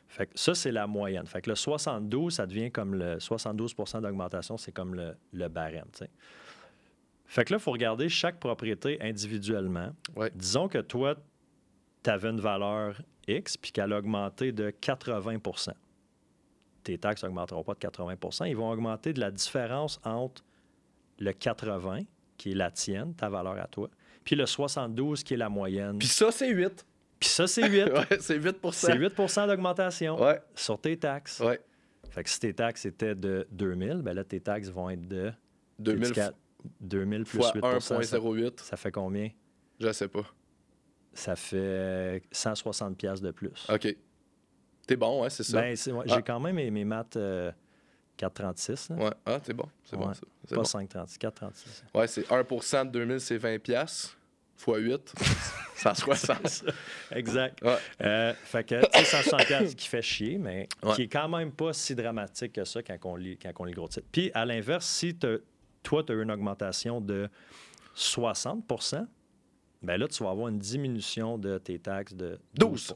[0.07, 1.27] Fait que ça, c'est la moyenne.
[1.27, 5.87] Fait que le 72, ça devient comme le 72% d'augmentation, c'est comme le, le barème.
[7.27, 9.93] Fait que là, il faut regarder chaque propriété individuellement.
[10.17, 10.31] Ouais.
[10.35, 11.15] Disons que toi,
[12.03, 15.39] tu avais une valeur X puis qu'elle a augmenté de 80
[16.83, 20.43] Tes taxes n'augmenteront pas de 80% Ils vont augmenter de la différence entre
[21.19, 22.01] le 80,
[22.39, 23.91] qui est la tienne, ta valeur à toi,
[24.25, 25.99] puis le 72, qui est la moyenne.
[25.99, 26.87] Puis ça, c'est 8.
[27.19, 27.85] Puis ça, c'est 8.
[28.11, 31.41] ouais, c'est 8% c'est 8% d'augmentation Ouais, sur tes taxes.
[31.41, 31.61] ouais.
[32.09, 35.33] Fait que si tes taxes étaient de 2000, ben là, tes taxes vont être de
[35.79, 36.33] 2000 t'es-tu ca-
[36.81, 38.61] 2000 plus fois 8 ça, 1,08.
[38.63, 39.29] ça fait combien?
[39.79, 40.25] Je sais pas.
[41.13, 43.67] Ça fait 160 pièces de plus.
[43.73, 43.95] OK.
[44.91, 45.61] T'es bon, ouais, c'est ça.
[45.61, 46.15] Ben, ouais, Ah.
[46.17, 47.53] J'ai quand même mes, mes maths euh,
[48.19, 48.91] 4,36.
[48.91, 49.05] là.
[49.05, 49.69] Ouais, ah, t'es bon.
[49.85, 50.23] C'est bon, ça.
[50.49, 50.63] Pas bon.
[50.63, 51.85] 5,36, 4,36.
[51.95, 54.19] Ouais, c'est 1% de 2000, c'est 20 piastres.
[54.57, 55.15] Fois 8,
[55.77, 56.65] 160.
[57.13, 57.63] Exact.
[57.63, 57.77] Ouais.
[58.01, 61.53] Euh, fait que, tu sais, 160 piastres qui fait chier, mais qui est quand même
[61.53, 64.09] pas si dramatique que ça quand on lit, quand on lit le gros titre.
[64.11, 67.29] Puis, à l'inverse, si toi, tu as eu une augmentation de
[67.97, 69.07] 60%
[69.83, 72.95] ben là, tu vas avoir une diminution de tes taxes de 12.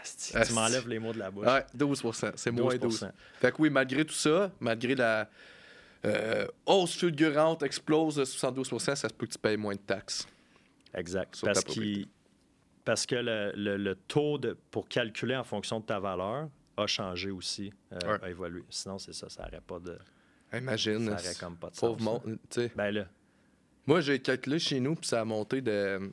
[0.00, 0.48] Asti, Asti.
[0.52, 1.46] Tu m'enlèves les mots de la bouche.
[1.46, 3.08] Ouais, 12% C'est moins 12.
[3.40, 5.28] Fait que oui, malgré tout ça, malgré la
[6.04, 10.26] euh, hausse fulgurante, explose de 72% ça se peut que tu payes moins de taxes.
[10.94, 11.38] Exact.
[11.42, 11.62] Parce,
[12.84, 16.86] parce que le, le- le taux de, pour calculer en fonction de ta valeur a
[16.86, 18.18] changé aussi, euh, Ouais.
[18.24, 18.64] a évolué.
[18.70, 19.98] Sinon, c'est ça, ça n'aurait pas de.
[20.56, 21.06] Imagine.
[21.06, 22.22] Ça aurait comme pas de Pauvre sens.
[22.74, 23.04] Ben là,
[23.86, 26.10] Moi, j'ai calculé chez nous, puis ça a monté de.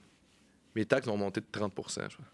[0.75, 1.81] Mes taxes ont monté de 30 je
[2.15, 2.25] crois.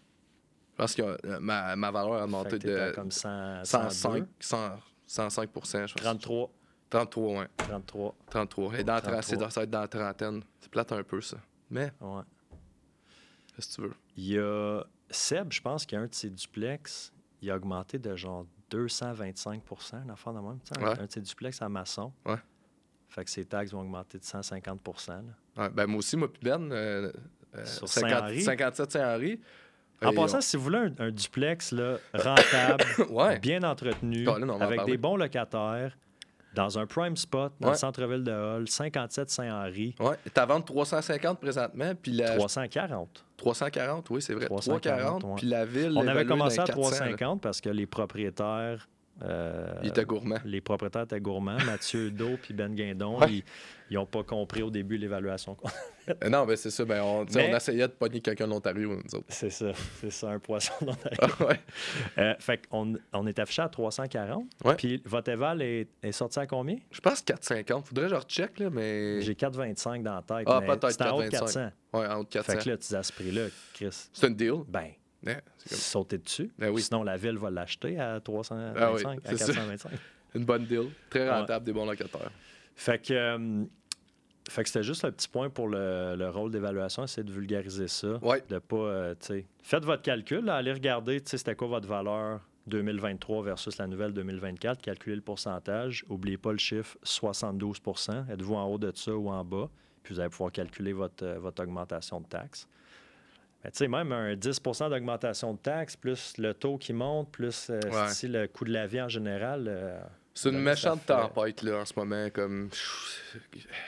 [0.74, 2.58] Je pense que euh, ma, ma valeur a monté à
[2.90, 5.94] de comme 100, 105, 102, 100 105 je pense.
[5.94, 6.50] 33,
[6.90, 7.48] 33, ouais.
[7.58, 8.14] 33.
[8.28, 8.74] 33.
[8.78, 9.22] Et dans la tra- 33.
[9.22, 10.42] c'est dans- ça va être dans la trentaine.
[10.60, 11.36] C'est plate un peu, ça.
[11.70, 12.22] Mais, Ouais.
[13.54, 13.94] qu'est-ce que tu veux?
[14.16, 17.56] Il y a Seb, je pense qu'il y a un de ses duplex, il a
[17.56, 19.62] augmenté de genre 225
[20.04, 20.58] une affaire de même.
[20.78, 20.98] un- Ouais.
[21.00, 22.12] Un de ses duplex à maçon.
[22.26, 22.36] Ouais.
[23.08, 25.22] Fait que ses taxes vont augmenter de 150 là.
[25.56, 27.12] Ouais, ben, moi aussi, moi, puis Ben, euh,
[27.54, 28.42] euh, Sur 50 Saint-Henri?
[28.42, 29.40] 57 Saint-Henri.
[30.04, 33.38] En Et passant, si vous voulez un, un duplex là, rentable, Ouais.
[33.38, 34.26] bien entretenu,
[34.60, 35.96] avec des bons locataires,
[36.54, 37.74] dans un prime spot, dans Ouais.
[37.74, 40.14] le centre-ville de Hall, 57 Saint-Henri, Ouais.
[40.32, 43.24] T'as vendu 350 présentement, puis la 340.
[43.36, 44.46] 340, oui, c'est vrai.
[44.46, 45.34] 340, 340, ouais.
[45.38, 45.92] puis la ville.
[45.96, 46.86] On avait commencé à 400, là.
[46.90, 48.88] 350 parce que les propriétaires.
[49.22, 50.38] Euh, Il était gourmand.
[50.44, 51.56] les propriétaires étaient gourmands.
[51.64, 53.44] Mathieu Do puis Ben Guindon, Ouais.
[53.90, 55.54] ils n'ont pas compris au début l'évaluation.
[55.54, 55.68] qu'on-
[56.22, 56.84] Euh, Non, ben c'est ça.
[56.84, 59.24] Ben, on, Mais- on essayait de pogner quelqu'un de l'Ontario, nous autres.
[59.28, 61.60] C'est ça, c'est ça, un poisson la Ah, ouais.
[62.18, 64.44] euh, Fait qu'on on est affiché à 340.
[64.64, 64.74] Ouais.
[64.74, 66.76] Puis votre éval est, est sorti à combien?
[66.90, 67.86] Je pense 450.
[67.86, 69.20] Faudrait que je recheck, là, mais.
[69.22, 70.46] J'ai 4,25 dans la tête.
[70.50, 71.30] Ah, mais peut-être c'est en haut de 4,25.
[71.30, 71.70] 400.
[71.94, 72.52] Ouais, en haut de 400.
[72.52, 74.54] Fait que là, tu à ce prix-là, Chris, C'est une deal?
[74.68, 74.88] ben,
[75.24, 76.50] Comme sauter dessus.
[76.58, 76.82] Ben oui.
[76.82, 79.46] Sinon, la ville va l'acheter à 325, Ah oui, à c'est ça.
[79.46, 79.92] 425.
[80.34, 80.90] une bonne deal.
[81.10, 81.30] Très Ouais.
[81.30, 82.30] rentable, des bons locataires.
[82.76, 83.64] Fait que, euh,
[84.48, 87.88] fait que c'était juste le petit point pour le, le rôle d'évaluation, c'est de vulgariser
[87.88, 88.18] ça.
[88.22, 88.42] Ouais.
[88.48, 89.14] De pas, euh,
[89.62, 94.80] faites votre calcul, là, allez regarder, c'était quoi votre valeur 2023 versus la nouvelle 2024,
[94.80, 97.78] calculez le pourcentage, oubliez pas le chiffre 72
[98.30, 99.68] êtes-vous en haut de ça ou en bas,
[100.02, 102.66] puis vous allez pouvoir calculer votre, euh, votre augmentation de taxes.
[103.64, 107.70] Mais tu sais, même un 10% d'augmentation de taxes, plus le taux qui monte, plus
[107.70, 108.10] euh, Ouais.
[108.10, 109.98] si le coût de la vie en général, euh,
[110.34, 112.28] C'est une Ben, méchante fait- tempête, là, en ce moment.
[112.30, 112.68] Comme.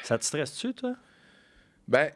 [0.05, 0.95] ça te stresse-tu, toi?
[1.89, 2.11] Ben,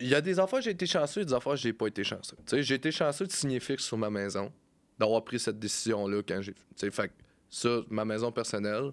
[0.00, 2.36] il y a des affaires, j'ai été chanceux, des affaires, j'ai pas été chanceux.
[2.46, 4.52] Tu sais, j'ai été chanceux de signer fixe sur ma maison,
[4.98, 6.54] d'avoir pris cette décision-là quand j'ai.
[6.54, 7.12] Tu sais, fait
[7.50, 8.92] ça, ma maison personnelle,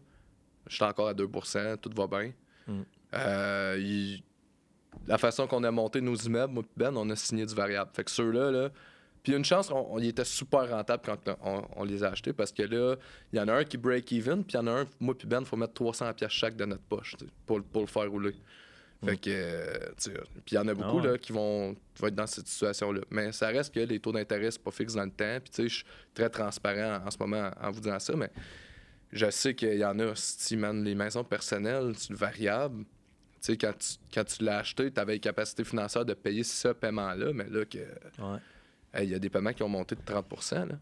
[0.67, 2.31] je suis encore à 2% tout va bien.
[2.67, 2.81] Mm.
[3.13, 3.75] Euh,
[5.07, 7.91] La façon qu'on a monté nos immeubles, moi et Ben, on a signé du variable.
[7.93, 8.69] Fait que ceux-là, là,
[9.23, 12.31] Puis une chance, on, on- il était super rentable quand on, on les a achetés
[12.33, 12.95] parce que là,
[13.33, 15.15] il y en a un qui break even, puis il y en a un, moi
[15.17, 17.87] puis Ben, il faut mettre 300 pièces chaque de notre poche tu pour, pour le
[17.87, 18.35] faire rouler.
[19.03, 20.13] Fait que, euh, tu sais,
[20.45, 21.11] puis il y en a beaucoup ouais.
[21.11, 23.01] là, qui, vont, qui vont être dans cette situation-là.
[23.11, 25.37] Mais ça reste que les taux d'intérêt, c'est pas fixe dans le temps.
[25.43, 28.31] Puis tu sais, je suis très transparent en ce moment en vous disant ça, mais
[29.11, 32.83] je sais qu'il y en a, si man, les maisons personnelles, c'est le variable.
[33.45, 36.69] Sais, quand tu, quand tu l'as acheté, tu avais les capacités financières de payer ce
[36.69, 38.39] paiement-là, mais là, que Ouais.
[38.93, 40.25] hey, il y a des paiements qui ont monté de 30
[40.69, 40.79] là.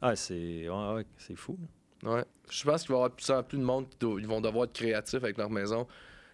[0.00, 1.58] Ah, c'est ouais, ouais, c'est fou.
[2.02, 2.12] là.
[2.14, 2.24] Ouais.
[2.48, 4.26] Je pense qu'il va y avoir de plus en plus de monde qui do- ils
[4.28, 5.88] vont devoir être créatifs avec leur maison,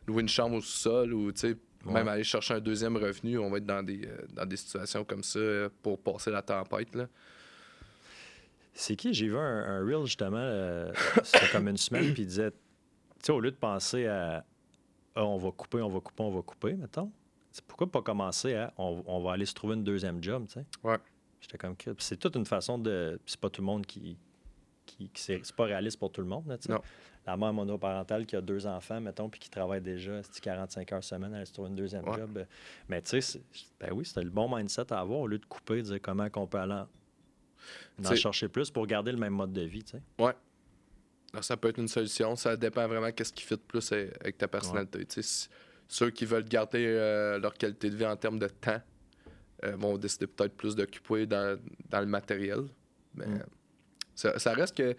[0.06, 1.56] louer une chambre au sous-sol ou tu sais,
[1.86, 3.38] même aller chercher un deuxième revenu.
[3.38, 6.42] On va être dans des, euh, dans des situations comme ça euh, pour passer la
[6.42, 6.94] tempête.
[6.94, 7.06] Là.
[8.74, 9.14] C'est qui?
[9.14, 10.92] J'ai vu un, un reel justement, euh,
[11.22, 12.56] c'était comme une semaine, puis il disait, tu
[13.22, 14.44] sais, au lieu de penser à
[15.14, 17.10] Ah, on va couper, on va couper, on va couper, mettons,
[17.52, 20.54] c'est pourquoi pas commencer à on, on va aller se trouver une deuxième job, tu
[20.54, 20.66] sais?
[20.82, 20.96] Ouais.
[21.40, 23.20] J'étais comme c'est toute une façon de.
[23.24, 24.16] puis c'est pas tout le monde qui.
[24.86, 26.72] qui, qui- c'est c'est pas réaliste pour tout le monde, là, tu sais.
[26.72, 26.80] Non.
[27.26, 31.04] La mère monoparentale qui a deux enfants, mettons, puis qui travaille déjà c'est 45 heures
[31.04, 32.16] semaine, elle se trouve une deuxième Ouais.
[32.18, 32.36] job.
[32.36, 32.44] euh,
[32.88, 33.40] Mais tu sais,
[33.80, 36.28] ben oui, c'était le bon mindset à avoir au lieu de couper, de dire comment
[36.28, 39.92] qu'on peut aller en, en chercher plus pour garder le même mode de vie, tu
[39.92, 40.02] sais.
[41.34, 42.36] Alors, ça peut être une solution.
[42.36, 45.04] Ça dépend vraiment qu'est-ce qui fit plus avec ta personnalité.
[45.22, 45.48] Si-
[45.88, 48.80] ceux qui veulent garder euh, leur qualité de vie en termes de temps
[49.64, 51.58] euh, vont décider peut-être plus d'occuper dans,
[51.90, 52.60] dans le matériel.
[53.14, 53.42] Mais Mm.
[54.14, 54.92] ça, ça reste que,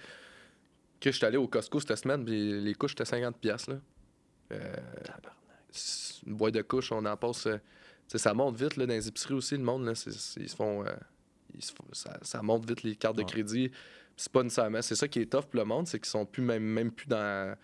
[1.00, 3.32] que je suis allé au Costco cette semaine, puis les couches étaient 50$.
[3.40, 3.78] piastres, Là.
[4.52, 4.76] Euh,
[6.28, 7.48] une boîte de couches, on en passe.
[8.08, 9.86] ça monte vite là, dans les épiceries aussi, le monde.
[9.86, 10.84] Là, ils se font-
[11.92, 13.72] ça, ça monte vite les cartes de crédit.
[14.18, 14.82] C'est pas nécessairement.
[14.82, 17.08] C'est ça qui est tough pour le monde, c'est qu'ils sont plus même, même plus
[17.08, 17.56] dans,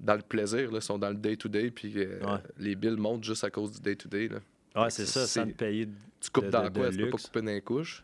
[0.00, 0.70] dans le plaisir.
[0.70, 2.38] Là, ils sont dans le day-to-day, puis euh, Ouais.
[2.58, 4.28] les billes montent juste à cause du day-to-day.
[4.28, 4.38] là.
[4.82, 5.88] Ouais, c'est ça, sans te payer.
[6.20, 6.88] Tu coupes De- dans de- quoi?
[6.90, 8.02] de Tu peux pas couper dans les couches.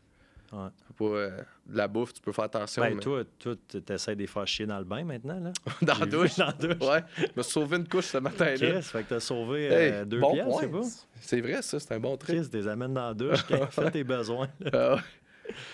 [0.53, 0.69] Ouais.
[0.99, 2.83] Pas, euh, de la bouffe, tu peux faire attention.
[2.83, 5.53] Ben, mais- toi, toi, tu essaies de les faire chier dans le bain maintenant, là?
[5.83, 6.37] dans la douche?
[6.37, 6.89] Dans la douche.
[6.89, 8.57] Ouais, je me suis sauvé une couche ce matin-là.
[8.57, 10.81] Chris, fait que t'as sauvé Hey, euh, deux bon c'est pas?
[11.21, 12.37] C'est vrai, ça, c'est un bon truc.
[12.37, 14.49] Chris, t'es amènes dans la douche, fais tes besoins.
[14.73, 15.01] Ah ouais.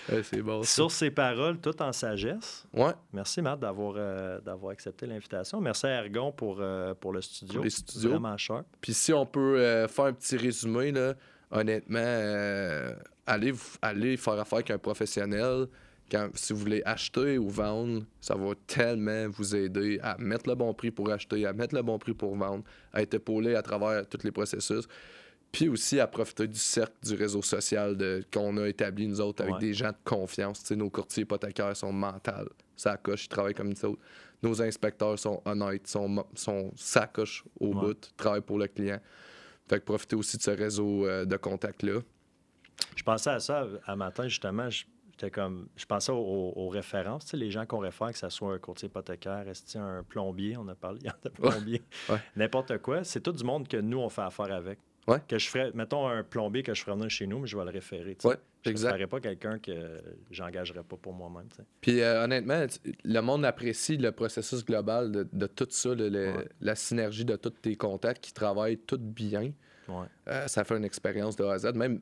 [0.09, 0.63] Ouais, c'est bon.
[0.63, 5.61] Sur ces paroles, tout en sagesse, Ouais, merci Matt d'avoir euh, d'avoir accepté l'invitation.
[5.61, 7.55] Merci à Ergon pour, euh, pour le studio.
[7.55, 8.09] Pour les studios.
[8.11, 8.65] Vraiment sharp.
[8.81, 11.13] Puis si on peut euh, faire un petit résumé, là,
[11.51, 11.99] honnêtement,
[13.27, 15.67] allez, allez faire affaire avec un professionnel.
[16.09, 20.55] Quand, si vous voulez acheter ou vendre, ça va tellement vous aider à mettre le
[20.55, 22.63] bon prix pour acheter, à mettre le bon prix pour vendre,
[22.93, 24.85] à être épaulé à travers tous les processus.
[25.51, 27.97] Puis aussi à profiter du cercle du réseau social
[28.33, 29.59] qu'on a établi, nous autres, avec Ouais.
[29.61, 30.69] des gens de confiance.
[30.71, 32.49] Nos courtiers hypothécaires sont mentales.
[32.75, 34.01] Ça coche, ils travaillent comme nous autres.
[34.43, 37.73] Nos inspecteurs sont honnêtes, sont, sont ça coche au Ouais.
[37.73, 38.99] bout, travaillent pour le client.
[39.67, 41.99] Fait que profitez aussi de ce réseau euh, de contacts-là.
[42.95, 44.69] Je pensais à ça à matin, justement.
[44.69, 48.53] J'étais comme, je pensais aux, références, tu sais, les gens qu'on réfère, que ce soit
[48.53, 49.45] un courtier hypothécaire,
[49.75, 52.17] un plombier, on a parlé, il y en a plombier, Ouais.
[52.35, 54.77] n'importe quoi, c'est tout du monde que nous, on fait affaire avec.
[55.07, 55.19] Ouais.
[55.27, 57.63] Que je ferais, mettons un plombier que je ferais venir chez nous, mais je vais
[57.63, 58.15] le référer.
[58.15, 58.27] tu sais.
[58.27, 58.35] Ouais,
[58.65, 61.47] je ne pas quelqu'un que j'engagerais pas pour moi-même.
[61.49, 61.63] tu sais.
[61.79, 62.65] Puis euh, honnêtement,
[63.05, 66.49] le monde apprécie le processus global de, de tout ça, le- le- Ouais.
[66.59, 69.51] la synergie de tous tes contacts qui travaillent tout bien.
[70.27, 71.67] Euh, ça fait une expérience de A à Z.
[71.73, 72.01] Même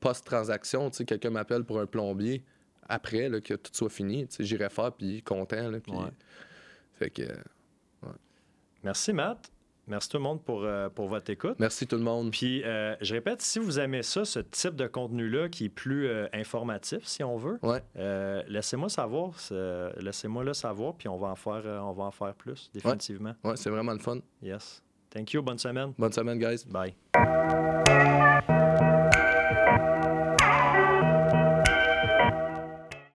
[0.00, 2.44] post-transaction, sais, quelqu'un m'appelle pour un plombier
[2.88, 4.26] après là, que tout soit fini.
[4.38, 5.70] J'irai faire, puis content.
[5.70, 5.78] Là.
[5.88, 6.10] Ouais.
[6.94, 7.22] Fait que,
[8.82, 9.50] Merci, Matt.
[9.86, 11.56] Merci tout le monde pour, euh, pour votre écoute.
[11.58, 12.30] merci tout le monde.
[12.30, 16.06] Puis, euh, je répète, si vous aimez ça, ce type de contenu-là qui est plus
[16.06, 17.82] euh, informatif, si on veut, Ouais.
[17.96, 19.32] euh, laissez-moi savoir.
[19.98, 23.34] Laissez-moi le savoir, puis on va en faire, euh, on va en faire plus, définitivement.
[23.44, 24.18] Ouais, c'est vraiment le fun.
[24.42, 24.82] Yes.
[25.10, 25.42] Thank you.
[25.42, 25.92] Bonne semaine.
[25.98, 26.64] Bonne semaine, guys.
[26.66, 26.94] Bye.